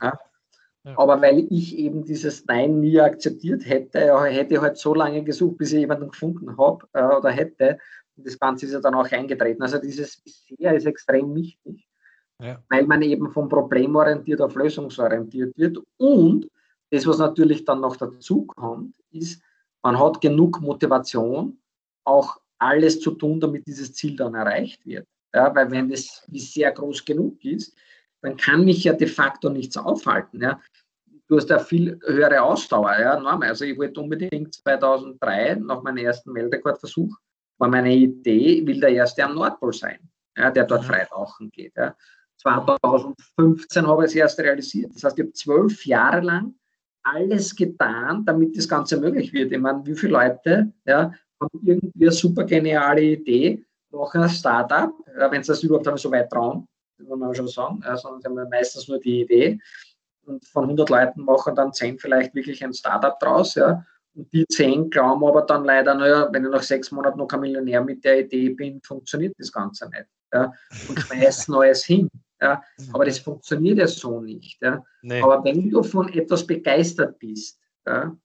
Ja. 0.86 1.00
Aber 1.00 1.20
weil 1.22 1.48
ich 1.50 1.78
eben 1.78 2.06
dieses 2.06 2.46
Nein 2.46 2.80
nie 2.80 3.00
akzeptiert 3.00 3.66
hätte, 3.66 4.22
hätte 4.30 4.54
ich 4.54 4.62
halt 4.62 4.78
so 4.78 4.94
lange 4.94 5.24
gesucht, 5.24 5.58
bis 5.58 5.74
ich 5.74 5.80
jemanden 5.80 6.10
gefunden 6.10 6.56
habe 6.58 6.88
äh, 6.94 7.04
oder 7.04 7.32
hätte. 7.32 7.80
Und 8.16 8.28
das 8.28 8.38
Ganze 8.38 8.68
ist 8.68 8.74
ja 8.74 8.80
dann 8.80 8.94
auch 8.94 9.12
eingetreten. 9.12 9.64
Also 9.64 9.80
dieses 9.80 10.18
Bisher 10.18 10.76
ist 10.76 10.86
extrem 10.86 11.34
wichtig, 11.34 11.88
ja. 12.40 12.62
weil 12.70 12.86
man 12.86 13.02
eben 13.02 13.32
vom 13.32 13.50
problemorientiert 13.50 14.42
auf 14.42 14.54
lösungsorientiert 14.54 15.58
wird. 15.58 15.80
Und 15.98 16.48
das, 16.92 17.08
was 17.08 17.18
natürlich 17.18 17.66
dann 17.66 17.82
noch 17.82 17.96
dazu 17.96 18.46
kommt, 18.46 18.96
ist, 19.12 19.42
man 19.82 20.00
hat 20.00 20.22
genug 20.22 20.62
Motivation, 20.62 21.58
auch 22.04 22.38
alles 22.60 23.00
zu 23.00 23.12
tun, 23.12 23.40
damit 23.40 23.66
dieses 23.66 23.94
Ziel 23.94 24.16
dann 24.16 24.36
erreicht 24.36 24.86
wird. 24.86 25.08
Ja, 25.34 25.54
weil 25.54 25.70
wenn 25.72 25.90
das 25.90 26.26
sehr 26.32 26.72
groß 26.72 27.04
genug 27.04 27.44
ist, 27.44 27.76
dann 28.26 28.38
kann 28.38 28.66
mich 28.66 28.84
ja 28.84 28.94
de 28.94 29.08
facto 29.08 29.50
nichts 29.50 29.78
aufhalten. 29.78 30.42
Ja. 30.42 30.60
Du 31.28 31.38
hast 31.38 31.50
ja 31.50 31.60
viel 31.60 32.00
höhere 32.06 32.42
Ausdauer. 32.42 33.00
Ja, 33.00 33.20
normal. 33.20 33.50
Also 33.50 33.66
ich 33.66 33.78
wollte 33.78 34.02
unbedingt 34.02 34.54
2003, 34.56 35.56
nach 35.56 35.82
meinem 35.82 35.98
ersten 35.98 36.32
Meldekordversuch, 36.32 37.16
war 37.58 37.70
meine 37.70 37.96
Idee, 37.96 38.60
ich 38.60 38.68
will 38.68 38.80
der 38.80 38.90
Erste 38.90 39.24
am 39.24 39.36
Nordpol 39.36 39.74
sein, 39.74 40.00
ja, 40.38 40.52
der 40.52 40.66
dort 40.66 40.84
mhm. 40.84 40.88
frei 40.88 41.06
tauchen 41.06 41.50
geht. 41.52 41.74
Ja. 41.76 41.96
2015 42.42 43.88
habe 43.88 44.04
ich 44.04 44.12
es 44.12 44.16
erst 44.16 44.40
realisiert. 44.40 44.94
Das 44.94 45.04
heißt, 45.04 45.18
ich 45.18 45.24
habe 45.24 45.34
zwölf 45.34 45.86
Jahre 45.86 46.22
lang 46.22 46.54
alles 47.04 47.56
getan, 47.56 48.26
damit 48.26 48.58
das 48.58 48.68
Ganze 48.68 49.00
möglich 49.00 49.32
wird. 49.32 49.52
Ich 49.52 49.60
meine, 49.60 49.86
wie 49.86 49.96
viele 49.96 50.14
Leute 50.14 50.74
ja, 50.86 51.12
haben 51.40 51.60
irgendwie 51.64 52.06
eine 52.06 52.12
super 52.12 52.44
geniale 52.44 53.02
Idee, 53.02 53.64
machen 53.92 54.22
ein 54.22 54.30
Startup, 54.30 54.92
wenn 55.30 55.44
sie 55.44 55.52
das 55.52 55.64
überhaupt 55.64 55.88
haben, 55.88 55.98
so 55.98 56.12
weit 56.12 56.30
trauen, 56.30 56.68
muss 57.00 57.20
man 57.20 57.36
schon 57.36 57.48
sagen, 57.48 57.82
sondern 57.96 58.22
sie 58.22 58.28
haben 58.28 58.50
meistens 58.50 58.88
nur 58.88 59.00
die 59.00 59.22
Idee. 59.22 59.60
Und 60.26 60.46
von 60.46 60.64
100 60.64 60.90
Leuten 60.90 61.22
machen 61.22 61.56
dann 61.56 61.74
10 61.74 62.00
vielleicht 62.00 62.34
wirklich 62.34 62.64
ein 62.64 62.74
Startup 62.74 63.20
draus. 63.20 63.56
Ja. 63.56 63.86
Und 64.16 64.32
die 64.34 64.46
10 64.48 64.90
glauben 64.90 65.24
aber 65.26 65.42
dann 65.44 65.66
leider, 65.66 65.94
naja, 65.94 66.30
wenn 66.32 66.46
ich 66.46 66.52
nach 66.52 66.64
sechs 66.64 66.92
Monaten 66.92 67.18
noch 67.18 67.28
kein 67.28 67.42
Millionär 67.42 67.84
mit 67.84 68.04
der 68.04 68.22
Idee 68.22 68.50
bin, 68.50 68.82
funktioniert 68.82 69.36
das 69.38 69.52
Ganze 69.52 69.90
nicht. 69.90 70.08
Ja. 70.34 70.54
Und 70.90 71.00
schmeißen 71.00 71.54
alles 71.54 71.86
hin. 71.86 72.10
Ja. 72.42 72.62
Aber 72.94 73.06
das 73.06 73.20
funktioniert 73.20 73.78
ja 73.78 73.88
so 73.88 74.20
nicht. 74.22 74.62
Ja. 74.62 74.84
Nee. 75.02 75.22
Aber 75.22 75.44
wenn 75.44 75.70
du 75.70 75.84
von 75.84 76.10
etwas 76.10 76.46
begeistert 76.46 77.20
bist, 77.20 77.60
ja, 77.86 78.16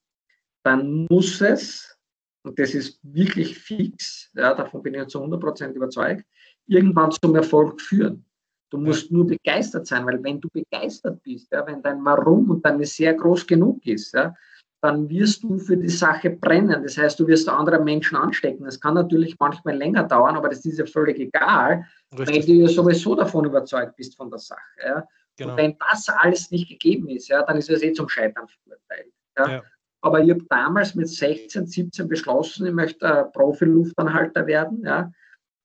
dann 0.63 1.07
muss 1.11 1.41
es, 1.41 1.97
und 2.43 2.59
das 2.59 2.75
ist 2.75 2.99
wirklich 3.03 3.59
fix, 3.59 4.31
ja, 4.35 4.55
davon 4.55 4.83
bin 4.83 4.95
ich 4.95 5.07
zu 5.09 5.23
100% 5.23 5.73
überzeugt, 5.73 6.25
irgendwann 6.67 7.11
zum 7.11 7.35
Erfolg 7.37 7.81
führen. 7.81 8.25
Du 8.71 8.79
musst 8.79 9.11
nur 9.11 9.27
begeistert 9.27 9.87
sein, 9.87 10.07
weil 10.07 10.23
wenn 10.23 10.41
du 10.41 10.49
begeistert 10.49 11.23
bist, 11.23 11.51
ja, 11.51 11.67
wenn 11.67 11.83
dein 11.83 12.05
Warum 12.05 12.51
und 12.51 12.65
deine 12.65 12.85
sehr 12.85 13.15
groß 13.15 13.47
genug 13.47 13.85
ist, 13.85 14.15
ja, 14.15 14.35
dann 14.81 15.09
wirst 15.11 15.43
du 15.43 15.59
für 15.59 15.77
die 15.77 15.89
Sache 15.89 16.31
brennen. 16.31 16.83
Das 16.83 16.97
heißt, 16.97 17.19
du 17.21 17.27
wirst 17.27 17.49
andere 17.49 17.83
Menschen 17.83 18.17
anstecken. 18.17 18.65
Das 18.65 18.81
kann 18.81 18.95
natürlich 18.95 19.37
manchmal 19.39 19.77
länger 19.77 20.05
dauern, 20.05 20.37
aber 20.37 20.49
das 20.49 20.65
ist 20.65 20.79
ja 20.79 20.87
völlig 20.87 21.19
egal, 21.19 21.85
Richtig. 22.17 22.37
weil 22.37 22.47
du 22.47 22.53
ja 22.53 22.69
sowieso 22.69 23.15
davon 23.15 23.45
überzeugt 23.45 23.97
bist 23.97 24.17
von 24.17 24.31
der 24.31 24.39
Sache. 24.39 24.61
Ja. 24.83 25.07
Genau. 25.37 25.53
Und 25.53 25.59
wenn 25.59 25.77
das 25.91 26.09
alles 26.09 26.51
nicht 26.51 26.69
gegeben 26.69 27.09
ist, 27.09 27.29
ja, 27.29 27.43
dann 27.43 27.57
ist 27.57 27.71
es 27.71 27.83
eh 27.83 27.93
zum 27.93 28.09
Scheitern 28.09 28.47
verurteilt. 28.47 29.13
Ja. 29.37 29.51
ja. 29.51 29.63
Aber 30.03 30.23
ich 30.23 30.31
habe 30.31 30.45
damals 30.49 30.95
mit 30.95 31.09
16, 31.09 31.67
17 31.67 32.09
beschlossen, 32.09 32.67
ich 32.67 32.73
möchte 32.73 33.29
Profi-Luftanhalter 33.35 34.47
werden. 34.47 34.83
Ja. 34.85 35.13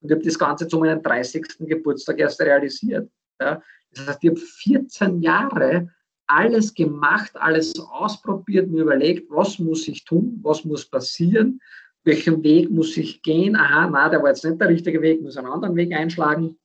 Und 0.06 0.10
ich 0.10 0.16
habe 0.16 0.24
das 0.24 0.38
Ganze 0.38 0.68
zu 0.68 0.78
meinem 0.78 1.02
30. 1.02 1.44
Geburtstag 1.60 2.18
erst 2.18 2.40
realisiert. 2.40 3.10
Ja. 3.40 3.60
Das 3.90 4.06
heißt, 4.06 4.18
ich 4.22 4.30
habe 4.30 4.40
14 4.40 5.20
Jahre 5.20 5.90
alles 6.28 6.74
gemacht, 6.74 7.32
alles 7.34 7.78
ausprobiert, 7.78 8.68
mir 8.70 8.82
überlegt, 8.82 9.30
was 9.30 9.58
muss 9.58 9.86
ich 9.88 10.04
tun, 10.04 10.40
was 10.42 10.64
muss 10.64 10.84
passieren, 10.84 11.60
welchen 12.04 12.42
Weg 12.42 12.70
muss 12.70 12.96
ich 12.96 13.22
gehen. 13.22 13.56
Aha, 13.56 13.88
na, 13.88 14.08
der 14.08 14.22
war 14.22 14.28
jetzt 14.28 14.44
nicht 14.44 14.60
der 14.60 14.68
richtige 14.68 15.02
Weg, 15.02 15.22
muss 15.22 15.36
einen 15.36 15.46
anderen 15.46 15.76
Weg 15.76 15.92
einschlagen. 15.92 16.58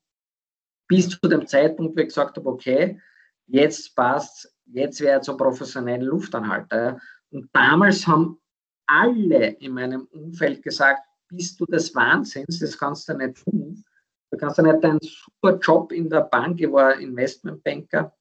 Bis 0.87 1.09
zu 1.09 1.19
dem 1.27 1.45
Zeitpunkt, 1.45 1.95
wo 1.95 2.01
ich 2.01 2.07
gesagt 2.07 2.37
habe, 2.37 2.49
okay, 2.49 2.99
jetzt 3.47 3.95
passt 3.95 4.51
jetzt 4.73 5.01
wäre 5.01 5.13
er 5.13 5.21
zum 5.21 5.37
professionellen 5.37 6.03
Luftanhalter. 6.03 6.99
Und 7.31 7.49
damals 7.53 8.05
haben 8.07 8.39
alle 8.87 9.47
in 9.59 9.73
meinem 9.73 10.07
Umfeld 10.11 10.63
gesagt, 10.63 11.01
bist 11.31 11.59
du 11.59 11.65
des 11.65 11.93
Wahnsinns, 11.95 12.59
das 12.59 12.77
kannst 12.77 13.09
du 13.09 13.13
nicht 13.13 13.43
tun. 13.43 13.83
Du 14.31 14.37
kannst 14.37 14.57
ja 14.57 14.63
nicht 14.63 14.83
einen 14.83 14.99
super 15.01 15.57
Job 15.57 15.91
in 15.91 16.09
der 16.09 16.21
Bank, 16.21 16.61
ich 16.61 16.71
war 16.71 16.97
Investmentbanker, 16.97 18.13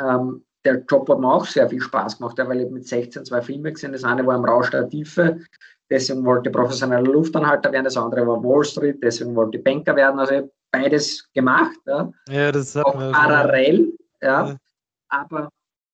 ähm, 0.00 0.44
der 0.64 0.84
Job 0.88 1.08
hat 1.08 1.20
mir 1.20 1.32
auch 1.32 1.46
sehr 1.46 1.68
viel 1.68 1.80
Spaß 1.80 2.18
gemacht, 2.18 2.36
weil 2.38 2.60
ich 2.60 2.70
mit 2.70 2.86
16 2.86 3.24
zwei 3.24 3.40
Filme 3.40 3.72
gesehen 3.72 3.92
Das 3.92 4.04
eine 4.04 4.26
war 4.26 4.36
im 4.36 4.44
Rausch 4.44 4.70
der 4.70 4.88
Tiefe, 4.88 5.40
deswegen 5.88 6.24
wollte 6.24 6.50
ich 6.50 6.54
professioneller 6.56 7.02
Luftanhalter 7.02 7.72
werden, 7.72 7.84
das 7.84 7.96
andere 7.96 8.26
war 8.26 8.42
Wall 8.42 8.64
Street, 8.64 8.98
deswegen 9.02 9.34
wollte 9.36 9.58
ich 9.58 9.64
Banker 9.64 9.94
werden. 9.94 10.18
Also 10.18 10.34
ich 10.34 10.40
habe 10.40 10.52
beides 10.72 11.30
gemacht. 11.32 11.78
Ja, 11.86 12.10
ja 12.28 12.52
das 12.52 12.74
hat 12.74 12.84
auch 12.84 13.12
parallel. 13.12 13.96
Ja, 14.20 14.48
ja. 14.48 14.56
Aber 15.08 15.48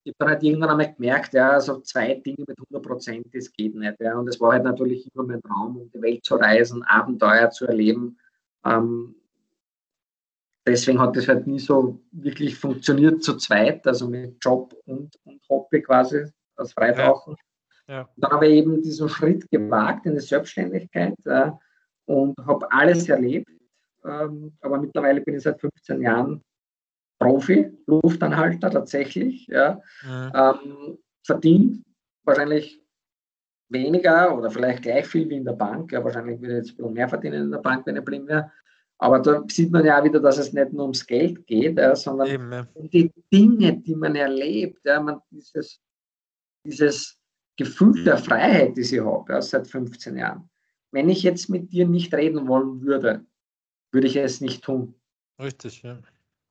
ich 0.05 0.11
habe 0.11 0.17
dann 0.19 0.29
halt 0.29 0.43
irgendwann 0.43 0.71
einmal 0.71 0.95
gemerkt, 0.95 1.33
ja, 1.33 1.61
so 1.61 1.81
zwei 1.81 2.15
Dinge 2.15 2.45
mit 2.47 2.59
100 2.59 2.83
Prozent, 2.83 3.27
das 3.33 3.53
geht 3.53 3.75
nicht. 3.75 4.01
Ja. 4.01 4.19
Und 4.19 4.29
es 4.29 4.41
war 4.41 4.53
halt 4.53 4.65
natürlich 4.65 5.09
immer 5.15 5.25
mein 5.25 5.43
Traum, 5.43 5.77
um 5.77 5.91
die 5.91 6.03
Welt 6.03 6.25
zu 6.25 6.37
reisen, 6.37 6.83
Abenteuer 6.83 7.51
zu 7.51 7.67
erleben. 7.67 8.19
Ähm, 8.65 9.15
deswegen 10.67 11.01
hat 11.01 11.17
das 11.17 11.29
halt 11.29 11.47
nie 11.47 11.61
so 11.61 12.01
wirklich 12.11 12.57
funktioniert 12.57 13.23
zu 13.23 13.37
zweit, 13.37 13.87
also 13.87 14.09
mit 14.09 14.37
Job 14.41 14.75
und, 14.87 15.17
und 15.25 15.41
Hobby 15.49 15.83
quasi, 15.83 16.25
als 16.57 16.73
Freitauchen. 16.73 17.35
Ja. 17.35 17.43
Ja. 17.89 18.09
Dann 18.17 18.33
habe 18.33 18.47
ich 18.47 18.55
eben 18.55 18.83
diesen 18.83 19.09
Schritt 19.09 19.51
gewagt 19.51 20.07
in 20.07 20.15
die 20.15 20.21
Selbstständigkeit 20.21 21.15
äh, 21.27 21.51
und 22.07 22.37
habe 22.47 22.71
alles 22.73 23.09
erlebt. 23.09 23.51
Ähm, 24.05 24.57
aber 24.61 24.81
mittlerweile 24.81 25.21
bin 25.21 25.37
ich 25.37 25.43
seit 25.43 25.61
15 25.61 26.01
Jahren 26.01 26.43
Profi, 27.23 27.73
Luftanhalter 27.87 28.71
tatsächlich. 28.71 29.47
Ja. 29.47 29.81
ja. 30.05 30.55
Ähm, 30.65 30.99
verdient 31.25 31.85
wahrscheinlich 32.25 32.81
weniger 33.69 34.37
oder 34.37 34.51
vielleicht 34.51 34.83
gleich 34.83 35.07
viel 35.07 35.29
wie 35.29 35.37
in 35.37 35.45
der 35.45 35.53
Bank. 35.53 35.93
Ja, 35.93 36.05
wahrscheinlich 36.05 36.41
würde 36.41 36.59
ich 36.59 36.59
jetzt 36.59 36.71
ein 36.73 36.77
bisschen 36.77 36.93
mehr 36.93 37.09
verdienen 37.09 37.45
in 37.45 37.51
der 37.51 37.59
Bank, 37.59 37.87
wenn 37.87 37.97
ich 37.97 38.05
blind 38.05 38.29
wäre. 38.29 38.51
Aber 38.99 39.19
da 39.19 39.43
sieht 39.51 39.73
man 39.73 39.85
ja 39.85 39.99
auch 39.99 40.05
wieder, 40.05 40.21
dass 40.21 40.39
es 40.39 40.53
nicht 40.53 40.73
nur 40.73 40.83
ums 40.83 41.05
Geld 41.05 41.45
geht, 41.47 41.77
ja, 41.77 41.97
sondern 41.97 42.29
Eben, 42.29 42.53
ja. 42.53 42.69
um 42.75 42.89
die 42.89 43.11
Dinge, 43.33 43.77
die 43.79 43.97
man 43.97 44.15
erlebt. 44.15 44.85
Ja, 44.85 45.01
man, 45.01 45.21
dieses, 45.31 45.81
dieses 46.65 47.19
Gefühl 47.57 48.05
der 48.05 48.19
Freiheit, 48.19 48.77
die 48.77 48.83
ich 48.83 49.01
habe 49.01 49.33
ja, 49.33 49.43
seit 49.43 49.67
15 49.67 50.17
Jahren. 50.17 50.49
Wenn 50.93 51.09
ich 51.09 51.23
jetzt 51.23 51.49
mit 51.49 51.73
dir 51.73 51.89
nicht 51.89 52.15
reden 52.15 52.47
wollen 52.47 52.83
würde, 52.83 53.25
würde 53.93 54.07
ich 54.07 54.17
es 54.17 54.41
nicht 54.41 54.63
tun. 54.63 54.95
Richtig, 55.41 55.83
ja. 55.83 55.99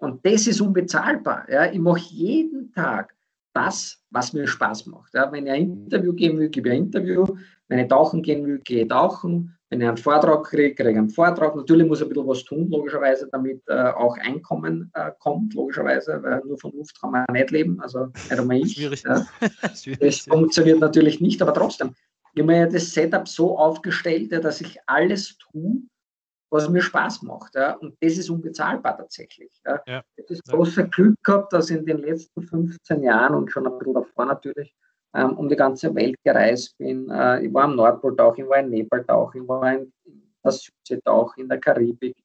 Und 0.01 0.25
das 0.25 0.47
ist 0.47 0.59
unbezahlbar. 0.61 1.45
Ja. 1.49 1.71
Ich 1.71 1.79
mache 1.79 2.01
jeden 2.09 2.71
Tag 2.73 3.15
das, 3.53 4.03
was 4.09 4.33
mir 4.33 4.47
Spaß 4.47 4.87
macht. 4.87 5.13
Ja. 5.13 5.31
Wenn 5.31 5.45
ich 5.45 5.51
ein 5.51 5.83
Interview 5.83 6.13
geben 6.13 6.39
will, 6.39 6.49
gebe 6.49 6.69
ich 6.69 6.75
ein 6.75 6.83
Interview. 6.85 7.25
Wenn 7.67 7.79
ich 7.79 7.87
tauchen 7.87 8.23
gehen 8.23 8.45
will, 8.45 8.59
gehe 8.59 8.83
ich 8.83 8.87
tauchen. 8.89 9.55
Wenn 9.69 9.79
ich 9.79 9.87
einen 9.87 9.97
Vortrag 9.97 10.43
kriege, 10.43 10.75
kriege 10.75 10.91
ich 10.91 10.97
einen 10.97 11.09
Vortrag. 11.09 11.55
Natürlich 11.55 11.87
muss 11.87 11.99
ich 11.99 12.07
ein 12.07 12.09
bisschen 12.09 12.27
was 12.27 12.43
tun, 12.43 12.69
logischerweise, 12.69 13.29
damit 13.31 13.61
äh, 13.67 13.91
auch 13.91 14.17
Einkommen 14.17 14.91
äh, 14.95 15.11
kommt, 15.19 15.53
logischerweise, 15.53 16.21
weil 16.21 16.41
nur 16.45 16.57
von 16.57 16.73
Luft 16.73 16.99
kann 16.99 17.11
man 17.11 17.25
nicht 17.31 17.51
leben, 17.51 17.79
also 17.79 18.07
nicht 18.07 18.31
einmal 18.31 18.57
ich. 18.57 18.73
Schwierig. 18.73 19.03
Ja. 19.03 19.25
Schwierig 19.75 19.99
das 19.99 20.19
funktioniert 20.21 20.79
natürlich 20.79 21.21
nicht, 21.21 21.41
aber 21.41 21.53
trotzdem. 21.53 21.95
Ich 22.33 22.41
habe 22.41 22.51
mir 22.51 22.67
das 22.67 22.91
Setup 22.91 23.27
so 23.27 23.57
aufgestellt, 23.57 24.31
dass 24.31 24.59
ich 24.59 24.77
alles 24.87 25.37
tue, 25.37 25.83
was 26.51 26.69
mir 26.69 26.81
Spaß 26.81 27.23
macht. 27.23 27.55
Ja. 27.55 27.73
Und 27.77 27.95
das 28.01 28.17
ist 28.17 28.29
unbezahlbar 28.29 28.97
tatsächlich. 28.97 29.51
Ja. 29.65 29.81
Ja. 29.87 30.03
Ich 30.15 30.23
habe 30.23 30.35
das 30.35 30.43
große 30.43 30.89
Glück 30.89 31.15
gehabt, 31.23 31.53
dass 31.53 31.69
in 31.69 31.85
den 31.85 31.99
letzten 31.99 32.41
15 32.41 33.03
Jahren 33.03 33.35
und 33.35 33.51
schon 33.51 33.65
ein 33.65 33.77
bisschen 33.77 33.93
davor 33.93 34.25
natürlich 34.25 34.75
ähm, 35.13 35.37
um 35.37 35.49
die 35.49 35.55
ganze 35.55 35.93
Welt 35.95 36.15
gereist 36.23 36.77
bin. 36.77 37.09
Äh, 37.09 37.45
ich 37.45 37.53
war 37.53 37.63
am 37.63 37.75
Nordpol-Tauch, 37.75 38.37
ich 38.37 38.47
war 38.47 38.59
in 38.59 38.69
Nepal-Tauch, 38.69 39.33
ich 39.33 39.47
war 39.47 39.73
in 39.73 39.91
der 40.43 40.51
Südsee-Tauch, 40.51 41.37
in 41.37 41.47
der 41.49 41.59
Karibik, 41.59 42.15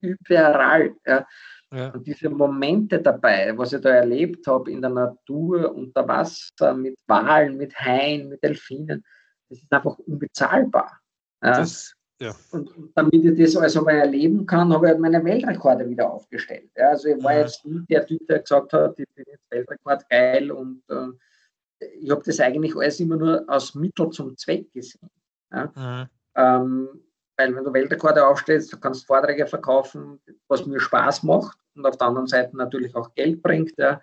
überall. 0.00 0.94
Ja. 1.06 1.26
Ja. 1.72 1.88
Und 1.88 2.06
diese 2.06 2.28
Momente 2.28 3.00
dabei, 3.00 3.56
was 3.56 3.72
ich 3.72 3.80
da 3.80 3.88
erlebt 3.90 4.46
habe 4.46 4.70
in 4.70 4.82
der 4.82 4.90
Natur, 4.90 5.74
unter 5.74 6.06
Wasser, 6.06 6.74
mit 6.74 6.94
Walen, 7.06 7.56
mit 7.56 7.74
Haien, 7.74 8.28
mit 8.28 8.42
Delfinen, 8.42 9.02
das 9.48 9.58
ist 9.58 9.72
einfach 9.72 9.98
unbezahlbar. 10.00 11.00
Ja. 11.42 11.58
Das, 11.58 11.94
ja. 12.22 12.34
Und, 12.50 12.70
damit 12.94 13.14
ich 13.14 13.38
das 13.38 13.56
also 13.56 13.82
mal 13.82 13.96
erleben 13.96 14.46
kann, 14.46 14.72
habe 14.72 14.86
ich 14.86 14.90
halt 14.92 15.00
meine 15.00 15.24
Weltrekorde 15.24 15.88
wieder 15.88 16.10
aufgestellt. 16.10 16.70
Ja, 16.76 16.90
also 16.90 17.08
ich 17.08 17.22
war 17.22 17.36
jetzt 17.36 17.64
nicht 17.64 17.90
der 17.90 18.06
Typ, 18.06 18.26
der 18.26 18.40
gesagt 18.40 18.72
hat, 18.72 18.98
ich 18.98 19.08
bin 19.14 19.24
jetzt 19.28 19.50
Weltrekord 19.50 20.08
geil 20.08 20.50
und 20.50 20.82
äh, 20.88 21.86
ich 22.00 22.10
habe 22.10 22.22
das 22.24 22.40
eigentlich 22.40 22.76
alles 22.76 23.00
immer 23.00 23.16
nur 23.16 23.44
als 23.48 23.74
Mittel 23.74 24.10
zum 24.10 24.36
Zweck 24.36 24.72
gesehen. 24.72 25.10
Ja? 25.52 25.72
Mhm. 25.74 26.08
Ähm, 26.36 26.88
weil 27.36 27.54
wenn 27.54 27.64
du 27.64 27.72
Weltrekorde 27.72 28.26
aufstellst, 28.26 28.72
du 28.72 28.78
kannst 28.78 29.06
Vorträge 29.06 29.46
verkaufen, 29.46 30.20
was 30.48 30.64
mir 30.64 30.78
Spaß 30.78 31.24
macht 31.24 31.58
und 31.74 31.84
auf 31.84 31.96
der 31.96 32.06
anderen 32.06 32.28
Seite 32.28 32.56
natürlich 32.56 32.94
auch 32.94 33.14
Geld 33.14 33.42
bringt. 33.42 33.72
Ja? 33.78 34.00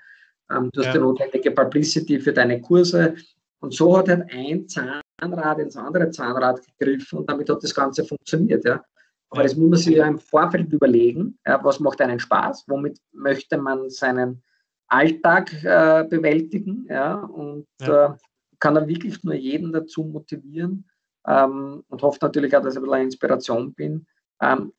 ähm, 0.52 0.70
du 0.72 0.82
hast 0.82 0.88
ja. 0.88 0.94
die 0.94 1.00
notwendige 1.00 1.52
Publicity 1.52 2.20
für 2.20 2.34
deine 2.34 2.62
Kurse. 2.62 3.16
Und 3.60 3.74
so 3.74 3.98
hat 3.98 4.10
halt 4.10 4.32
ein 4.32 4.68
Zahnrad 5.20 5.60
ins 5.60 5.78
andere 5.78 6.10
Zahnrad 6.12 6.62
gegriffen 6.78 7.20
und 7.20 7.30
damit 7.30 7.50
hat 7.50 7.64
das 7.64 7.74
Ganze 7.74 8.04
funktioniert. 8.04 8.66
Ja. 8.66 8.84
Aber 9.30 9.44
das 9.44 9.56
muss 9.56 9.70
man 9.70 9.80
sich 9.80 9.96
ja 9.96 10.08
im 10.08 10.18
Vorfeld 10.18 10.72
überlegen, 10.74 11.38
ja, 11.46 11.64
was 11.64 11.80
macht 11.80 12.02
einen 12.02 12.20
Spaß, 12.20 12.66
womit 12.68 13.00
möchte 13.12 13.58
man 13.58 13.90
seinen 13.90 14.42
Alltag 14.88 15.54
äh, 15.64 16.06
bewältigen 16.10 16.88
ja, 16.90 17.16
und 17.16 17.68
ja. 17.82 18.14
Äh, 18.14 18.18
kann 18.60 18.76
dann 18.76 18.88
wirklich 18.88 19.24
nur 19.24 19.36
jeden 19.36 19.72
dazu 19.72 20.04
motivieren 20.04 20.86
ähm, 21.28 21.84
und 21.88 22.02
hoffe 22.02 22.20
natürlich 22.22 22.56
auch, 22.56 22.62
dass 22.62 22.74
ich 22.74 22.80
ein 22.80 22.84
bisschen 22.84 22.96
eine 22.96 23.04
Inspiration 23.06 23.74
bin, 23.74 24.06
ähm, 24.42 24.74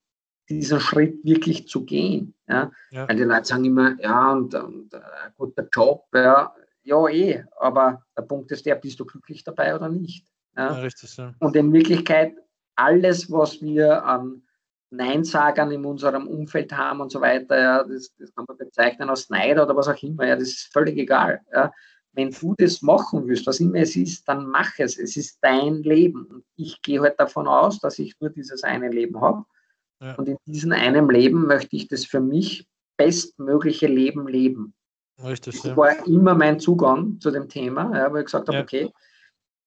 diesen 0.50 0.80
Schritt 0.80 1.24
wirklich 1.24 1.68
zu 1.68 1.84
gehen. 1.84 2.34
Ja? 2.48 2.70
Weil 2.90 3.16
die 3.16 3.22
Leute 3.22 3.44
sagen 3.44 3.64
immer, 3.64 3.98
ja, 4.00 4.32
und, 4.32 4.54
und 4.54 4.92
äh, 4.92 5.00
guter 5.36 5.66
Job, 5.72 6.04
ja, 6.12 6.52
ja, 6.82 7.08
eh, 7.08 7.44
aber 7.58 8.04
der 8.16 8.22
Punkt 8.22 8.50
ist 8.52 8.66
der, 8.66 8.74
bist 8.76 8.98
du 9.00 9.04
glücklich 9.04 9.44
dabei 9.44 9.74
oder 9.74 9.88
nicht? 9.88 10.26
Ja? 10.56 10.74
ja 10.74 10.80
richtig, 10.80 11.16
ja. 11.16 11.34
Und 11.40 11.56
in 11.56 11.72
Wirklichkeit, 11.72 12.34
alles, 12.76 13.30
was 13.30 13.60
wir 13.60 14.04
an 14.04 14.42
Neinsagern 14.90 15.70
in 15.70 15.84
unserem 15.84 16.26
Umfeld 16.26 16.72
haben 16.72 17.00
und 17.00 17.12
so 17.12 17.20
weiter, 17.20 17.58
ja, 17.58 17.84
das, 17.84 18.14
das 18.18 18.34
kann 18.34 18.44
man 18.48 18.56
bezeichnen 18.56 19.08
als 19.08 19.28
Neid 19.30 19.58
oder 19.58 19.76
was 19.76 19.88
auch 19.88 20.02
immer, 20.02 20.26
ja, 20.26 20.36
das 20.36 20.48
ist 20.48 20.72
völlig 20.72 20.96
egal. 20.98 21.40
Ja. 21.52 21.72
Wenn 22.12 22.30
du 22.30 22.54
das 22.58 22.82
machen 22.82 23.26
willst, 23.28 23.46
was 23.46 23.60
immer 23.60 23.76
es 23.76 23.94
ist, 23.94 24.28
dann 24.28 24.46
mach 24.46 24.78
es. 24.78 24.98
Es 24.98 25.16
ist 25.16 25.38
dein 25.42 25.82
Leben. 25.84 26.24
Und 26.24 26.44
ich 26.56 26.82
gehe 26.82 27.00
halt 27.00 27.20
davon 27.20 27.46
aus, 27.46 27.78
dass 27.78 28.00
ich 28.00 28.18
nur 28.18 28.30
dieses 28.30 28.64
eine 28.64 28.88
Leben 28.88 29.20
habe. 29.20 29.44
Ja. 30.02 30.14
Und 30.16 30.28
in 30.28 30.36
diesem 30.44 30.72
einen 30.72 31.08
Leben 31.08 31.46
möchte 31.46 31.76
ich 31.76 31.86
das 31.86 32.04
für 32.04 32.20
mich 32.20 32.66
bestmögliche 32.96 33.86
Leben 33.86 34.26
leben. 34.26 34.74
Richtig. 35.24 35.60
Das 35.62 35.76
war 35.76 36.06
immer 36.06 36.34
mein 36.34 36.60
Zugang 36.60 37.18
zu 37.20 37.30
dem 37.30 37.48
Thema, 37.48 37.96
ja, 37.96 38.12
wo 38.12 38.16
ich 38.16 38.24
gesagt 38.24 38.48
habe, 38.48 38.58
ja. 38.58 38.62
okay, 38.64 38.92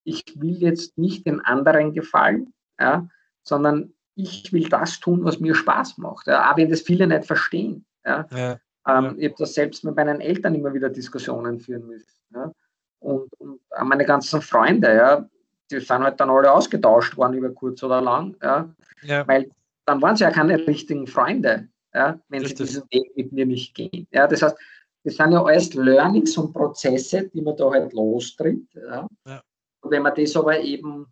ich 0.03 0.23
will 0.35 0.61
jetzt 0.61 0.97
nicht 0.97 1.25
den 1.25 1.41
anderen 1.41 1.93
gefallen, 1.93 2.53
ja, 2.79 3.07
sondern 3.43 3.93
ich 4.15 4.51
will 4.53 4.69
das 4.69 4.99
tun, 4.99 5.23
was 5.23 5.39
mir 5.39 5.55
Spaß 5.55 5.97
macht. 5.97 6.27
Ja, 6.27 6.51
auch 6.51 6.57
wenn 6.57 6.69
das 6.69 6.81
viele 6.81 7.07
nicht 7.07 7.25
verstehen. 7.25 7.85
Ja. 8.05 8.27
ja. 8.31 8.59
Ähm, 8.87 9.15
ich 9.17 9.29
habe 9.29 9.35
das 9.39 9.53
selbst 9.53 9.83
mit 9.83 9.95
meinen 9.95 10.21
Eltern 10.21 10.55
immer 10.55 10.73
wieder 10.73 10.89
Diskussionen 10.89 11.59
führen 11.59 11.87
müssen. 11.87 12.07
Ja. 12.33 12.51
Und, 12.99 13.29
und 13.39 13.59
meine 13.83 14.05
ganzen 14.05 14.41
Freunde, 14.41 14.93
ja, 14.95 15.29
die 15.71 15.79
sind 15.79 16.03
halt 16.03 16.19
dann 16.19 16.29
alle 16.29 16.51
ausgetauscht 16.51 17.17
worden 17.17 17.35
über 17.35 17.49
kurz 17.49 17.81
oder 17.83 18.01
lang. 18.01 18.35
Ja. 18.41 18.69
ja. 19.01 19.27
Weil 19.27 19.49
dann 19.85 20.01
waren 20.01 20.15
sie 20.15 20.23
ja 20.23 20.31
keine 20.31 20.57
richtigen 20.67 21.07
Freunde, 21.07 21.67
ja, 21.93 22.19
wenn 22.29 22.41
Richtig. 22.41 22.57
sie 22.57 22.65
diesen 22.65 22.83
Weg 22.91 23.15
mit 23.15 23.31
mir 23.31 23.45
nicht 23.45 23.73
gehen. 23.75 24.07
Ja. 24.11 24.27
Das 24.27 24.41
heißt, 24.41 24.57
das 25.03 25.15
sind 25.15 25.31
ja 25.31 25.43
alles 25.43 25.73
Learnings 25.73 26.37
und 26.37 26.53
Prozesse, 26.53 27.29
die 27.29 27.41
man 27.41 27.57
da 27.57 27.71
halt 27.71 27.93
lostritt. 27.93 28.67
Ja. 28.73 29.07
ja. 29.27 29.41
Und 29.81 29.91
wenn 29.91 30.01
man 30.01 30.15
das 30.15 30.35
aber 30.35 30.59
eben 30.59 31.07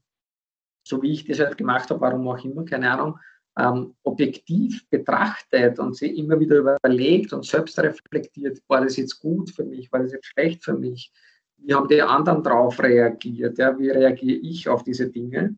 so 0.83 1.01
wie 1.01 1.13
ich 1.13 1.25
das 1.25 1.39
halt 1.39 1.57
gemacht 1.57 1.89
habe, 1.89 2.01
warum 2.01 2.27
auch 2.27 2.43
immer, 2.43 2.65
keine 2.65 2.91
Ahnung, 2.91 3.19
ähm, 3.57 3.95
objektiv 4.03 4.87
betrachtet 4.89 5.77
und 5.79 5.95
sie 5.95 6.17
immer 6.17 6.39
wieder 6.39 6.57
überlegt 6.57 7.33
und 7.33 7.45
selbst 7.45 7.77
reflektiert, 7.79 8.59
war 8.67 8.81
das 8.81 8.97
jetzt 8.97 9.19
gut 9.19 9.49
für 9.49 9.63
mich, 9.63 9.91
war 9.91 10.01
das 10.01 10.13
jetzt 10.13 10.27
schlecht 10.27 10.63
für 10.63 10.73
mich, 10.73 11.11
wie 11.57 11.73
haben 11.73 11.87
die 11.87 12.01
anderen 12.01 12.43
darauf 12.43 12.79
reagiert, 12.81 13.57
ja, 13.57 13.77
wie 13.77 13.89
reagiere 13.89 14.39
ich 14.39 14.69
auf 14.69 14.83
diese 14.83 15.09
Dinge, 15.09 15.55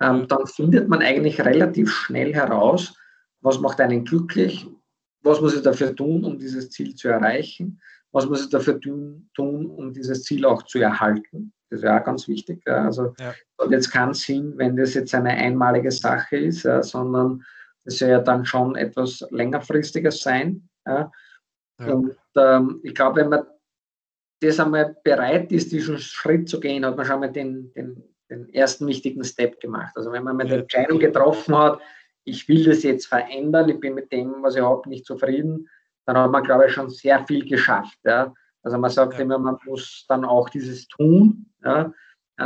ähm, 0.00 0.26
dann 0.28 0.46
findet 0.46 0.88
man 0.88 1.00
eigentlich 1.00 1.40
relativ 1.40 1.90
schnell 1.90 2.34
heraus, 2.34 2.94
was 3.40 3.60
macht 3.60 3.80
einen 3.80 4.04
glücklich, 4.04 4.66
was 5.22 5.40
muss 5.40 5.54
ich 5.54 5.62
dafür 5.62 5.94
tun, 5.94 6.24
um 6.24 6.38
dieses 6.38 6.70
Ziel 6.70 6.94
zu 6.94 7.08
erreichen, 7.08 7.80
was 8.12 8.26
muss 8.26 8.44
ich 8.44 8.50
dafür 8.50 8.80
tun, 8.80 9.28
um 9.36 9.92
dieses 9.92 10.24
Ziel 10.24 10.44
auch 10.44 10.62
zu 10.62 10.78
erhalten. 10.78 11.52
Das 11.70 11.82
ja 11.82 12.00
auch 12.00 12.04
ganz 12.04 12.26
wichtig. 12.28 12.66
Also 12.66 13.14
ja. 13.18 13.34
hat 13.58 13.70
jetzt 13.70 13.90
keinen 13.90 14.14
Sinn, 14.14 14.54
wenn 14.56 14.76
das 14.76 14.94
jetzt 14.94 15.14
eine 15.14 15.30
einmalige 15.30 15.90
Sache 15.90 16.38
ist, 16.38 16.62
ja, 16.62 16.82
sondern 16.82 17.44
es 17.84 17.98
soll 17.98 18.08
ja 18.08 18.20
dann 18.20 18.44
schon 18.46 18.74
etwas 18.76 19.26
längerfristiges 19.30 20.22
sein. 20.22 20.68
Ja. 20.86 21.10
Und 21.78 22.16
ähm, 22.36 22.80
ich 22.82 22.94
glaube, 22.94 23.20
wenn 23.20 23.28
man 23.28 23.46
das 24.40 24.58
einmal 24.60 24.96
bereit 25.04 25.52
ist, 25.52 25.72
diesen 25.72 25.98
Schritt 25.98 26.48
zu 26.48 26.58
gehen, 26.60 26.84
hat 26.84 26.96
man 26.96 27.06
schon 27.06 27.20
mal 27.20 27.30
den, 27.30 27.72
den, 27.74 28.02
den 28.30 28.48
ersten 28.54 28.86
wichtigen 28.86 29.22
Step 29.24 29.60
gemacht. 29.60 29.92
Also 29.96 30.10
wenn 30.12 30.24
man 30.24 30.36
mal 30.36 30.46
die 30.46 30.54
Entscheidung 30.54 30.98
getroffen 30.98 31.56
hat, 31.56 31.80
ich 32.28 32.48
will 32.48 32.64
das 32.64 32.82
jetzt 32.82 33.06
verändern, 33.06 33.68
ich 33.68 33.80
bin 33.80 33.94
mit 33.94 34.12
dem, 34.12 34.42
was 34.42 34.56
ich 34.56 34.62
habe, 34.62 34.88
nicht 34.88 35.06
zufrieden, 35.06 35.68
dann 36.06 36.16
hat 36.16 36.30
man, 36.30 36.44
glaube 36.44 36.66
ich, 36.66 36.72
schon 36.72 36.90
sehr 36.90 37.24
viel 37.26 37.46
geschafft. 37.46 37.98
Ja. 38.04 38.32
Also 38.62 38.78
man 38.78 38.90
sagt 38.90 39.14
ja. 39.14 39.20
immer, 39.20 39.38
man 39.38 39.58
muss 39.66 40.04
dann 40.08 40.24
auch 40.24 40.48
dieses 40.48 40.88
tun, 40.88 41.46
ja, 41.64 41.92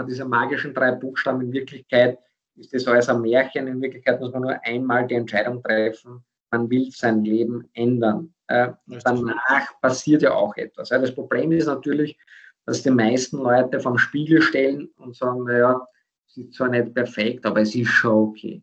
diese 0.09 0.25
magischen 0.25 0.75
drei 0.75 0.93
Buchstaben. 0.93 1.41
In 1.43 1.53
Wirklichkeit 1.53 2.19
ist 2.57 2.73
das 2.75 2.87
alles 2.87 3.09
ein 3.09 3.21
Märchen. 3.21 3.67
In 3.67 3.81
Wirklichkeit 3.81 4.21
muss 4.21 4.33
man 4.33 4.43
nur 4.43 4.59
einmal 4.65 5.07
die 5.07 5.15
Entscheidung 5.15 5.63
treffen, 5.63 6.25
man 6.51 6.69
will 6.69 6.91
sein 6.91 7.25
Leben 7.25 7.69
ändern. 7.75 8.35
Äh, 8.49 8.73
danach 9.05 9.81
passiert 9.81 10.23
ja 10.23 10.35
auch 10.35 10.57
etwas. 10.57 10.91
Ja. 10.91 10.99
Das 10.99 11.15
Problem 11.15 11.53
ist 11.53 11.67
natürlich, 11.67 12.19
dass 12.67 12.83
die 12.83 12.91
meisten 12.91 13.39
Leute 13.39 13.81
vom 13.81 13.99
Spiegel 13.99 14.43
stellen 14.43 14.89
und 14.97 15.17
sagen, 15.17 15.45
naja, 15.45 15.87
es 16.29 16.37
ist 16.37 16.55
zwar 16.55 16.69
nicht 16.69 16.95
perfekt, 16.95 17.45
aber 17.47 17.61
es 17.61 17.75
ist 17.75 17.89
schon 17.89 18.29
okay. 18.29 18.63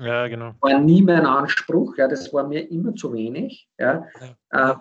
Ja, 0.00 0.28
genau. 0.28 0.54
War 0.60 0.78
nie 0.78 1.02
mein 1.02 1.26
Anspruch, 1.26 1.96
ja, 1.96 2.06
das 2.06 2.32
war 2.32 2.46
mir 2.46 2.70
immer 2.70 2.94
zu 2.94 3.12
wenig. 3.12 3.68
Ja. 3.78 4.06
ja. 4.50 4.72
Äh, 4.72 4.76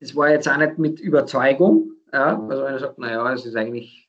das 0.00 0.14
war 0.14 0.30
jetzt 0.30 0.48
auch 0.48 0.58
nicht 0.58 0.78
mit 0.78 1.00
Überzeugung. 1.00 1.92
Ja. 2.12 2.38
Also 2.38 2.64
wenn 2.64 2.72
er 2.74 2.78
sagt, 2.78 2.98
naja, 2.98 3.32
es 3.32 3.46
ist 3.46 3.56
eigentlich 3.56 4.08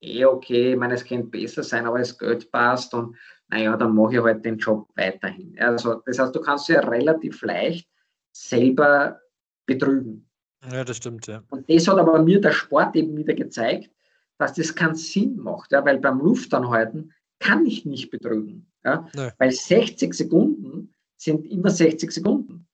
eh 0.00 0.24
okay, 0.24 0.72
ich 0.72 0.78
meine, 0.78 0.94
es 0.94 1.04
könnte 1.04 1.28
besser 1.28 1.62
sein, 1.62 1.86
aber 1.86 1.98
das 1.98 2.18
Geld 2.18 2.50
passt 2.50 2.94
und 2.94 3.16
naja, 3.48 3.76
dann 3.76 3.94
mache 3.94 4.14
ich 4.14 4.22
halt 4.22 4.44
den 4.44 4.58
Job 4.58 4.88
weiterhin. 4.96 5.56
Also 5.60 6.02
das 6.06 6.18
heißt, 6.18 6.34
du 6.34 6.40
kannst 6.40 6.68
ja 6.68 6.80
relativ 6.80 7.42
leicht 7.42 7.88
selber 8.32 9.20
betrügen. 9.66 10.28
Ja, 10.70 10.84
das 10.84 10.96
stimmt, 10.96 11.26
ja. 11.26 11.42
Und 11.50 11.68
das 11.70 11.86
hat 11.86 11.98
aber 11.98 12.20
mir 12.22 12.40
der 12.40 12.52
Sport 12.52 12.96
eben 12.96 13.16
wieder 13.16 13.34
gezeigt, 13.34 13.90
dass 14.38 14.54
das 14.54 14.74
keinen 14.74 14.94
Sinn 14.94 15.36
macht, 15.36 15.72
ja, 15.72 15.84
weil 15.84 15.98
beim 15.98 16.18
Luftanhalten 16.18 17.12
kann 17.38 17.66
ich 17.66 17.84
nicht 17.84 18.10
betrügen. 18.10 18.70
Ja. 18.84 19.08
Weil 19.38 19.50
60 19.50 20.14
Sekunden 20.14 20.94
sind 21.16 21.46
immer 21.46 21.70
60 21.70 22.10
Sekunden. 22.12 22.66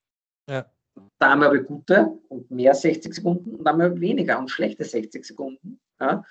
Ja. 0.48 0.70
Da 1.18 1.30
haben 1.30 1.40
wir 1.40 1.62
gute 1.62 2.18
und 2.28 2.50
mehr 2.50 2.74
60 2.74 3.14
Sekunden 3.14 3.54
und 3.54 3.64
dann 3.64 3.80
haben 3.80 3.94
wir 3.94 4.00
weniger 4.00 4.38
und 4.38 4.50
schlechte 4.50 4.84
60 4.84 5.24
Sekunden. 5.24 5.80
Ja. 6.00 6.24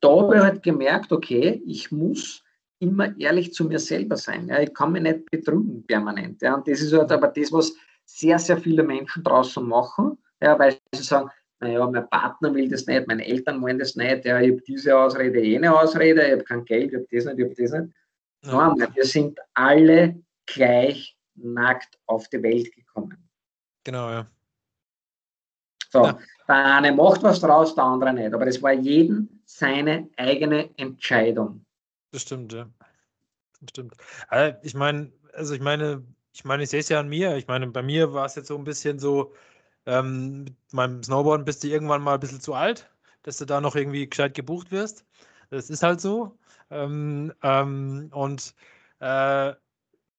Da 0.00 0.08
habe 0.08 0.36
ich 0.36 0.42
halt 0.42 0.62
gemerkt, 0.62 1.12
okay, 1.12 1.62
ich 1.64 1.90
muss 1.92 2.42
immer 2.78 3.18
ehrlich 3.18 3.54
zu 3.54 3.64
mir 3.64 3.78
selber 3.78 4.16
sein. 4.16 4.50
Ich 4.60 4.74
kann 4.74 4.92
mich 4.92 5.02
nicht 5.02 5.30
betrügen 5.30 5.86
permanent. 5.86 6.42
Und 6.42 6.68
das 6.68 6.80
ist 6.80 6.92
halt 6.92 7.10
aber 7.10 7.28
das, 7.28 7.52
was 7.52 7.72
sehr, 8.04 8.38
sehr 8.38 8.58
viele 8.58 8.82
Menschen 8.82 9.22
draußen 9.22 9.66
machen, 9.66 10.18
weil 10.40 10.76
sie 10.94 11.02
sagen, 11.02 11.30
naja, 11.60 11.86
mein 11.90 12.08
Partner 12.10 12.54
will 12.54 12.68
das 12.68 12.86
nicht, 12.86 13.06
meine 13.06 13.26
Eltern 13.26 13.62
wollen 13.62 13.78
das 13.78 13.96
nicht, 13.96 14.24
ja, 14.24 14.40
ich 14.40 14.52
habe 14.52 14.62
diese 14.62 14.96
Ausrede, 14.96 15.40
jene 15.40 15.74
Ausrede, 15.74 16.24
ich 16.26 16.32
habe 16.32 16.44
kein 16.44 16.64
Geld, 16.64 16.92
ich 16.92 16.96
habe 16.96 17.06
das 17.10 17.24
nicht, 17.24 17.38
ich 17.38 17.44
habe 17.44 17.54
das 17.54 17.72
nicht. 17.72 17.94
Ja. 18.44 18.52
Normal, 18.52 18.88
wir 18.94 19.04
sind 19.04 19.38
alle 19.54 20.22
gleich 20.46 21.16
nackt 21.34 21.98
auf 22.06 22.28
die 22.28 22.42
Welt 22.42 22.72
gekommen. 22.74 23.16
Genau, 23.84 24.10
ja. 24.10 24.26
So, 25.90 26.04
ja. 26.04 26.18
der 26.48 26.76
eine 26.76 26.92
macht 26.92 27.22
was 27.22 27.40
draus, 27.40 27.74
der 27.74 27.84
andere 27.84 28.12
nicht, 28.12 28.34
aber 28.34 28.46
das 28.46 28.62
war 28.62 28.72
jedem 28.72 29.28
seine 29.44 30.08
eigene 30.16 30.70
Entscheidung. 30.76 31.64
Das 32.12 32.22
stimmt, 32.22 32.52
ja. 32.52 32.68
Das 33.60 33.70
stimmt. 33.70 33.94
Also 34.28 34.58
ich 34.62 34.74
meine, 34.74 35.12
also 35.32 35.54
ich 35.54 35.60
meine, 35.60 36.04
ich 36.32 36.44
meine, 36.44 36.64
ich 36.64 36.70
sehe 36.70 36.80
es 36.80 36.88
ja 36.88 37.00
an 37.00 37.08
mir. 37.08 37.36
Ich 37.36 37.46
meine, 37.46 37.66
bei 37.68 37.82
mir 37.82 38.12
war 38.12 38.26
es 38.26 38.34
jetzt 38.34 38.48
so 38.48 38.58
ein 38.58 38.64
bisschen 38.64 38.98
so, 38.98 39.32
ähm, 39.86 40.44
mit 40.44 40.54
meinem 40.72 41.02
Snowboarden 41.02 41.44
bist 41.44 41.64
du 41.64 41.68
irgendwann 41.68 42.02
mal 42.02 42.14
ein 42.14 42.20
bisschen 42.20 42.40
zu 42.40 42.54
alt, 42.54 42.90
dass 43.22 43.38
du 43.38 43.44
da 43.46 43.60
noch 43.60 43.76
irgendwie 43.76 44.08
gescheit 44.08 44.34
gebucht 44.34 44.70
wirst. 44.70 45.04
Das 45.50 45.70
ist 45.70 45.82
halt 45.82 46.00
so. 46.00 46.38
Ähm, 46.70 47.32
ähm, 47.42 48.10
und 48.12 48.54
äh, 49.00 49.54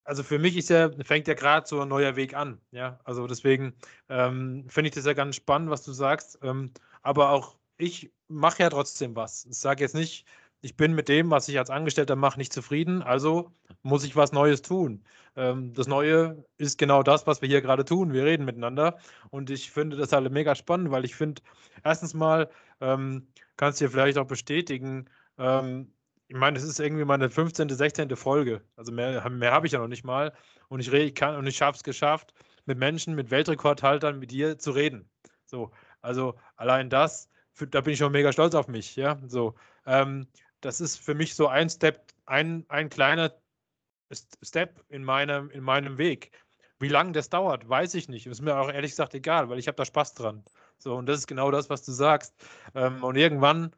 also 0.03 0.23
für 0.23 0.39
mich 0.39 0.55
ist 0.55 0.69
ja, 0.69 0.89
fängt 1.03 1.27
ja 1.27 1.33
gerade 1.33 1.67
so 1.67 1.81
ein 1.81 1.89
neuer 1.89 2.15
Weg 2.15 2.33
an. 2.33 2.61
Ja, 2.71 2.99
also 3.03 3.27
deswegen 3.27 3.73
ähm, 4.09 4.65
finde 4.69 4.89
ich 4.89 4.95
das 4.95 5.05
ja 5.05 5.13
ganz 5.13 5.35
spannend, 5.35 5.69
was 5.69 5.83
du 5.83 5.91
sagst. 5.91 6.39
Ähm, 6.43 6.71
aber 7.01 7.31
auch 7.31 7.57
ich 7.77 8.11
mache 8.27 8.63
ja 8.63 8.69
trotzdem 8.69 9.15
was. 9.15 9.45
Ich 9.45 9.57
sage 9.57 9.83
jetzt 9.83 9.95
nicht, 9.95 10.25
ich 10.61 10.75
bin 10.75 10.93
mit 10.93 11.07
dem, 11.09 11.29
was 11.31 11.47
ich 11.47 11.57
als 11.59 11.69
Angestellter 11.69 12.15
mache, 12.15 12.39
nicht 12.39 12.53
zufrieden, 12.53 13.01
also 13.03 13.51
muss 13.83 14.03
ich 14.03 14.15
was 14.15 14.31
Neues 14.31 14.61
tun. 14.61 15.03
Ähm, 15.35 15.73
das 15.73 15.87
Neue 15.87 16.43
ist 16.57 16.77
genau 16.77 17.03
das, 17.03 17.27
was 17.27 17.41
wir 17.41 17.49
hier 17.49 17.61
gerade 17.61 17.85
tun. 17.85 18.13
Wir 18.13 18.25
reden 18.25 18.45
miteinander 18.45 18.97
und 19.29 19.49
ich 19.49 19.71
finde 19.71 19.97
das 19.97 20.11
halt 20.13 20.31
mega 20.31 20.55
spannend, 20.55 20.91
weil 20.91 21.05
ich 21.05 21.15
finde, 21.15 21.41
erstens 21.83 22.13
mal 22.13 22.49
ähm, 22.81 23.27
kannst 23.55 23.79
du 23.81 23.85
dir 23.85 23.91
vielleicht 23.91 24.17
auch 24.17 24.27
bestätigen, 24.27 25.09
ähm, 25.37 25.93
ich 26.29 26.35
meine, 26.35 26.57
es 26.57 26.63
ist 26.63 26.79
irgendwie 26.79 27.05
meine 27.05 27.29
15., 27.29 27.69
16. 27.69 28.15
Folge. 28.17 28.61
Also 28.75 28.91
mehr, 28.91 29.29
mehr 29.29 29.51
habe 29.51 29.65
ich 29.67 29.73
ja 29.73 29.79
noch 29.79 29.87
nicht 29.87 30.03
mal. 30.03 30.33
Und 30.67 30.81
ich, 30.81 30.91
ich 30.91 31.15
kann 31.15 31.35
und 31.37 31.47
ich 31.47 31.61
habe 31.61 31.75
es 31.75 31.83
geschafft, 31.83 32.33
mit 32.65 32.77
Menschen, 32.77 33.15
mit 33.15 33.31
Weltrekordhaltern, 33.31 34.19
mit 34.19 34.31
dir 34.31 34.57
zu 34.57 34.71
reden. 34.71 35.09
So, 35.45 35.71
Also 36.01 36.35
allein 36.57 36.89
das, 36.89 37.29
da 37.69 37.81
bin 37.81 37.93
ich 37.93 37.99
schon 37.99 38.11
mega 38.11 38.31
stolz 38.33 38.55
auf 38.55 38.67
mich, 38.67 38.95
ja. 38.97 39.17
So, 39.27 39.55
ähm, 39.85 40.27
das 40.61 40.81
ist 40.81 40.97
für 40.97 41.13
mich 41.13 41.35
so 41.35 41.47
ein 41.47 41.69
Step, 41.69 42.11
ein, 42.25 42.65
ein 42.69 42.89
kleiner 42.89 43.33
Step 44.43 44.83
in 44.89 45.03
meinem, 45.03 45.49
in 45.51 45.63
meinem 45.63 45.97
Weg. 45.97 46.31
Wie 46.79 46.87
lange 46.87 47.11
das 47.11 47.29
dauert, 47.29 47.67
weiß 47.67 47.95
ich 47.95 48.07
nicht. 48.07 48.27
Ist 48.27 48.41
mir 48.41 48.55
auch 48.55 48.69
ehrlich 48.69 48.91
gesagt 48.91 49.13
egal, 49.15 49.49
weil 49.49 49.59
ich 49.59 49.67
habe 49.67 49.75
da 49.75 49.85
Spaß 49.85 50.13
dran. 50.13 50.43
So, 50.77 50.95
und 50.95 51.07
das 51.07 51.19
ist 51.19 51.27
genau 51.27 51.49
das, 51.51 51.69
was 51.69 51.83
du 51.83 51.91
sagst. 51.91 52.35
Ähm, 52.75 53.03
und 53.03 53.15
irgendwann 53.15 53.75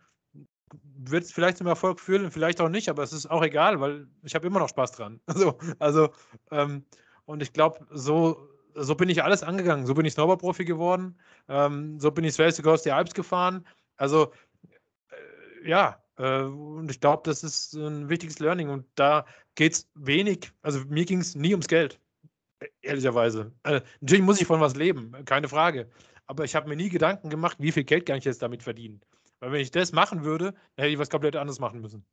wird 0.84 1.24
es 1.24 1.32
vielleicht 1.32 1.58
zum 1.58 1.68
Erfolg 1.68 2.00
führen, 2.00 2.30
vielleicht 2.30 2.62
auch 2.62 2.70
nicht, 2.70 2.90
aber 2.90 3.04
es 3.04 3.14
ist 3.14 3.26
auch 3.30 3.42
egal, 3.42 3.80
weil 3.80 4.08
ich 4.24 4.36
habe 4.36 4.48
immer 4.48 4.60
noch 4.60 4.70
Spaß 4.70 4.92
dran. 4.92 5.20
Also, 5.28 5.58
also 5.80 6.10
ähm, 6.52 6.86
und 7.26 7.42
ich 7.42 7.54
glaube, 7.54 7.86
so, 7.92 8.50
so 8.76 8.96
bin 8.96 9.10
ich 9.10 9.24
alles 9.24 9.44
angegangen. 9.44 9.86
So 9.86 9.94
bin 9.94 10.06
ich 10.06 10.14
Snowboard-Profi 10.14 10.66
geworden. 10.66 11.18
Ähm, 11.48 12.00
so 12.00 12.12
bin 12.12 12.24
ich 12.24 12.40
Race 12.40 12.60
Across 12.60 12.84
die 12.84 12.92
Alps 12.92 13.14
gefahren. 13.14 13.66
Also, 13.98 14.32
äh, 15.10 15.70
ja, 15.70 16.02
und 16.20 16.92
ich 16.92 17.00
glaube, 17.00 17.24
das 17.26 17.44
ist 17.44 17.74
ein 17.74 18.10
wichtiges 18.10 18.40
Learning. 18.40 18.70
Und 18.70 18.86
da 18.96 19.26
geht 19.56 19.74
es 19.74 19.90
wenig, 19.96 20.52
also 20.62 20.82
mir 20.88 21.06
ging 21.06 21.22
es 21.22 21.36
nie 21.36 21.52
ums 21.52 21.68
Geld, 21.68 22.00
ehrlicherweise. 22.82 23.52
Also, 23.64 23.86
natürlich 24.02 24.24
muss 24.24 24.42
ich 24.42 24.48
von 24.48 24.60
was 24.60 24.76
leben, 24.76 25.14
keine 25.26 25.48
Frage. 25.48 25.90
Aber 26.28 26.44
ich 26.44 26.56
habe 26.56 26.68
mir 26.70 26.76
nie 26.76 26.90
Gedanken 26.90 27.30
gemacht, 27.30 27.58
wie 27.60 27.72
viel 27.72 27.86
Geld 27.86 28.06
kann 28.06 28.18
ich 28.18 28.26
jetzt 28.26 28.42
damit 28.42 28.64
verdienen. 28.64 29.02
Weil 29.40 29.54
wenn 29.54 29.62
ich 29.62 29.72
das 29.72 29.94
machen 29.94 30.26
würde, 30.26 30.54
dann 30.76 30.84
hätte 30.84 30.90
ich 30.90 31.00
was 31.00 31.10
komplett 31.10 31.36
anderes 31.36 31.60
machen 31.60 31.82
müssen. 31.82 32.06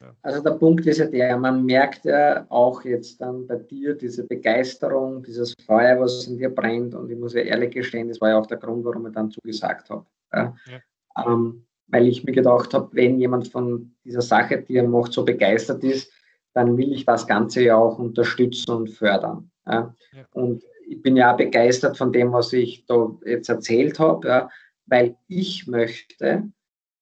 Ja. 0.00 0.14
Also 0.22 0.42
der 0.42 0.52
Punkt 0.52 0.86
ist 0.86 0.98
ja 0.98 1.06
der, 1.06 1.36
man 1.38 1.64
merkt 1.64 2.04
ja 2.04 2.46
auch 2.50 2.84
jetzt 2.84 3.20
dann 3.20 3.46
bei 3.46 3.56
dir 3.56 3.94
diese 3.94 4.24
Begeisterung, 4.24 5.22
dieses 5.22 5.54
Feuer, 5.64 5.98
was 6.00 6.26
in 6.26 6.36
dir 6.36 6.54
brennt. 6.54 6.94
Und 6.94 7.10
ich 7.10 7.18
muss 7.18 7.32
ja 7.32 7.40
ehrlich 7.40 7.72
gestehen, 7.72 8.08
das 8.08 8.20
war 8.20 8.30
ja 8.30 8.38
auch 8.38 8.46
der 8.46 8.58
Grund, 8.58 8.84
warum 8.84 9.06
ich 9.06 9.14
dann 9.14 9.30
zugesagt 9.30 9.88
habe. 9.88 10.04
Ja. 10.32 10.54
Ja. 10.66 11.24
Ähm, 11.26 11.64
weil 11.88 12.08
ich 12.08 12.24
mir 12.24 12.32
gedacht 12.32 12.74
habe, 12.74 12.90
wenn 12.92 13.18
jemand 13.18 13.48
von 13.48 13.94
dieser 14.04 14.22
Sache, 14.22 14.62
die 14.62 14.76
er 14.76 14.88
macht, 14.88 15.12
so 15.12 15.24
begeistert 15.24 15.84
ist, 15.84 16.10
dann 16.54 16.76
will 16.76 16.92
ich 16.92 17.04
das 17.04 17.26
Ganze 17.26 17.62
ja 17.62 17.76
auch 17.76 17.98
unterstützen 17.98 18.70
und 18.70 18.90
fördern. 18.90 19.50
Ja. 19.66 19.94
Und 20.32 20.62
ich 20.86 21.02
bin 21.02 21.16
ja 21.16 21.32
begeistert 21.32 21.96
von 21.96 22.12
dem, 22.12 22.32
was 22.32 22.52
ich 22.52 22.86
da 22.86 23.10
jetzt 23.24 23.48
erzählt 23.48 23.98
habe. 23.98 24.28
Ja 24.28 24.50
weil 24.86 25.16
ich 25.28 25.66
möchte, 25.66 26.50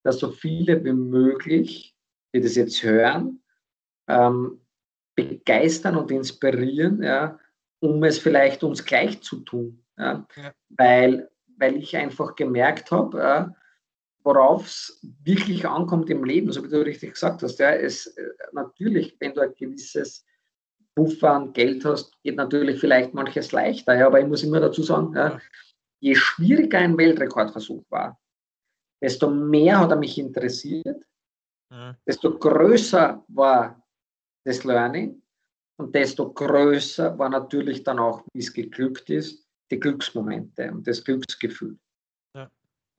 dass 0.02 0.18
so 0.18 0.30
viele 0.30 0.84
wie 0.84 0.92
möglich, 0.92 1.96
die 2.34 2.40
das 2.40 2.54
jetzt 2.54 2.82
hören, 2.82 3.42
ähm, 4.08 4.60
begeistern 5.14 5.96
und 5.96 6.10
inspirieren, 6.10 7.02
ja, 7.02 7.38
um 7.80 8.02
es 8.04 8.18
vielleicht 8.18 8.62
uns 8.64 8.84
gleich 8.84 9.20
zu 9.22 9.40
tun. 9.40 9.84
Ja? 9.98 10.26
ja. 10.36 10.54
Weil, 10.70 11.30
weil 11.58 11.76
ich 11.76 11.96
einfach 11.96 12.34
gemerkt 12.34 12.90
habe, 12.90 13.18
ja, 13.18 13.54
worauf 14.24 14.66
es 14.66 15.00
wirklich 15.22 15.66
ankommt 15.66 16.10
im 16.10 16.24
Leben, 16.24 16.52
so 16.52 16.62
wie 16.62 16.68
du 16.68 16.84
richtig 16.84 17.14
gesagt 17.14 17.42
hast. 17.42 17.58
Ja, 17.58 17.72
es, 17.72 18.06
äh, 18.06 18.28
natürlich, 18.52 19.16
wenn 19.20 19.34
du 19.34 19.40
ein 19.40 19.54
gewisses 19.54 20.24
Puffer 20.94 21.32
an 21.32 21.52
Geld 21.52 21.84
hast, 21.84 22.12
geht 22.22 22.36
natürlich 22.36 22.78
vielleicht 22.80 23.14
manches 23.14 23.52
leichter. 23.52 23.96
Ja, 23.96 24.06
aber 24.06 24.20
ich 24.20 24.26
muss 24.26 24.42
immer 24.42 24.60
dazu 24.60 24.82
sagen, 24.82 25.14
ja, 25.14 25.40
je 26.00 26.14
schwieriger 26.14 26.78
ein 26.78 26.98
Weltrekordversuch 26.98 27.84
war, 27.90 28.20
desto 29.00 29.30
mehr 29.30 29.80
hat 29.80 29.90
er 29.90 29.96
mich 29.96 30.18
interessiert, 30.18 31.04
mhm. 31.70 31.96
desto 32.06 32.38
größer 32.38 33.24
war 33.28 33.82
das 34.44 34.64
Learning 34.64 35.22
und 35.78 35.94
desto 35.94 36.32
größer 36.32 37.18
war 37.18 37.28
natürlich 37.28 37.82
dann 37.82 37.98
auch, 37.98 38.24
wie 38.32 38.40
es 38.40 38.52
geglückt 38.52 39.08
ist, 39.10 39.46
die 39.70 39.80
Glücksmomente 39.80 40.70
und 40.70 40.86
das 40.86 41.02
Glücksgefühl. 41.02 41.78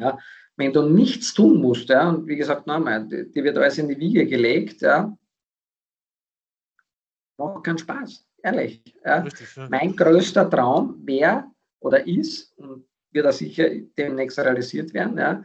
Ja. 0.04 0.20
wenn 0.56 0.74
du 0.74 0.84
nichts 0.84 1.34
tun 1.34 1.62
musst, 1.62 1.90
ja, 1.90 2.10
und 2.10 2.28
wie 2.28 2.36
gesagt, 2.36 2.68
nochmal, 2.68 3.08
dir 3.08 3.44
wird 3.44 3.58
alles 3.58 3.78
in 3.78 3.88
die 3.88 4.00
Wiege 4.00 4.26
gelegt, 4.28 4.82
ja, 4.82 5.18
macht 7.38 7.64
keinen 7.64 7.78
Spaß, 7.78 8.26
ehrlich. 8.44 8.84
Ja. 9.04 9.22
Richtig, 9.22 9.56
ja. 9.56 9.68
Mein 9.70 9.96
größter 9.96 10.50
Traum 10.50 11.02
wäre 11.06 11.46
oder 11.80 12.06
ist, 12.06 12.58
und 12.58 12.86
wird 13.12 13.26
er 13.26 13.34
sicher 13.34 13.70
demnächst 13.98 14.40
realisiert 14.40 14.94
werden, 14.94 15.18
ja, 15.18 15.44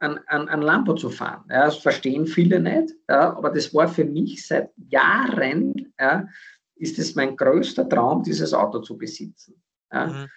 an, 0.00 0.20
an, 0.26 0.48
an 0.48 0.62
Lambo 0.62 0.94
zu 0.94 1.10
fahren. 1.10 1.44
Ja, 1.50 1.66
das 1.66 1.78
verstehen 1.78 2.26
viele 2.26 2.60
nicht, 2.60 2.94
ja, 3.08 3.36
aber 3.36 3.50
das 3.50 3.72
war 3.74 3.88
für 3.88 4.04
mich 4.04 4.46
seit 4.46 4.70
Jahren, 4.76 5.92
ja, 5.98 6.28
ist 6.76 6.98
es 6.98 7.14
mein 7.14 7.36
größter 7.36 7.88
Traum, 7.88 8.22
dieses 8.22 8.54
Auto 8.54 8.80
zu 8.80 8.96
besitzen. 8.96 9.60
Ja. 9.92 10.06
Mhm. 10.06 10.28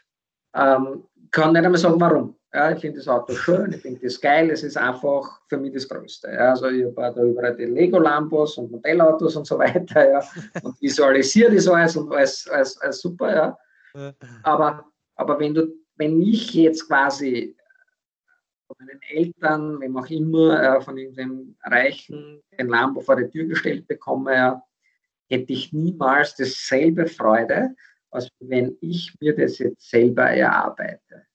Ähm, 0.53 1.03
kann 1.31 1.53
nicht 1.53 1.63
einmal 1.63 1.79
sagen, 1.79 1.99
warum. 1.99 2.35
Ja, 2.53 2.71
ich 2.71 2.81
finde 2.81 2.97
das 2.97 3.07
Auto 3.07 3.33
schön, 3.33 3.71
ich 3.71 3.81
finde 3.81 4.01
das 4.01 4.19
geil, 4.19 4.49
es 4.49 4.61
ist 4.61 4.77
einfach 4.77 5.39
für 5.47 5.57
mich 5.57 5.73
das 5.73 5.87
Größte. 5.87 6.29
Ja. 6.31 6.49
Also 6.49 6.67
ich 6.67 6.83
habe 6.83 7.13
da 7.15 7.23
überall 7.23 7.55
die 7.55 7.63
Lego-Lambos 7.63 8.57
und 8.57 8.71
Modellautos 8.71 9.37
und 9.37 9.47
so 9.47 9.57
weiter 9.59 10.09
ja, 10.09 10.23
und 10.61 10.79
visualisiere 10.81 11.55
das 11.55 11.67
alles 11.69 11.95
und 11.95 12.13
alles, 12.13 12.49
alles, 12.49 12.77
alles 12.81 12.99
super. 12.99 13.57
Ja. 13.93 14.13
Aber, 14.43 14.85
aber 15.15 15.39
wenn 15.39 15.53
du 15.53 15.81
wenn 16.01 16.19
ich 16.19 16.51
jetzt 16.55 16.87
quasi 16.87 17.55
von 18.65 18.75
meinen 18.79 19.01
Eltern, 19.09 19.79
wem 19.79 19.97
auch 19.97 20.09
immer, 20.09 20.77
äh, 20.77 20.81
von 20.81 20.97
irgendeinem 20.97 21.55
Reichen 21.63 22.41
den 22.57 22.69
Lambo 22.69 23.01
vor 23.01 23.17
die 23.17 23.29
Tür 23.29 23.45
gestellt 23.45 23.87
bekomme, 23.87 24.63
hätte 25.29 25.53
ich 25.53 25.71
niemals 25.73 26.35
dasselbe 26.35 27.05
Freude, 27.05 27.75
als 28.11 28.29
wenn 28.39 28.77
ich 28.81 29.15
mir 29.19 29.35
das 29.35 29.57
jetzt 29.57 29.89
selber 29.89 30.29
erarbeite. 30.29 31.25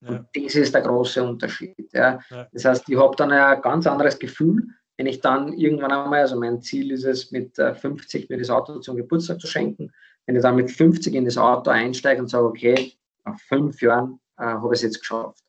Ja. 0.00 0.08
Und 0.08 0.26
das 0.34 0.54
ist 0.54 0.74
der 0.74 0.82
große 0.82 1.22
Unterschied. 1.22 1.92
Ja. 1.92 2.20
ja. 2.30 2.48
Das 2.52 2.64
heißt, 2.64 2.88
ich 2.88 2.96
habe 2.96 3.16
dann 3.16 3.32
ein 3.32 3.60
ganz 3.60 3.86
anderes 3.86 4.18
Gefühl, 4.18 4.68
wenn 4.96 5.06
ich 5.06 5.20
dann 5.20 5.52
irgendwann 5.54 5.92
einmal, 5.92 6.20
also 6.20 6.38
mein 6.38 6.60
Ziel 6.60 6.92
ist 6.92 7.04
es, 7.04 7.30
mit 7.30 7.56
50 7.56 8.22
äh, 8.22 8.26
mir 8.32 8.38
das 8.38 8.50
Auto 8.50 8.78
zum 8.80 8.96
Geburtstag 8.96 9.40
zu 9.40 9.46
schenken, 9.46 9.92
wenn 10.26 10.36
ich 10.36 10.42
dann 10.42 10.56
mit 10.56 10.70
50 10.70 11.14
in 11.14 11.24
das 11.24 11.38
Auto 11.38 11.70
einsteige 11.70 12.20
und 12.20 12.28
sage, 12.28 12.46
okay, 12.46 12.92
nach 13.24 13.38
fünf 13.40 13.80
Jahren 13.80 14.20
äh, 14.36 14.44
habe 14.44 14.74
ich 14.74 14.80
es 14.80 14.82
jetzt 14.82 15.00
geschafft. 15.00 15.42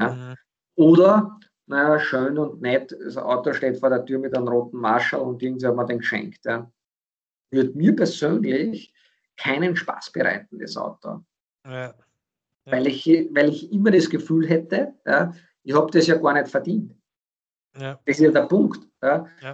Ja? 0.00 0.12
Mhm. 0.12 0.34
Oder, 0.74 1.38
naja, 1.66 1.98
schön 2.00 2.36
und 2.36 2.60
nett, 2.60 2.96
das 3.00 3.16
Auto 3.16 3.52
steht 3.52 3.78
vor 3.78 3.90
der 3.90 4.04
Tür 4.04 4.18
mit 4.18 4.36
einem 4.36 4.48
roten 4.48 4.78
Marschall 4.78 5.20
und 5.20 5.42
irgendwie 5.42 5.66
hat 5.66 5.76
man 5.76 5.86
den 5.86 5.98
geschenkt. 5.98 6.44
Ja? 6.44 6.70
Wird 7.50 7.76
mir 7.76 7.94
persönlich 7.94 8.92
keinen 9.36 9.76
Spaß 9.76 10.12
bereiten, 10.12 10.58
das 10.58 10.76
Auto. 10.76 11.22
Ja. 11.64 11.94
Ja. 12.66 12.72
Weil, 12.72 12.86
ich, 12.88 13.06
weil 13.06 13.50
ich 13.50 13.72
immer 13.72 13.90
das 13.90 14.10
Gefühl 14.10 14.48
hätte, 14.48 14.94
ja, 15.06 15.32
ich 15.62 15.74
habe 15.74 15.90
das 15.90 16.06
ja 16.06 16.16
gar 16.16 16.32
nicht 16.32 16.48
verdient. 16.48 16.94
Ja. 17.78 18.00
Das 18.04 18.16
ist 18.16 18.20
ja 18.20 18.30
der 18.30 18.46
Punkt. 18.46 18.86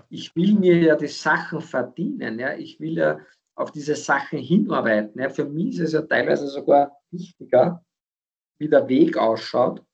Ich 0.09 0.35
will 0.35 0.55
mir 0.55 0.79
ja 0.79 0.97
die 0.97 1.09
Sachen 1.09 1.61
verdienen. 1.61 2.39
Ja. 2.39 2.55
Ich 2.55 2.81
will 2.81 2.97
ja 2.97 3.19
auf 3.55 3.71
diese 3.71 3.97
Sachen 3.97 4.39
hinarbeiten. 4.39 5.21
Ja. 5.21 5.29
Für 5.29 5.45
mich 5.45 5.75
ist 5.75 5.81
es 5.81 5.93
ja 5.93 6.03
teilweise 6.03 6.47
sogar 6.47 6.97
wichtiger, 7.11 7.85
wie 8.59 8.69
der 8.69 8.89
Weg 8.89 9.17
ausschaut 9.19 9.85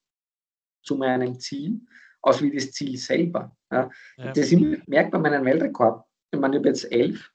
zu 0.84 0.96
meinem 0.96 1.40
Ziel, 1.40 1.80
als 2.22 2.40
wie 2.40 2.54
das 2.54 2.70
Ziel 2.70 2.96
selber. 2.98 3.56
Ja. 3.72 3.90
Das 4.16 4.52
merkt 4.86 5.12
man 5.12 5.22
meinen 5.22 5.44
Weltrekord. 5.44 6.04
Ich 6.30 6.38
meine, 6.38 6.56
ich 6.56 6.60
habe 6.60 6.68
jetzt 6.68 6.92
elf. 6.92 7.32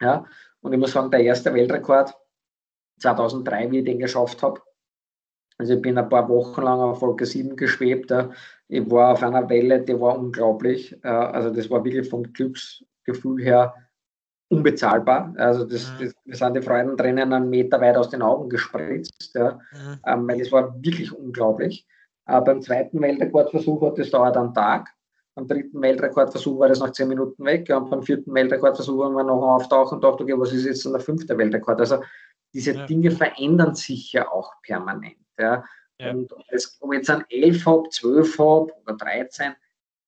Ja, 0.00 0.24
und 0.68 0.74
ich 0.74 0.78
muss 0.78 0.92
sagen, 0.92 1.10
der 1.10 1.20
erste 1.20 1.54
Weltrekord 1.54 2.14
2003, 3.00 3.70
wie 3.70 3.78
ich 3.78 3.84
den 3.86 3.98
geschafft 3.98 4.42
habe. 4.42 4.60
Also 5.56 5.74
ich 5.74 5.82
bin 5.82 5.96
ein 5.96 6.08
paar 6.08 6.28
Wochen 6.28 6.60
lang 6.60 6.78
auf 6.78 7.00
Folge 7.00 7.24
7 7.24 7.56
geschwebt. 7.56 8.12
Ich 8.68 8.90
war 8.90 9.12
auf 9.12 9.22
einer 9.22 9.48
Welle, 9.48 9.80
die 9.80 9.98
war 9.98 10.18
unglaublich. 10.18 11.02
Also 11.02 11.50
das 11.50 11.70
war 11.70 11.82
wirklich 11.84 12.08
vom 12.08 12.22
Glücksgefühl 12.32 13.42
her 13.42 13.74
unbezahlbar. 14.50 15.34
Also 15.38 15.64
das, 15.64 15.90
mhm. 15.92 16.04
das, 16.04 16.14
das 16.26 16.38
sind 16.38 16.54
die 16.54 16.62
Freudentränen 16.62 17.32
einen 17.32 17.48
Meter 17.48 17.80
weit 17.80 17.96
aus 17.96 18.10
den 18.10 18.22
Augen 18.22 18.50
gespritzt, 18.50 19.34
ja. 19.34 19.58
Mhm. 19.72 20.00
Ähm, 20.06 20.28
weil 20.28 20.38
das 20.38 20.52
war 20.52 20.74
wirklich 20.82 21.12
unglaublich. 21.12 21.86
Äh, 22.26 22.40
beim 22.42 22.60
zweiten 22.60 23.00
Weltrekordversuch 23.00 23.82
hat 23.82 23.98
es 23.98 24.10
dauert 24.10 24.36
einen 24.36 24.54
Tag. 24.54 24.90
Beim 25.38 25.46
dritten 25.46 25.80
Weltrekordversuch 25.80 26.58
war 26.58 26.68
das 26.68 26.80
nach 26.80 26.90
zehn 26.90 27.06
Minuten 27.06 27.44
weg. 27.44 27.70
Und 27.70 27.90
beim 27.90 28.02
vierten 28.02 28.34
Weltrekordversuch 28.34 29.04
haben 29.04 29.14
wir 29.14 29.22
noch 29.22 29.40
auftauchen 29.40 29.96
und 29.96 30.04
dachte, 30.04 30.24
okay, 30.24 30.34
was 30.36 30.52
ist 30.52 30.64
jetzt 30.64 30.84
der 30.84 30.98
fünfte 30.98 31.38
Weltrekord? 31.38 31.78
Also 31.78 32.02
diese 32.52 32.72
ja. 32.72 32.86
Dinge 32.86 33.12
verändern 33.12 33.76
sich 33.76 34.12
ja 34.12 34.28
auch 34.28 34.52
permanent. 34.62 35.16
Ja. 35.38 35.64
ja. 36.00 36.10
Und 36.10 36.32
ob 36.32 36.42
ich 36.50 36.98
jetzt 36.98 37.10
ein 37.10 37.24
11 37.30 37.66
habe, 37.66 37.88
12 37.88 38.38
habe 38.38 38.72
oder 38.82 38.96
13, 38.96 39.52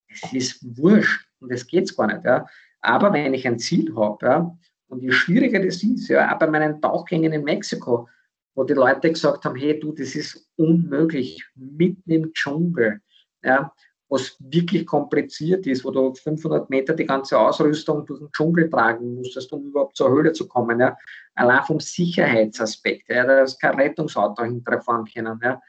es 0.08 0.32
ist 0.32 0.78
wurscht 0.78 1.28
und 1.38 1.52
das 1.52 1.64
geht 1.64 1.96
gar 1.96 2.08
nicht. 2.08 2.24
Ja. 2.24 2.44
Aber 2.80 3.12
wenn 3.12 3.32
ich 3.32 3.46
ein 3.46 3.60
Ziel 3.60 3.94
habe, 3.94 4.26
ja, 4.26 4.58
und 4.88 5.00
je 5.00 5.12
schwieriger 5.12 5.64
das 5.64 5.80
ist, 5.84 6.08
ja, 6.08 6.34
auch 6.34 6.40
bei 6.40 6.48
meinen 6.48 6.82
Tauchgängen 6.82 7.32
in 7.32 7.44
Mexiko, 7.44 8.08
wo 8.56 8.64
die 8.64 8.74
Leute 8.74 9.12
gesagt 9.12 9.44
haben, 9.44 9.54
hey 9.54 9.78
du, 9.78 9.92
das 9.92 10.16
ist 10.16 10.50
unmöglich, 10.56 11.46
mitten 11.54 12.10
im 12.10 12.32
Dschungel, 12.32 13.00
ja, 13.44 13.72
was 14.10 14.36
wirklich 14.40 14.84
kompliziert 14.86 15.66
ist, 15.66 15.84
wo 15.84 15.92
du 15.92 16.12
500 16.12 16.68
Meter 16.68 16.94
die 16.94 17.06
ganze 17.06 17.38
Ausrüstung 17.38 18.04
durch 18.06 18.18
den 18.18 18.32
Dschungel 18.32 18.68
tragen 18.68 19.14
musstest, 19.14 19.52
um 19.52 19.68
überhaupt 19.68 19.96
zur 19.96 20.10
Höhle 20.10 20.32
zu 20.32 20.48
kommen. 20.48 20.80
Ja. 20.80 20.96
Allein 21.36 21.62
vom 21.64 21.78
Sicherheitsaspekt, 21.78 23.08
ja, 23.08 23.24
da 23.24 23.42
ist 23.42 23.60
kein 23.60 23.78
Rettungsauto 23.78 24.42
hinterfahren 24.42 25.06
können. 25.06 25.38
Ja. 25.42 25.60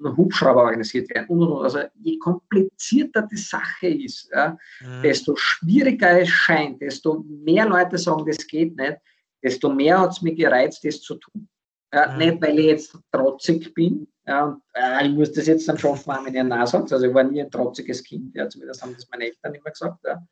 ein 0.00 0.16
Hubschrauber 0.16 0.64
organisiert 0.64 1.08
werden 1.10 1.28
und, 1.28 1.40
und, 1.40 1.52
und. 1.52 1.62
Also 1.62 1.78
je 2.02 2.18
komplizierter 2.18 3.22
die 3.22 3.36
Sache 3.36 3.86
ist, 3.86 4.28
ja, 4.32 4.58
mhm. 4.80 5.02
desto 5.02 5.36
schwieriger 5.36 6.20
es 6.20 6.28
scheint, 6.28 6.82
desto 6.82 7.24
mehr 7.28 7.66
Leute 7.66 7.96
sagen, 7.96 8.26
das 8.26 8.44
geht 8.44 8.76
nicht, 8.76 8.98
desto 9.40 9.72
mehr 9.72 10.00
hat 10.00 10.10
es 10.10 10.22
mich 10.22 10.36
gereizt, 10.36 10.84
das 10.84 11.00
zu 11.00 11.14
tun. 11.14 11.48
Ja, 11.94 12.10
mhm. 12.10 12.18
Nicht, 12.18 12.42
weil 12.42 12.58
ich 12.58 12.66
jetzt 12.66 12.98
trotzig 13.12 13.72
bin, 13.72 14.08
ja, 14.28 14.44
und, 14.44 14.62
äh, 14.74 15.06
ich 15.06 15.14
muss 15.14 15.32
das 15.32 15.46
jetzt 15.46 15.66
dann 15.68 15.78
schaffen, 15.78 16.12
wenn 16.24 16.34
ich 16.34 16.42
Nein 16.42 16.66
sagt. 16.66 16.92
Also 16.92 17.06
ich 17.06 17.14
war 17.14 17.24
nie 17.24 17.40
ein 17.40 17.50
trotziges 17.50 18.04
Kind, 18.04 18.34
ja, 18.34 18.46
zumindest 18.46 18.82
haben 18.82 18.92
das 18.94 19.08
meine 19.10 19.24
Eltern 19.24 19.54
immer 19.54 19.70
gesagt. 19.70 20.04
Ja. 20.04 20.22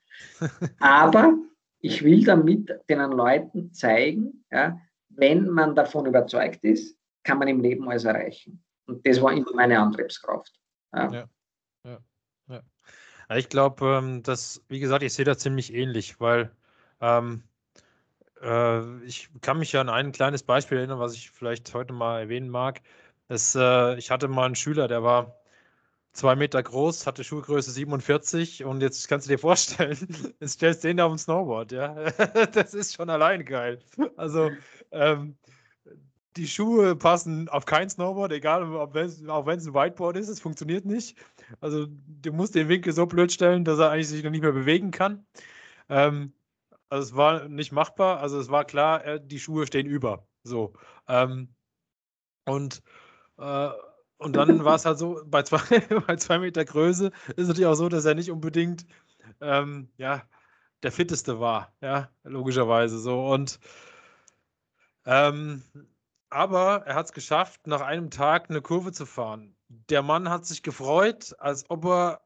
Aber 0.80 1.34
ich 1.80 2.04
will 2.04 2.22
damit 2.22 2.78
den 2.90 2.98
Leuten 3.10 3.72
zeigen, 3.72 4.44
ja, 4.50 4.78
wenn 5.08 5.48
man 5.48 5.74
davon 5.74 6.04
überzeugt 6.04 6.62
ist, 6.62 6.98
kann 7.24 7.38
man 7.38 7.48
im 7.48 7.60
Leben 7.60 7.88
alles 7.88 8.04
erreichen. 8.04 8.62
Und 8.86 9.06
das 9.06 9.20
war 9.22 9.32
immer 9.32 9.54
meine 9.54 9.80
Antriebskraft. 9.80 10.52
Ja. 10.94 11.10
Ja, 11.12 11.28
ja, 11.84 11.98
ja. 12.48 13.36
Ich 13.36 13.48
glaube, 13.48 13.86
ähm, 13.86 14.22
dass, 14.22 14.62
wie 14.68 14.78
gesagt, 14.78 15.02
ich 15.04 15.14
sehe 15.14 15.24
das 15.24 15.38
ziemlich 15.38 15.72
ähnlich, 15.72 16.20
weil 16.20 16.52
ähm, 17.00 17.42
äh, 18.42 19.04
ich 19.04 19.30
kann 19.40 19.58
mich 19.58 19.72
ja 19.72 19.80
an 19.80 19.88
ein 19.88 20.12
kleines 20.12 20.42
Beispiel 20.42 20.78
erinnern, 20.78 20.98
was 20.98 21.14
ich 21.14 21.30
vielleicht 21.30 21.72
heute 21.72 21.94
mal 21.94 22.20
erwähnen 22.20 22.50
mag. 22.50 22.82
Das, 23.28 23.54
äh, 23.54 23.96
ich 23.96 24.10
hatte 24.10 24.28
mal 24.28 24.46
einen 24.46 24.54
Schüler, 24.54 24.88
der 24.88 25.02
war 25.02 25.40
zwei 26.12 26.34
Meter 26.36 26.62
groß, 26.62 27.06
hatte 27.06 27.24
Schuhgröße 27.24 27.70
47 27.70 28.64
und 28.64 28.80
jetzt 28.80 29.08
kannst 29.08 29.26
du 29.26 29.32
dir 29.32 29.38
vorstellen, 29.38 29.98
jetzt 30.40 30.54
stellst 30.54 30.84
du 30.84 30.88
den 30.88 31.00
auf 31.00 31.12
dem 31.12 31.18
Snowboard, 31.18 31.72
ja. 31.72 31.94
das 32.52 32.74
ist 32.74 32.94
schon 32.94 33.10
allein 33.10 33.44
geil. 33.44 33.80
Also, 34.16 34.50
ähm, 34.92 35.36
die 36.36 36.46
Schuhe 36.46 36.96
passen 36.96 37.48
auf 37.48 37.64
kein 37.64 37.88
Snowboard, 37.88 38.32
egal 38.32 38.62
ob 38.62 38.90
auch 38.90 38.94
wenn 38.94 39.06
es 39.58 39.66
ein 39.66 39.74
Whiteboard 39.74 40.16
ist, 40.16 40.28
es 40.28 40.40
funktioniert 40.40 40.84
nicht. 40.84 41.16
Also 41.60 41.86
du 41.88 42.32
musst 42.32 42.54
den 42.54 42.68
Winkel 42.68 42.92
so 42.92 43.06
blöd 43.06 43.32
stellen, 43.32 43.64
dass 43.64 43.78
er 43.78 43.90
eigentlich 43.90 44.08
sich 44.08 44.22
noch 44.22 44.30
nicht 44.30 44.42
mehr 44.42 44.52
bewegen 44.52 44.90
kann. 44.90 45.26
Ähm, 45.88 46.34
also 46.88 47.08
es 47.08 47.16
war 47.16 47.48
nicht 47.48 47.72
machbar, 47.72 48.20
also 48.20 48.38
es 48.38 48.50
war 48.50 48.64
klar, 48.64 49.04
äh, 49.04 49.20
die 49.22 49.40
Schuhe 49.40 49.66
stehen 49.66 49.86
über. 49.86 50.26
So. 50.44 50.74
Ähm, 51.08 51.54
und, 52.44 52.82
äh, 53.38 53.70
und 54.18 54.34
dann 54.34 54.64
war 54.64 54.76
es 54.76 54.86
halt 54.86 54.98
so, 54.98 55.20
bei 55.26 55.42
zwei, 55.42 55.58
bei 56.06 56.16
zwei 56.16 56.38
Meter 56.38 56.64
Größe 56.64 57.06
ist 57.28 57.38
es 57.38 57.48
natürlich 57.48 57.66
auch 57.66 57.74
so, 57.74 57.88
dass 57.88 58.04
er 58.04 58.14
nicht 58.14 58.30
unbedingt 58.30 58.86
ähm, 59.40 59.88
ja, 59.96 60.22
der 60.82 60.92
fitteste 60.92 61.40
war, 61.40 61.72
ja, 61.80 62.10
logischerweise 62.24 62.98
so. 62.98 63.26
Und 63.26 63.58
ähm, 65.04 65.62
aber 66.30 66.82
er 66.86 66.94
hat 66.94 67.06
es 67.06 67.12
geschafft, 67.12 67.66
nach 67.66 67.80
einem 67.80 68.10
Tag 68.10 68.50
eine 68.50 68.60
Kurve 68.60 68.92
zu 68.92 69.06
fahren. 69.06 69.54
Der 69.68 70.02
Mann 70.02 70.28
hat 70.28 70.46
sich 70.46 70.62
gefreut, 70.62 71.34
als 71.38 71.70
ob 71.70 71.84
er, 71.84 72.20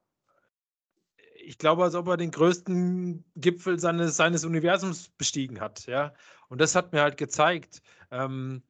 ich 1.37 1.59
glaube, 1.59 1.85
als 1.85 1.95
ob 1.95 2.09
er 2.09 2.17
den 2.17 2.31
größten 2.31 3.25
Gipfel 3.37 3.79
seines, 3.79 4.17
seines 4.17 4.45
Universums 4.45 5.11
bestiegen 5.11 5.61
hat. 5.61 5.87
Ja? 5.87 6.15
Und 6.49 6.61
das 6.61 6.75
hat 6.75 6.93
mir 6.93 7.03
halt 7.03 7.19
gezeigt, 7.19 7.83
ähm, 8.11 8.63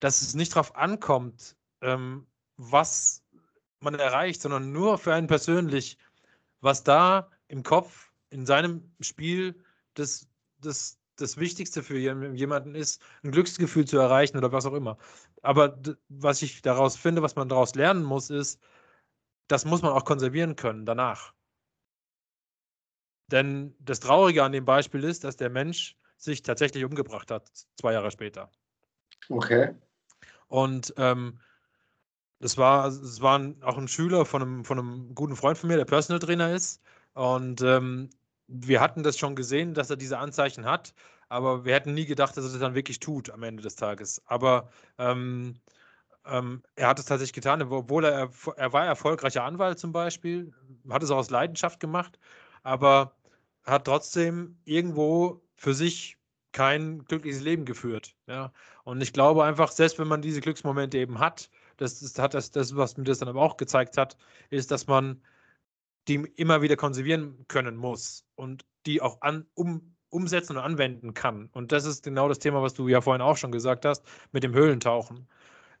dass 0.00 0.20
es 0.22 0.34
nicht 0.34 0.52
darauf 0.52 0.76
ankommt, 0.76 1.56
ähm, 1.86 2.26
was 2.56 3.22
man 3.80 3.94
erreicht, 3.94 4.42
sondern 4.42 4.72
nur 4.72 4.98
für 4.98 5.14
einen 5.14 5.28
persönlich, 5.28 5.98
was 6.60 6.82
da 6.82 7.30
im 7.48 7.62
Kopf, 7.62 8.12
in 8.30 8.44
seinem 8.44 8.92
Spiel 9.00 9.64
das, 9.94 10.26
das, 10.60 10.98
das 11.16 11.36
Wichtigste 11.36 11.82
für 11.82 11.96
jemanden 11.96 12.74
ist, 12.74 13.00
ein 13.22 13.30
Glücksgefühl 13.30 13.86
zu 13.86 13.98
erreichen 13.98 14.36
oder 14.36 14.52
was 14.52 14.66
auch 14.66 14.72
immer. 14.72 14.98
Aber 15.42 15.78
was 16.08 16.42
ich 16.42 16.60
daraus 16.62 16.96
finde, 16.96 17.22
was 17.22 17.36
man 17.36 17.48
daraus 17.48 17.74
lernen 17.76 18.02
muss, 18.02 18.30
ist, 18.30 18.60
das 19.46 19.64
muss 19.64 19.82
man 19.82 19.92
auch 19.92 20.04
konservieren 20.04 20.56
können 20.56 20.84
danach. 20.86 21.32
Denn 23.28 23.76
das 23.78 24.00
Traurige 24.00 24.42
an 24.42 24.52
dem 24.52 24.64
Beispiel 24.64 25.04
ist, 25.04 25.22
dass 25.24 25.36
der 25.36 25.50
Mensch 25.50 25.96
sich 26.16 26.42
tatsächlich 26.42 26.84
umgebracht 26.84 27.30
hat, 27.30 27.48
zwei 27.76 27.92
Jahre 27.92 28.10
später. 28.10 28.50
Okay. 29.28 29.74
Und 30.48 30.94
ähm, 30.96 31.40
das 32.40 32.58
war, 32.58 32.86
es 32.86 33.20
war 33.20 33.40
auch 33.62 33.78
ein 33.78 33.88
Schüler 33.88 34.24
von 34.24 34.42
einem, 34.42 34.64
von 34.64 34.78
einem 34.78 35.14
guten 35.14 35.36
Freund 35.36 35.58
von 35.58 35.68
mir, 35.68 35.76
der 35.76 35.84
Personal 35.84 36.20
Trainer 36.20 36.52
ist. 36.52 36.82
Und 37.14 37.62
ähm, 37.62 38.10
wir 38.46 38.80
hatten 38.80 39.02
das 39.02 39.18
schon 39.18 39.36
gesehen, 39.36 39.74
dass 39.74 39.90
er 39.90 39.96
diese 39.96 40.18
Anzeichen 40.18 40.64
hat, 40.66 40.94
aber 41.28 41.64
wir 41.64 41.74
hätten 41.74 41.94
nie 41.94 42.06
gedacht, 42.06 42.36
dass 42.36 42.44
er 42.44 42.50
das 42.50 42.60
dann 42.60 42.74
wirklich 42.74 43.00
tut 43.00 43.30
am 43.30 43.42
Ende 43.42 43.62
des 43.62 43.76
Tages. 43.76 44.22
Aber 44.26 44.68
ähm, 44.98 45.54
ähm, 46.26 46.62
er 46.74 46.88
hat 46.88 46.98
es 46.98 47.06
tatsächlich 47.06 47.32
getan, 47.32 47.62
obwohl 47.62 48.04
er, 48.04 48.30
er 48.56 48.72
war 48.72 48.84
erfolgreicher 48.84 49.44
Anwalt 49.44 49.78
zum 49.78 49.92
Beispiel, 49.92 50.52
hat 50.90 51.02
es 51.02 51.10
auch 51.10 51.18
aus 51.18 51.30
Leidenschaft 51.30 51.80
gemacht, 51.80 52.18
aber 52.62 53.16
hat 53.64 53.86
trotzdem 53.86 54.58
irgendwo 54.64 55.42
für 55.56 55.74
sich 55.74 56.18
kein 56.52 57.04
glückliches 57.04 57.42
Leben 57.42 57.64
geführt. 57.64 58.14
Ja? 58.26 58.52
Und 58.84 59.00
ich 59.02 59.12
glaube 59.12 59.44
einfach, 59.44 59.70
selbst 59.72 59.98
wenn 59.98 60.08
man 60.08 60.22
diese 60.22 60.40
Glücksmomente 60.40 60.98
eben 60.98 61.18
hat, 61.18 61.50
das, 61.76 62.00
das 62.00 62.18
hat 62.18 62.34
das, 62.34 62.50
das, 62.50 62.76
was 62.76 62.96
mir 62.96 63.04
das 63.04 63.18
dann 63.18 63.28
aber 63.28 63.42
auch 63.42 63.56
gezeigt 63.56 63.96
hat, 63.96 64.16
ist, 64.50 64.70
dass 64.70 64.86
man 64.86 65.22
die 66.08 66.16
immer 66.36 66.62
wieder 66.62 66.76
konservieren 66.76 67.44
können 67.48 67.76
muss 67.76 68.24
und 68.36 68.64
die 68.86 69.02
auch 69.02 69.20
an, 69.22 69.46
um, 69.54 69.96
umsetzen 70.08 70.56
und 70.56 70.62
anwenden 70.62 71.14
kann. 71.14 71.48
Und 71.52 71.72
das 71.72 71.84
ist 71.84 72.04
genau 72.04 72.28
das 72.28 72.38
Thema, 72.38 72.62
was 72.62 72.74
du 72.74 72.88
ja 72.88 73.00
vorhin 73.00 73.22
auch 73.22 73.36
schon 73.36 73.52
gesagt 73.52 73.84
hast, 73.84 74.04
mit 74.32 74.42
dem 74.44 74.54
Höhlentauchen. 74.54 75.28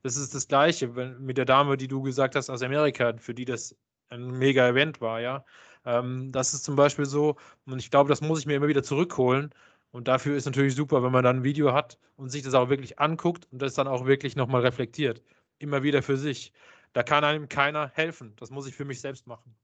Das 0.02 0.16
ist 0.16 0.34
das 0.34 0.48
Gleiche 0.48 0.88
mit 0.88 1.38
der 1.38 1.44
Dame, 1.44 1.76
die 1.76 1.88
du 1.88 2.02
gesagt 2.02 2.34
hast 2.36 2.50
aus 2.50 2.62
Amerika, 2.62 3.14
für 3.18 3.34
die 3.34 3.44
das 3.44 3.76
ein 4.08 4.38
mega 4.38 4.68
Event 4.68 5.00
war, 5.00 5.20
ja. 5.20 5.44
Ähm, 5.84 6.32
das 6.32 6.54
ist 6.54 6.64
zum 6.64 6.76
Beispiel 6.76 7.06
so, 7.06 7.36
und 7.66 7.78
ich 7.78 7.90
glaube, 7.90 8.08
das 8.08 8.20
muss 8.20 8.40
ich 8.40 8.46
mir 8.46 8.54
immer 8.54 8.68
wieder 8.68 8.82
zurückholen. 8.82 9.52
Und 9.92 10.08
dafür 10.08 10.36
ist 10.36 10.44
natürlich 10.44 10.74
super, 10.74 11.02
wenn 11.02 11.12
man 11.12 11.24
dann 11.24 11.38
ein 11.38 11.44
Video 11.44 11.72
hat 11.72 11.98
und 12.16 12.28
sich 12.30 12.42
das 12.42 12.54
auch 12.54 12.68
wirklich 12.68 12.98
anguckt 12.98 13.48
und 13.50 13.62
das 13.62 13.74
dann 13.74 13.88
auch 13.88 14.06
wirklich 14.06 14.36
nochmal 14.36 14.60
reflektiert. 14.62 15.22
Immer 15.58 15.82
wieder 15.82 16.02
für 16.02 16.16
sich. 16.16 16.52
Da 16.92 17.02
kann 17.02 17.24
einem 17.24 17.48
keiner 17.48 17.90
helfen. 17.94 18.34
Das 18.38 18.50
muss 18.50 18.66
ich 18.66 18.74
für 18.74 18.84
mich 18.84 19.00
selbst 19.00 19.26
machen. 19.26 19.54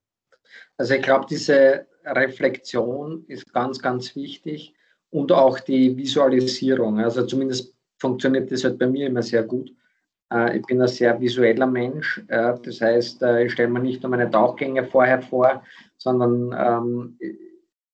Also 0.76 0.94
ich 0.94 1.02
glaube, 1.02 1.26
diese 1.28 1.86
Reflexion 2.04 3.24
ist 3.28 3.52
ganz, 3.52 3.78
ganz 3.78 4.14
wichtig 4.16 4.74
und 5.10 5.32
auch 5.32 5.60
die 5.60 5.96
Visualisierung. 5.96 6.98
Also 7.00 7.24
zumindest 7.26 7.74
funktioniert 7.98 8.50
das 8.50 8.64
halt 8.64 8.78
bei 8.78 8.86
mir 8.86 9.06
immer 9.06 9.22
sehr 9.22 9.44
gut. 9.44 9.72
Äh, 10.32 10.58
ich 10.58 10.66
bin 10.66 10.80
ein 10.80 10.88
sehr 10.88 11.20
visueller 11.20 11.66
Mensch. 11.66 12.22
Das 12.28 12.80
heißt, 12.80 13.22
äh, 13.22 13.44
ich 13.44 13.52
stelle 13.52 13.68
mir 13.68 13.80
nicht 13.80 14.02
nur 14.02 14.10
meine 14.10 14.30
Tauchgänge 14.30 14.84
vorher 14.84 15.22
vor, 15.22 15.62
sondern 15.96 16.54
ähm, 16.58 17.18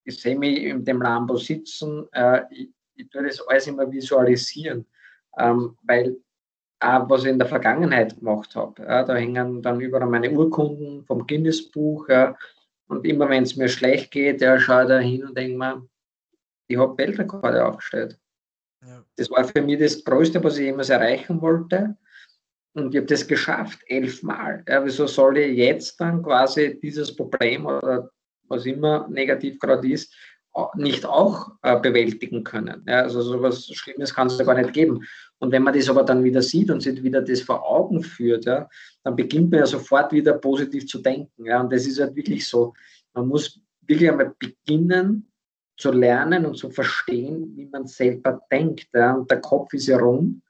ich 0.05 0.21
sehe 0.21 0.39
mich 0.39 0.63
in 0.63 0.85
dem 0.85 1.03
Lambo 1.03 1.37
sitzen. 1.37 2.07
Äh, 2.13 2.43
ich, 2.51 2.71
ich 2.95 3.09
tue 3.11 3.25
das 3.25 3.41
alles 3.47 3.67
immer 3.67 3.91
visualisieren, 3.91 4.87
ähm, 5.39 5.77
weil 5.83 6.17
auch 6.81 7.11
was 7.11 7.25
ich 7.25 7.31
in 7.31 7.39
der 7.39 7.49
Vergangenheit 7.49 8.19
gemacht 8.19 8.55
habe. 8.55 8.83
Ja, 8.83 9.03
da 9.03 9.17
hängen 9.17 9.63
dann 9.63 9.81
überall 9.81 10.09
meine 10.09 10.31
Urkunden 10.31 11.05
vom 11.05 11.27
Guinness-Buch. 11.27 12.09
Ja, 12.09 12.37
und 12.89 13.05
immer 13.07 13.29
wenn 13.29 13.43
es 13.43 13.57
mir 13.57 13.69
schlecht 13.69 14.11
geht, 14.11 14.41
ja, 14.41 14.59
schaue 14.59 14.83
ich 14.83 14.89
da 14.89 14.99
hin 14.99 15.25
und 15.25 15.37
denke 15.37 15.59
mir, 15.59 15.87
ich 16.69 16.79
habe 16.79 16.97
Weltrekorde 16.99 17.65
aufgestellt. 17.65 18.19
Ja. 18.87 19.05
Das 19.17 19.31
war 19.31 19.45
für 19.45 19.63
mich 19.63 19.79
das 19.79 20.05
Größte, 20.05 20.43
was 20.43 20.59
ich 20.59 20.67
jemals 20.67 20.91
erreichen 20.91 21.41
wollte. 21.41 21.97
Und 22.75 22.95
ich 22.95 22.99
habe 22.99 23.07
das 23.07 23.27
geschafft, 23.27 23.81
elfmal. 23.87 24.63
Ja, 24.69 24.85
wieso 24.85 25.07
soll 25.07 25.39
ich 25.39 25.57
jetzt 25.57 26.01
dann 26.01 26.23
quasi 26.23 26.79
dieses 26.81 27.15
Problem 27.15 27.67
oder 27.67 28.11
was 28.49 28.67
immer 28.67 29.09
negativ 29.09 29.59
gerade 29.59 29.91
ist, 29.91 30.15
nicht 30.75 31.07
auch 31.07 31.53
äh, 31.63 31.79
bewältigen 31.79 32.45
können. 32.45 32.83
Ja, 32.87 33.03
also 33.03 33.23
so 33.23 33.37
etwas 33.37 33.67
Schlimmes 33.67 34.15
kann 34.15 34.29
es 34.29 34.39
ja 34.39 34.45
gar 34.45 34.55
nicht 34.55 34.73
geben. 34.73 35.05
Und 35.39 35.53
wenn 35.53 35.63
man 35.63 35.75
das 35.75 35.89
aber 35.89 36.03
dann 36.03 36.25
wieder 36.25 36.43
sieht 36.43 36.71
und 36.71 36.83
sich 36.83 37.03
wieder 37.03 37.23
das 37.23 37.43
vor 37.43 37.65
Augen 37.65 38.03
führt, 38.03 38.45
ja, 38.45 38.69
dann 39.05 39.17
beginnt 39.17 39.51
man 39.51 39.61
ja 39.61 39.67
sofort 39.67 40.13
wieder 40.13 40.35
positiv 40.35 40.87
zu 40.87 41.01
denken. 41.01 41.47
Ja, 41.47 41.61
und 41.61 41.73
das 41.73 41.87
ist 41.87 42.01
halt 42.01 42.15
wirklich 42.17 42.47
so. 42.47 42.75
Man 43.15 43.29
muss 43.29 43.61
wirklich 43.87 44.11
einmal 44.11 44.35
beginnen 44.39 45.31
zu 45.77 45.93
lernen 45.93 46.45
und 46.45 46.57
zu 46.57 46.71
verstehen, 46.71 47.53
wie 47.57 47.67
man 47.67 47.87
selber 47.87 48.41
denkt. 48.51 48.89
Ja. 48.93 49.15
Und 49.15 49.31
der 49.31 49.41
Kopf 49.41 49.73
ist 49.73 49.87
ja 49.87 49.99
rund, 49.99 50.43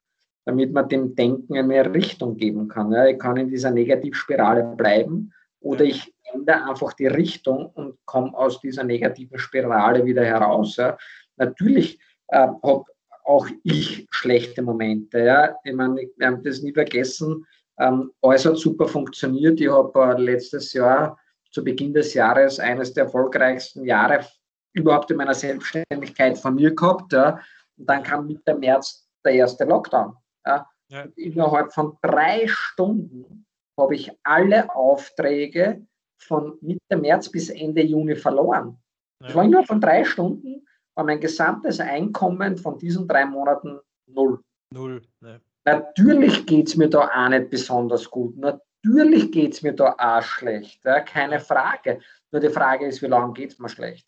damit 0.44 0.72
man 0.72 0.88
dem 0.88 1.14
Denken 1.14 1.56
eine 1.56 1.94
Richtung 1.94 2.36
geben 2.36 2.68
kann. 2.68 2.92
Ja. 2.92 3.06
Ich 3.06 3.18
kann 3.18 3.36
in 3.36 3.48
dieser 3.48 3.70
Negativspirale 3.70 4.74
bleiben 4.76 5.32
oder 5.60 5.84
ich 5.84 6.14
ändere 6.32 6.64
einfach 6.68 6.92
die 6.94 7.06
Richtung 7.06 7.66
und 7.74 7.98
komme 8.04 8.36
aus 8.36 8.60
dieser 8.60 8.84
negativen 8.84 9.38
Spirale 9.38 10.04
wieder 10.04 10.24
heraus. 10.24 10.76
Ja. 10.76 10.96
Natürlich 11.36 11.98
äh, 12.28 12.46
habe 12.62 12.84
auch 13.24 13.46
ich 13.62 14.06
schlechte 14.10 14.62
Momente. 14.62 15.20
Ja. 15.20 15.56
Ich 15.64 15.74
meine, 15.74 16.08
wir 16.16 16.26
haben 16.26 16.42
das 16.42 16.62
nie 16.62 16.72
vergessen. 16.72 17.46
Ähm, 17.78 18.12
alles 18.22 18.46
hat 18.46 18.56
super 18.56 18.88
funktioniert. 18.88 19.60
Ich 19.60 19.70
habe 19.70 20.16
äh, 20.16 20.20
letztes 20.20 20.72
Jahr 20.72 21.18
zu 21.50 21.62
Beginn 21.62 21.94
des 21.94 22.14
Jahres 22.14 22.58
eines 22.58 22.92
der 22.92 23.04
erfolgreichsten 23.04 23.84
Jahre 23.84 24.26
überhaupt 24.72 25.10
in 25.10 25.16
meiner 25.16 25.34
Selbstständigkeit 25.34 26.38
von 26.38 26.54
mir 26.54 26.74
gehabt. 26.74 27.12
Ja. 27.12 27.40
Und 27.76 27.88
dann 27.88 28.02
kam 28.02 28.26
Mitte 28.26 28.54
März 28.54 29.08
der 29.24 29.32
erste 29.32 29.64
Lockdown. 29.64 30.16
Ja. 30.46 30.66
Ja. 30.90 31.06
Innerhalb 31.16 31.72
von 31.72 31.98
drei 32.02 32.46
Stunden 32.48 33.46
habe 33.78 33.94
ich 33.94 34.10
alle 34.24 34.74
Aufträge 34.74 35.86
von 36.18 36.58
Mitte 36.60 36.96
März 36.96 37.28
bis 37.28 37.48
Ende 37.50 37.82
Juni 37.82 38.16
verloren. 38.16 38.76
Das 39.20 39.34
war 39.34 39.44
innerhalb 39.44 39.66
von 39.66 39.80
drei 39.80 40.04
Stunden, 40.04 40.66
war 40.94 41.04
mein 41.04 41.20
gesamtes 41.20 41.80
Einkommen 41.80 42.56
von 42.56 42.78
diesen 42.78 43.08
drei 43.08 43.24
Monaten 43.24 43.80
null. 44.06 44.40
Null. 44.72 45.02
Ne. 45.20 45.40
Natürlich 45.64 46.46
geht 46.46 46.68
es 46.68 46.76
mir 46.76 46.88
da 46.88 47.08
auch 47.08 47.28
nicht 47.28 47.50
besonders 47.50 48.08
gut. 48.08 48.36
Natürlich 48.36 49.32
geht 49.32 49.54
es 49.54 49.62
mir 49.62 49.72
da 49.72 49.94
auch 49.98 50.22
schlecht. 50.22 50.84
Ja, 50.84 51.00
keine 51.00 51.40
Frage. 51.40 52.00
Nur 52.30 52.40
die 52.40 52.48
Frage 52.48 52.86
ist, 52.86 53.02
wie 53.02 53.06
lange 53.06 53.32
geht 53.32 53.52
es 53.52 53.58
mir 53.58 53.68
schlecht? 53.68 54.06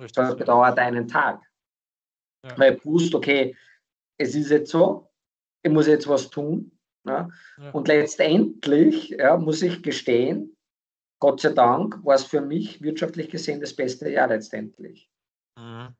Richtig. 0.00 0.14
Das 0.14 0.36
bedauert 0.36 0.78
einen 0.78 1.06
Tag. 1.06 1.42
Ja. 2.44 2.58
Weil 2.58 2.76
ich 2.76 2.84
wusste, 2.86 3.18
okay, 3.18 3.56
es 4.18 4.34
ist 4.34 4.50
jetzt 4.50 4.70
so, 4.70 5.10
ich 5.62 5.70
muss 5.70 5.86
jetzt 5.86 6.08
was 6.08 6.30
tun. 6.30 6.72
Ja? 7.06 7.28
Und 7.72 7.88
letztendlich 7.88 9.16
muss 9.38 9.62
ich 9.62 9.82
gestehen, 9.82 10.55
Gott 11.18 11.40
sei 11.40 11.50
Dank 11.50 12.04
war 12.04 12.14
es 12.14 12.24
für 12.24 12.40
mich 12.40 12.82
wirtschaftlich 12.82 13.30
gesehen 13.30 13.60
das 13.60 13.74
beste 13.74 14.08
Jahr 14.10 14.28
letztendlich. 14.28 15.10
Mhm. 15.58 15.94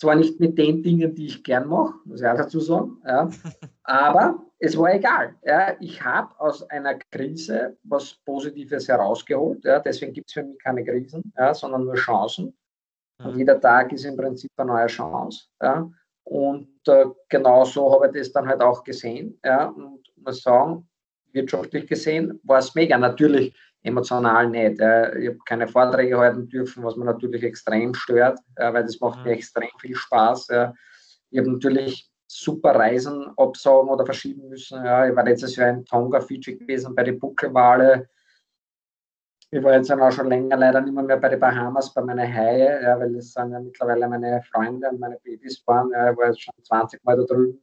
Zwar 0.00 0.16
nicht 0.16 0.40
mit 0.40 0.58
den 0.58 0.82
Dingen, 0.82 1.14
die 1.14 1.26
ich 1.26 1.44
gern 1.44 1.68
mache, 1.68 1.94
muss 2.04 2.20
ich 2.20 2.26
auch 2.26 2.36
dazu 2.36 2.58
sagen, 2.58 3.00
ja, 3.04 3.30
aber 3.84 4.44
es 4.58 4.76
war 4.76 4.94
egal. 4.94 5.34
Ja. 5.44 5.76
Ich 5.80 6.02
habe 6.04 6.38
aus 6.40 6.68
einer 6.70 6.94
Krise 6.94 7.76
was 7.82 8.14
Positives 8.24 8.88
herausgeholt. 8.88 9.64
Ja. 9.64 9.80
Deswegen 9.80 10.12
gibt 10.12 10.28
es 10.28 10.34
für 10.34 10.44
mich 10.44 10.58
keine 10.58 10.84
Krisen, 10.84 11.32
ja, 11.36 11.52
sondern 11.52 11.84
nur 11.84 11.94
Chancen. 11.94 12.56
Und 13.18 13.32
mhm. 13.32 13.38
jeder 13.38 13.60
Tag 13.60 13.92
ist 13.92 14.04
im 14.04 14.16
Prinzip 14.16 14.50
eine 14.56 14.72
neue 14.72 14.86
Chance. 14.86 15.46
Ja. 15.60 15.90
Und 16.24 16.68
äh, 16.86 17.06
genau 17.28 17.64
so 17.64 17.92
habe 17.92 18.06
ich 18.06 18.12
das 18.12 18.32
dann 18.32 18.46
halt 18.46 18.60
auch 18.60 18.84
gesehen. 18.84 19.38
Ja. 19.44 19.66
Und 19.66 20.02
muss 20.16 20.42
sagen, 20.42 20.88
wirtschaftlich 21.32 21.88
gesehen 21.88 22.40
war 22.44 22.58
es 22.58 22.74
mega. 22.74 22.96
Natürlich 22.98 23.54
emotional 23.82 24.48
nicht. 24.48 24.80
Ich 24.80 25.28
habe 25.28 25.38
keine 25.44 25.66
Vorträge 25.66 26.18
halten 26.18 26.48
dürfen, 26.48 26.84
was 26.84 26.96
mir 26.96 27.04
natürlich 27.04 27.42
extrem 27.42 27.94
stört, 27.94 28.38
weil 28.56 28.84
das 28.84 29.00
macht 29.00 29.18
mhm. 29.18 29.24
mir 29.24 29.32
extrem 29.32 29.70
viel 29.80 29.96
Spaß. 29.96 30.48
Ich 31.30 31.38
habe 31.38 31.52
natürlich 31.52 32.10
super 32.26 32.74
Reisen 32.74 33.30
absagen 33.36 33.90
oder 33.90 34.04
verschieben 34.04 34.48
müssen. 34.48 34.84
Ja. 34.84 35.08
Ich 35.08 35.14
war 35.14 35.24
letztes 35.24 35.56
Jahr 35.56 35.70
in 35.70 35.84
Tonga, 35.84 36.20
Fiji 36.20 36.56
gewesen 36.56 36.94
bei 36.94 37.04
den 37.04 37.18
Buckelwale 37.18 38.08
ich 39.54 39.62
war 39.62 39.74
jetzt 39.74 39.92
auch 39.92 40.10
schon 40.10 40.28
länger 40.28 40.56
leider 40.56 40.80
nicht 40.80 40.94
mehr, 40.94 41.04
mehr 41.04 41.18
bei 41.18 41.28
den 41.28 41.38
Bahamas, 41.38 41.92
bei 41.92 42.00
meinen 42.00 42.26
Haie, 42.26 42.82
ja, 42.82 42.98
weil 42.98 43.12
das 43.12 43.34
sind 43.34 43.52
ja 43.52 43.60
mittlerweile 43.60 44.08
meine 44.08 44.42
Freunde 44.50 44.88
und 44.88 44.98
meine 44.98 45.18
Babys 45.22 45.62
waren. 45.66 45.90
Ja, 45.90 46.10
ich 46.10 46.16
war 46.16 46.28
jetzt 46.28 46.40
schon 46.40 46.54
20 46.62 47.04
Mal 47.04 47.18
da 47.18 47.24
drüben. 47.24 47.60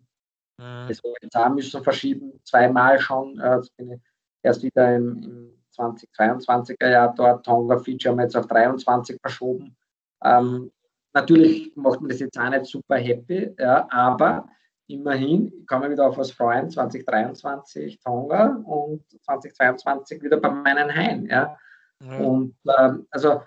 Mhm. 0.59 0.85
Das 0.87 0.99
habe 0.99 1.13
ich 1.17 1.23
jetzt 1.23 1.35
auch 1.35 1.49
müssen 1.49 1.83
verschieben, 1.83 2.39
zweimal 2.43 2.99
schon. 2.99 3.41
Jetzt 3.43 3.75
bin 3.75 3.93
ich 3.93 3.99
erst 4.43 4.61
wieder 4.61 4.95
im, 4.95 5.23
im 5.23 5.58
2022er 5.79 6.89
Jahr 6.89 7.13
dort. 7.15 7.45
Tonga, 7.45 7.79
Fiji 7.79 8.07
haben 8.07 8.17
wir 8.17 8.23
jetzt 8.23 8.35
auf 8.35 8.47
23 8.47 9.19
verschoben. 9.21 9.75
Ähm, 10.23 10.71
natürlich 11.13 11.71
macht 11.75 12.01
mir 12.01 12.09
das 12.09 12.19
jetzt 12.19 12.37
auch 12.37 12.49
nicht 12.49 12.65
super 12.65 12.97
happy, 12.97 13.55
ja, 13.57 13.87
aber 13.89 14.47
immerhin, 14.87 15.51
ich 15.59 15.67
kann 15.67 15.81
mich 15.81 15.91
wieder 15.91 16.07
auf 16.07 16.17
was 16.17 16.31
freuen, 16.31 16.69
2023 16.69 17.99
Tonga 17.99 18.61
und 18.65 19.03
2022 19.23 20.21
wieder 20.21 20.37
bei 20.37 20.49
meinen 20.49 20.93
Haien. 20.93 21.25
Ja. 21.25 21.57
Ja. 22.03 22.17
Und 22.17 22.55
ähm, 22.77 23.07
also 23.11 23.41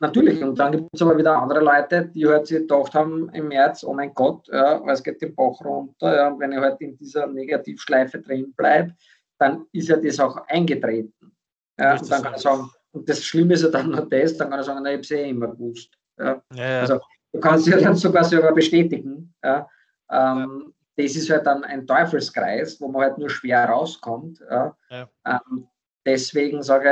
natürlich, 0.00 0.42
und 0.42 0.58
dann 0.58 0.72
gibt 0.72 0.88
es 0.92 1.02
aber 1.02 1.16
wieder 1.16 1.36
andere 1.36 1.60
Leute, 1.60 2.06
die 2.06 2.26
halt 2.26 2.46
sich 2.46 2.58
gedacht 2.58 2.94
haben 2.94 3.28
im 3.30 3.48
März, 3.48 3.84
oh 3.84 3.94
mein 3.94 4.14
Gott, 4.14 4.48
ja, 4.48 4.82
es 4.90 5.02
geht 5.02 5.22
den 5.22 5.34
Bach 5.34 5.60
runter, 5.64 6.14
ja, 6.14 6.28
und 6.28 6.40
wenn 6.40 6.52
ich 6.52 6.58
halt 6.58 6.80
in 6.80 6.96
dieser 6.96 7.26
Negativschleife 7.26 8.20
drin 8.20 8.52
bleibe, 8.54 8.94
dann 9.38 9.66
ist 9.72 9.88
ja 9.88 9.96
das 9.96 10.20
auch 10.20 10.36
eingetreten. 10.48 11.36
Ja, 11.78 11.96
und 11.98 12.10
dann 12.10 12.22
kann 12.22 12.38
sagen, 12.38 12.70
und 12.92 13.08
das 13.08 13.24
Schlimme 13.24 13.54
ist 13.54 13.62
ja 13.62 13.68
dann 13.68 13.90
noch 13.90 14.08
das, 14.08 14.36
dann 14.36 14.50
kann 14.50 14.60
ich 14.60 14.66
sagen, 14.66 14.80
na, 14.82 14.90
ich 14.90 14.94
habe 14.94 15.02
es 15.02 15.10
eh 15.10 15.28
immer 15.30 15.48
gewusst. 15.48 15.96
Ja. 16.18 16.42
ja. 16.54 16.80
Also 16.80 17.00
du 17.32 17.40
kannst 17.40 17.66
ja 17.66 17.78
dann 17.78 17.94
sogar 17.94 18.24
selber 18.24 18.52
bestätigen. 18.52 19.34
Ja. 19.44 19.68
Ähm, 20.10 20.74
das 20.96 21.14
ist 21.14 21.30
halt 21.30 21.46
dann 21.46 21.62
ein 21.62 21.86
Teufelskreis, 21.86 22.80
wo 22.80 22.88
man 22.88 23.02
halt 23.02 23.18
nur 23.18 23.30
schwer 23.30 23.66
rauskommt. 23.66 24.42
Ähm, 24.50 25.68
deswegen 26.04 26.62
sage 26.62 26.88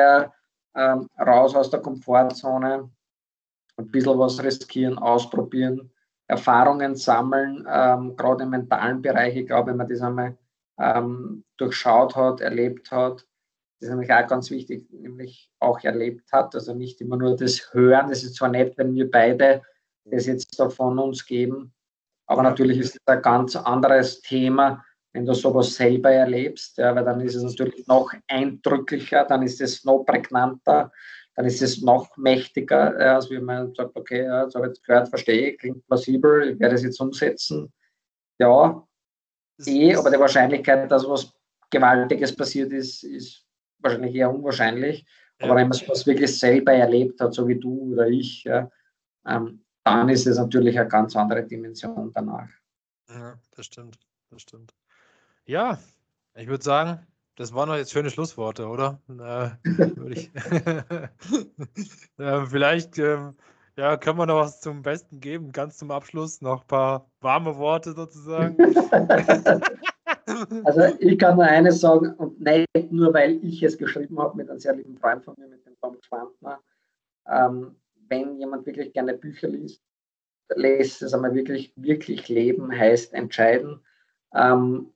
ich, 0.76 0.80
ähm, 0.80 1.08
raus 1.18 1.56
aus 1.56 1.70
der 1.70 1.80
Komfortzone, 1.80 2.88
ein 3.78 3.90
bisschen 3.90 4.18
was 4.18 4.42
riskieren, 4.42 4.96
ausprobieren, 4.98 5.90
Erfahrungen 6.28 6.94
sammeln, 6.94 7.66
ähm, 7.68 8.16
gerade 8.16 8.44
im 8.44 8.50
mentalen 8.50 9.02
Bereich. 9.02 9.36
Ich 9.36 9.46
glaube, 9.46 9.70
wenn 9.70 9.78
man 9.78 9.88
das 9.88 10.00
einmal 10.00 10.36
ähm, 10.78 11.44
durchschaut 11.56 12.16
hat, 12.16 12.40
erlebt 12.40 12.90
hat, 12.90 13.26
das 13.78 13.88
ist 13.88 13.90
nämlich 13.90 14.12
auch 14.12 14.26
ganz 14.26 14.50
wichtig, 14.50 14.90
nämlich 14.90 15.50
auch 15.58 15.82
erlebt 15.84 16.32
hat. 16.32 16.54
Also 16.54 16.72
nicht 16.72 17.00
immer 17.02 17.18
nur 17.18 17.36
das 17.36 17.74
Hören. 17.74 18.10
Es 18.10 18.24
ist 18.24 18.36
zwar 18.36 18.48
nett, 18.48 18.78
wenn 18.78 18.94
wir 18.94 19.10
beide 19.10 19.62
das 20.06 20.26
jetzt 20.26 20.58
da 20.58 20.70
von 20.70 20.98
uns 20.98 21.26
geben, 21.26 21.74
aber 22.26 22.42
natürlich 22.42 22.78
ist 22.78 22.94
es 22.94 23.00
ein 23.06 23.22
ganz 23.22 23.56
anderes 23.56 24.20
Thema, 24.20 24.84
wenn 25.12 25.26
du 25.26 25.34
sowas 25.34 25.74
selber 25.74 26.10
erlebst, 26.10 26.76
ja, 26.78 26.94
weil 26.94 27.04
dann 27.04 27.20
ist 27.20 27.34
es 27.34 27.42
natürlich 27.42 27.86
noch 27.86 28.12
eindrücklicher, 28.28 29.24
dann 29.24 29.42
ist 29.42 29.60
es 29.60 29.84
noch 29.84 30.04
prägnanter, 30.04 30.92
dann 31.34 31.46
ist 31.46 31.62
es 31.62 31.82
noch 31.82 32.16
mächtiger, 32.16 33.00
ja, 33.00 33.16
als 33.16 33.30
wenn 33.30 33.44
man 33.44 33.74
sagt, 33.74 33.96
okay, 33.96 34.24
ja, 34.24 34.44
das 34.44 34.54
habe 34.54 34.66
ich 34.66 34.70
jetzt 34.70 34.84
gehört, 34.84 35.08
verstehe, 35.08 35.56
klingt 35.56 35.86
plausibel, 35.86 36.50
ich 36.50 36.60
werde 36.60 36.74
es 36.74 36.82
jetzt 36.82 37.00
umsetzen. 37.00 37.72
Ja, 38.38 38.86
eh, 39.64 39.94
aber 39.94 40.10
die 40.10 40.18
Wahrscheinlichkeit, 40.18 40.90
dass 40.90 41.08
was 41.08 41.32
Gewaltiges 41.70 42.34
passiert 42.34 42.72
ist, 42.72 43.02
ist 43.04 43.46
wahrscheinlich 43.78 44.14
eher 44.14 44.32
unwahrscheinlich. 44.32 45.06
Aber 45.38 45.50
ja. 45.50 45.56
wenn 45.56 45.68
man 45.68 45.78
sowas 45.78 46.06
wirklich 46.06 46.38
selber 46.38 46.72
erlebt 46.72 47.20
hat, 47.20 47.34
so 47.34 47.46
wie 47.46 47.58
du 47.58 47.92
oder 47.92 48.08
ich, 48.08 48.44
ja, 48.44 48.70
ähm, 49.26 49.64
dann 49.84 50.08
ist 50.08 50.26
es 50.26 50.38
natürlich 50.38 50.78
eine 50.78 50.88
ganz 50.88 51.14
andere 51.14 51.44
Dimension 51.44 52.10
danach. 52.12 52.48
Ja, 53.08 53.38
das 53.54 53.66
stimmt, 53.66 53.98
das 54.30 54.42
stimmt. 54.42 54.74
Ja, 55.44 55.78
ich 56.34 56.48
würde 56.48 56.64
sagen, 56.64 57.06
das 57.36 57.52
waren 57.52 57.68
doch 57.68 57.76
jetzt 57.76 57.92
schöne 57.92 58.10
Schlussworte, 58.10 58.66
oder? 58.66 59.00
Äh, 59.08 59.50
ich, 60.10 60.34
äh, 62.18 62.46
vielleicht 62.46 62.98
äh, 62.98 63.32
ja, 63.76 63.96
können 63.96 64.18
wir 64.18 64.26
noch 64.26 64.40
was 64.40 64.60
zum 64.60 64.82
Besten 64.82 65.20
geben, 65.20 65.52
ganz 65.52 65.78
zum 65.78 65.90
Abschluss, 65.90 66.40
noch 66.40 66.62
ein 66.62 66.66
paar 66.66 67.10
warme 67.20 67.56
Worte 67.56 67.92
sozusagen. 67.92 68.56
Also 70.64 70.82
ich 70.98 71.18
kann 71.18 71.36
nur 71.36 71.44
eines 71.44 71.80
sagen, 71.80 72.12
und 72.14 72.40
nicht 72.40 72.90
nur, 72.90 73.14
weil 73.14 73.42
ich 73.44 73.62
es 73.62 73.78
geschrieben 73.78 74.18
habe 74.18 74.36
mit 74.36 74.50
einem 74.50 74.58
sehr 74.58 74.74
lieben 74.74 74.98
Freund 74.98 75.24
von 75.24 75.34
mir, 75.38 75.46
mit 75.46 75.64
dem 75.64 75.74
Tom 75.80 75.96
Schwantner. 76.02 76.60
Ähm, 77.28 77.76
wenn 78.08 78.36
jemand 78.38 78.66
wirklich 78.66 78.92
gerne 78.92 79.14
Bücher 79.14 79.48
liest, 79.48 79.80
lest 80.54 81.00
es 81.02 81.14
einmal 81.14 81.32
wirklich, 81.32 81.72
wirklich 81.76 82.28
leben 82.28 82.76
heißt 82.76 83.14
entscheiden. 83.14 83.80
Ähm, 84.34 84.92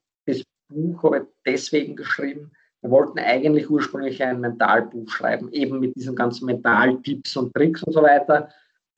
Buch 0.70 1.02
habe 1.02 1.18
ich 1.18 1.22
deswegen 1.44 1.96
geschrieben. 1.96 2.52
Wir 2.80 2.90
wollten 2.90 3.18
eigentlich 3.18 3.68
ursprünglich 3.68 4.22
ein 4.22 4.40
Mentalbuch 4.40 5.10
schreiben, 5.10 5.52
eben 5.52 5.80
mit 5.80 5.94
diesen 5.96 6.16
ganzen 6.16 6.46
Mentaltipps 6.46 7.36
und 7.36 7.52
Tricks 7.52 7.82
und 7.82 7.92
so 7.92 8.02
weiter. 8.02 8.48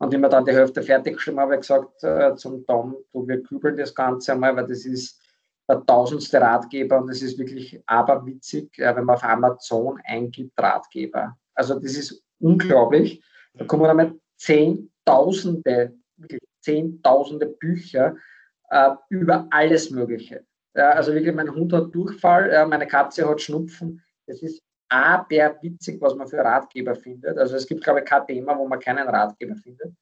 Und 0.02 0.12
wie 0.12 0.18
wir 0.18 0.28
dann 0.28 0.44
die 0.44 0.50
Hälfte 0.50 0.82
fertig 0.82 1.14
geschrieben 1.14 1.38
habe 1.38 1.54
ich 1.54 1.60
gesagt 1.60 2.02
äh, 2.02 2.34
zum 2.34 2.66
Tom, 2.66 2.96
du, 3.12 3.28
wir 3.28 3.40
kübeln 3.40 3.76
das 3.76 3.94
Ganze 3.94 4.32
einmal, 4.32 4.56
weil 4.56 4.66
das 4.66 4.84
ist 4.84 5.22
der 5.68 5.86
tausendste 5.86 6.40
Ratgeber 6.40 7.00
und 7.00 7.08
es 7.08 7.22
ist 7.22 7.38
wirklich 7.38 7.80
aberwitzig, 7.86 8.76
äh, 8.80 8.96
wenn 8.96 9.04
man 9.04 9.14
auf 9.14 9.22
Amazon 9.22 10.00
eingibt 10.04 10.58
Ratgeber. 10.58 11.38
Also 11.54 11.78
das 11.78 11.96
ist 11.96 12.20
unglaublich. 12.40 13.22
Da 13.54 13.64
kommen 13.64 13.86
einmal 13.86 14.18
zehntausende, 14.38 15.96
wirklich 16.16 16.42
zehntausende 16.62 17.46
Bücher 17.46 18.16
äh, 18.70 18.90
über 19.08 19.46
alles 19.50 19.92
Mögliche. 19.92 20.44
Ja, 20.74 20.90
also 20.90 21.14
wirklich, 21.14 21.32
mein 21.32 21.54
Hund 21.54 21.72
hat 21.72 21.94
Durchfall, 21.94 22.50
ja, 22.52 22.66
meine 22.66 22.88
Katze 22.88 23.28
hat 23.28 23.40
Schnupfen. 23.40 24.02
Das 24.26 24.42
ist 24.42 24.64
aber 24.92 25.56
witzig, 25.62 25.98
was 26.02 26.14
man 26.14 26.28
für 26.28 26.38
Ratgeber 26.38 26.94
findet. 26.94 27.38
Also 27.38 27.56
es 27.56 27.66
gibt, 27.66 27.82
glaube 27.82 28.00
ich, 28.00 28.04
kein 28.04 28.26
Thema, 28.26 28.58
wo 28.58 28.68
man 28.68 28.78
keinen 28.78 29.08
Ratgeber 29.08 29.56
findet. 29.56 29.94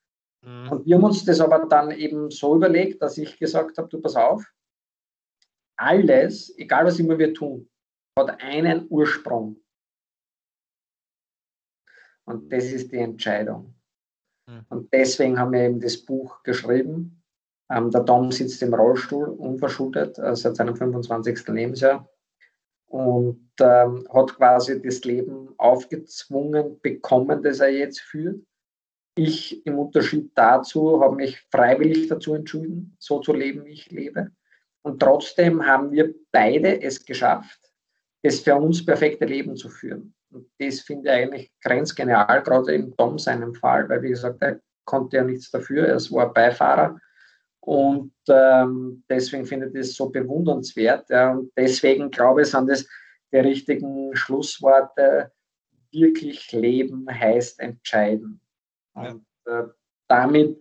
Mhm. 0.44 0.68
Und 0.68 0.84
wir 0.86 0.96
haben 0.96 1.04
uns 1.04 1.24
das 1.24 1.40
aber 1.40 1.64
dann 1.66 1.92
eben 1.92 2.28
so 2.30 2.56
überlegt, 2.56 3.00
dass 3.00 3.16
ich 3.16 3.38
gesagt 3.38 3.78
habe, 3.78 3.88
du 3.88 4.00
pass 4.00 4.16
auf, 4.16 4.44
alles, 5.76 6.52
egal 6.58 6.86
was 6.86 6.98
immer 6.98 7.16
wir 7.18 7.32
tun, 7.32 7.70
hat 8.18 8.42
einen 8.42 8.86
Ursprung. 8.90 9.62
Und 12.24 12.52
das 12.52 12.64
ist 12.64 12.90
die 12.90 12.98
Entscheidung. 12.98 13.74
Mhm. 14.48 14.66
Und 14.70 14.92
deswegen 14.92 15.38
haben 15.38 15.52
wir 15.52 15.62
eben 15.62 15.80
das 15.80 16.04
Buch 16.04 16.42
geschrieben. 16.42 17.22
Ähm, 17.70 17.92
der 17.92 18.04
Tom 18.04 18.32
sitzt 18.32 18.60
im 18.62 18.74
Rollstuhl, 18.74 19.28
unverschuldet, 19.28 20.18
äh, 20.18 20.34
seit 20.34 20.56
seinem 20.56 20.74
25. 20.74 21.46
Lebensjahr 21.46 22.08
und 22.90 23.50
ähm, 23.60 24.04
hat 24.12 24.34
quasi 24.36 24.82
das 24.82 25.04
Leben 25.04 25.54
aufgezwungen 25.58 26.80
bekommen, 26.80 27.40
das 27.42 27.60
er 27.60 27.70
jetzt 27.70 28.00
führt. 28.00 28.42
Ich 29.14 29.64
im 29.64 29.78
Unterschied 29.78 30.32
dazu 30.34 31.00
habe 31.00 31.14
mich 31.14 31.40
freiwillig 31.52 32.08
dazu 32.08 32.34
entschieden, 32.34 32.96
so 32.98 33.20
zu 33.20 33.32
leben, 33.32 33.64
wie 33.64 33.72
ich 33.72 33.90
lebe. 33.90 34.32
Und 34.82 35.00
trotzdem 35.00 35.64
haben 35.64 35.92
wir 35.92 36.12
beide 36.32 36.82
es 36.82 37.04
geschafft, 37.04 37.60
das 38.22 38.40
für 38.40 38.56
uns 38.56 38.84
perfekte 38.84 39.24
Leben 39.24 39.54
zu 39.54 39.68
führen. 39.68 40.12
Und 40.32 40.48
das 40.58 40.80
finde 40.80 41.10
ich 41.10 41.14
eigentlich 41.14 41.52
grenzgenial, 41.62 42.42
gerade 42.42 42.74
in 42.74 42.96
Tom 42.96 43.18
seinem 43.18 43.54
Fall, 43.54 43.88
weil 43.88 44.02
wie 44.02 44.10
gesagt, 44.10 44.42
er 44.42 44.60
konnte 44.84 45.18
ja 45.18 45.24
nichts 45.24 45.50
dafür, 45.50 45.86
er 45.86 46.00
war 46.10 46.32
Beifahrer. 46.32 46.98
Und 47.60 48.12
ähm, 48.28 49.02
deswegen 49.08 49.44
finde 49.44 49.66
ich 49.66 49.74
das 49.74 49.94
so 49.94 50.08
bewundernswert. 50.08 51.10
Ja. 51.10 51.32
Und 51.32 51.52
deswegen 51.56 52.10
glaube 52.10 52.42
ich, 52.42 52.48
sind 52.48 52.68
das 52.68 52.86
die 53.32 53.38
richtigen 53.38 54.14
Schlussworte. 54.16 55.32
Wirklich 55.92 56.52
leben 56.52 57.06
heißt 57.10 57.60
entscheiden. 57.60 58.40
Und 58.94 59.24
äh, 59.46 59.64
damit 60.08 60.58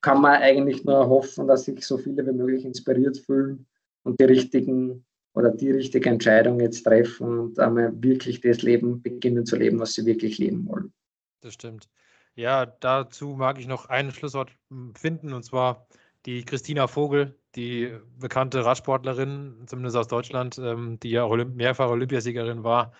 kann 0.00 0.20
man 0.20 0.42
eigentlich 0.42 0.84
nur 0.84 1.08
hoffen, 1.08 1.46
dass 1.46 1.64
sich 1.64 1.86
so 1.86 1.96
viele 1.96 2.26
wie 2.26 2.32
möglich 2.32 2.64
inspiriert 2.64 3.18
fühlen 3.18 3.66
und 4.02 4.20
die 4.20 4.24
richtigen 4.24 5.04
oder 5.34 5.50
die 5.50 5.70
richtige 5.70 6.10
Entscheidung 6.10 6.60
jetzt 6.60 6.82
treffen 6.82 7.38
und 7.38 7.58
einmal 7.58 7.92
wirklich 8.02 8.40
das 8.40 8.62
Leben 8.62 9.00
beginnen 9.00 9.46
zu 9.46 9.56
leben, 9.56 9.78
was 9.78 9.94
sie 9.94 10.04
wirklich 10.04 10.38
leben 10.38 10.66
wollen. 10.66 10.92
Das 11.40 11.54
stimmt. 11.54 11.88
Ja, 12.34 12.66
dazu 12.66 13.28
mag 13.36 13.58
ich 13.58 13.66
noch 13.66 13.86
ein 13.86 14.10
Schlusswort 14.10 14.50
hm, 14.68 14.94
finden 14.94 15.32
und 15.32 15.44
zwar 15.44 15.86
die 16.26 16.44
Christina 16.44 16.86
Vogel, 16.86 17.36
die 17.54 17.92
bekannte 18.18 18.64
Radsportlerin, 18.64 19.64
zumindest 19.66 19.96
aus 19.96 20.08
Deutschland, 20.08 20.58
ähm, 20.58 20.98
die 21.00 21.10
ja 21.10 21.24
Olymp 21.24 21.56
mehrfach 21.56 21.88
Olympiasiegerin 21.88 22.64
war. 22.64 22.92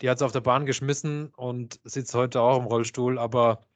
Die 0.00 0.08
hat 0.10 0.18
es 0.18 0.22
auf 0.22 0.32
der 0.32 0.40
Bahn 0.40 0.66
geschmissen 0.66 1.28
und 1.36 1.80
sitzt 1.84 2.14
heute 2.14 2.40
auch 2.40 2.58
im 2.58 2.66
Rollstuhl, 2.66 3.18
aber 3.18 3.66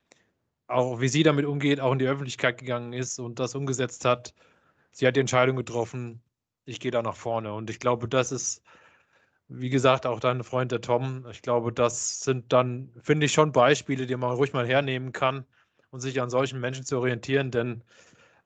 auch 0.69 1.01
wie 1.01 1.09
sie 1.09 1.23
damit 1.23 1.45
umgeht, 1.47 1.81
auch 1.81 1.93
in 1.93 1.99
die 1.99 2.07
Öffentlichkeit 2.09 2.59
gegangen 2.59 2.93
ist 2.93 3.19
und 3.19 3.39
das 3.39 3.55
umgesetzt 3.55 4.05
hat. 4.05 4.35
Sie 4.93 5.07
hat 5.07 5.17
die 5.17 5.21
Entscheidung 5.21 5.57
getroffen, 5.57 6.23
ich 6.67 6.81
gehe 6.81 6.91
da 6.91 7.03
nach 7.03 7.17
vorne. 7.17 7.53
Und 7.55 7.71
ich 7.71 7.81
glaube, 7.81 8.09
das 8.09 8.33
ist, 8.33 8.63
wie 9.49 9.71
gesagt, 9.71 10.07
auch 10.07 10.21
dein 10.21 10.45
Freund 10.45 10.73
der 10.73 10.81
Tom. 10.81 11.27
Ich 11.31 11.43
glaube, 11.43 11.73
das 11.73 12.21
sind 12.21 12.53
dann, 12.53 12.93
finde 13.03 13.27
ich, 13.27 13.33
schon 13.33 13.53
Beispiele, 13.53 14.07
die 14.07 14.17
man 14.17 14.35
ruhig 14.35 14.53
mal 14.53 14.67
hernehmen 14.67 15.13
kann 15.13 15.47
und 15.91 16.01
sich 16.01 16.21
an 16.21 16.31
solchen 16.31 16.61
Menschen 16.61 16.85
zu 16.87 16.99
orientieren, 16.99 17.51
denn 17.51 17.85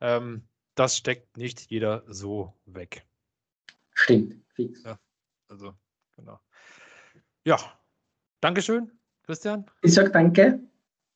ähm, 0.00 0.42
das 0.74 0.96
steckt 0.96 1.36
nicht 1.36 1.70
jeder 1.70 2.04
so 2.06 2.54
weg. 2.66 3.04
Stimmt, 3.94 4.44
fix. 4.54 4.84
Ja, 4.84 4.98
also, 5.48 5.74
genau. 6.16 6.38
Ja, 7.44 7.58
Dankeschön, 8.40 8.90
Christian. 9.24 9.66
Ich 9.82 9.94
sage 9.94 10.10
danke. 10.10 10.60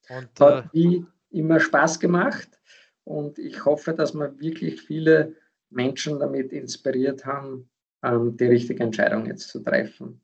Und, 0.08 0.40
Hat 0.40 0.66
äh, 0.66 0.68
wie 0.72 1.06
immer 1.30 1.60
Spaß 1.60 2.00
gemacht 2.00 2.60
und 3.04 3.38
ich 3.38 3.64
hoffe, 3.64 3.94
dass 3.94 4.14
wir 4.14 4.38
wirklich 4.40 4.82
viele 4.82 5.36
Menschen 5.70 6.18
damit 6.18 6.52
inspiriert 6.52 7.24
haben, 7.24 7.70
ähm, 8.02 8.36
die 8.36 8.46
richtige 8.46 8.82
Entscheidung 8.82 9.26
jetzt 9.26 9.48
zu 9.48 9.60
treffen. 9.60 10.20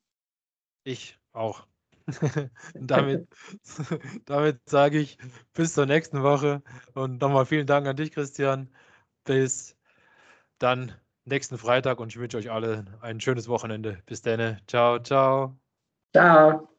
Ich 0.83 1.17
auch. 1.31 1.65
damit, 2.75 3.27
damit 4.25 4.61
sage 4.69 4.99
ich 4.99 5.17
bis 5.53 5.73
zur 5.73 5.85
nächsten 5.85 6.23
Woche 6.23 6.61
und 6.93 7.21
nochmal 7.21 7.45
vielen 7.45 7.67
Dank 7.67 7.87
an 7.87 7.95
dich, 7.95 8.11
Christian. 8.11 8.69
Bis 9.23 9.75
dann 10.59 10.93
nächsten 11.25 11.57
Freitag 11.57 11.99
und 11.99 12.09
ich 12.09 12.19
wünsche 12.19 12.37
euch 12.37 12.51
alle 12.51 12.85
ein 13.01 13.21
schönes 13.21 13.47
Wochenende. 13.47 14.01
Bis 14.05 14.21
dann. 14.21 14.59
Ciao, 14.67 14.99
ciao. 14.99 15.57
Ciao. 16.13 16.78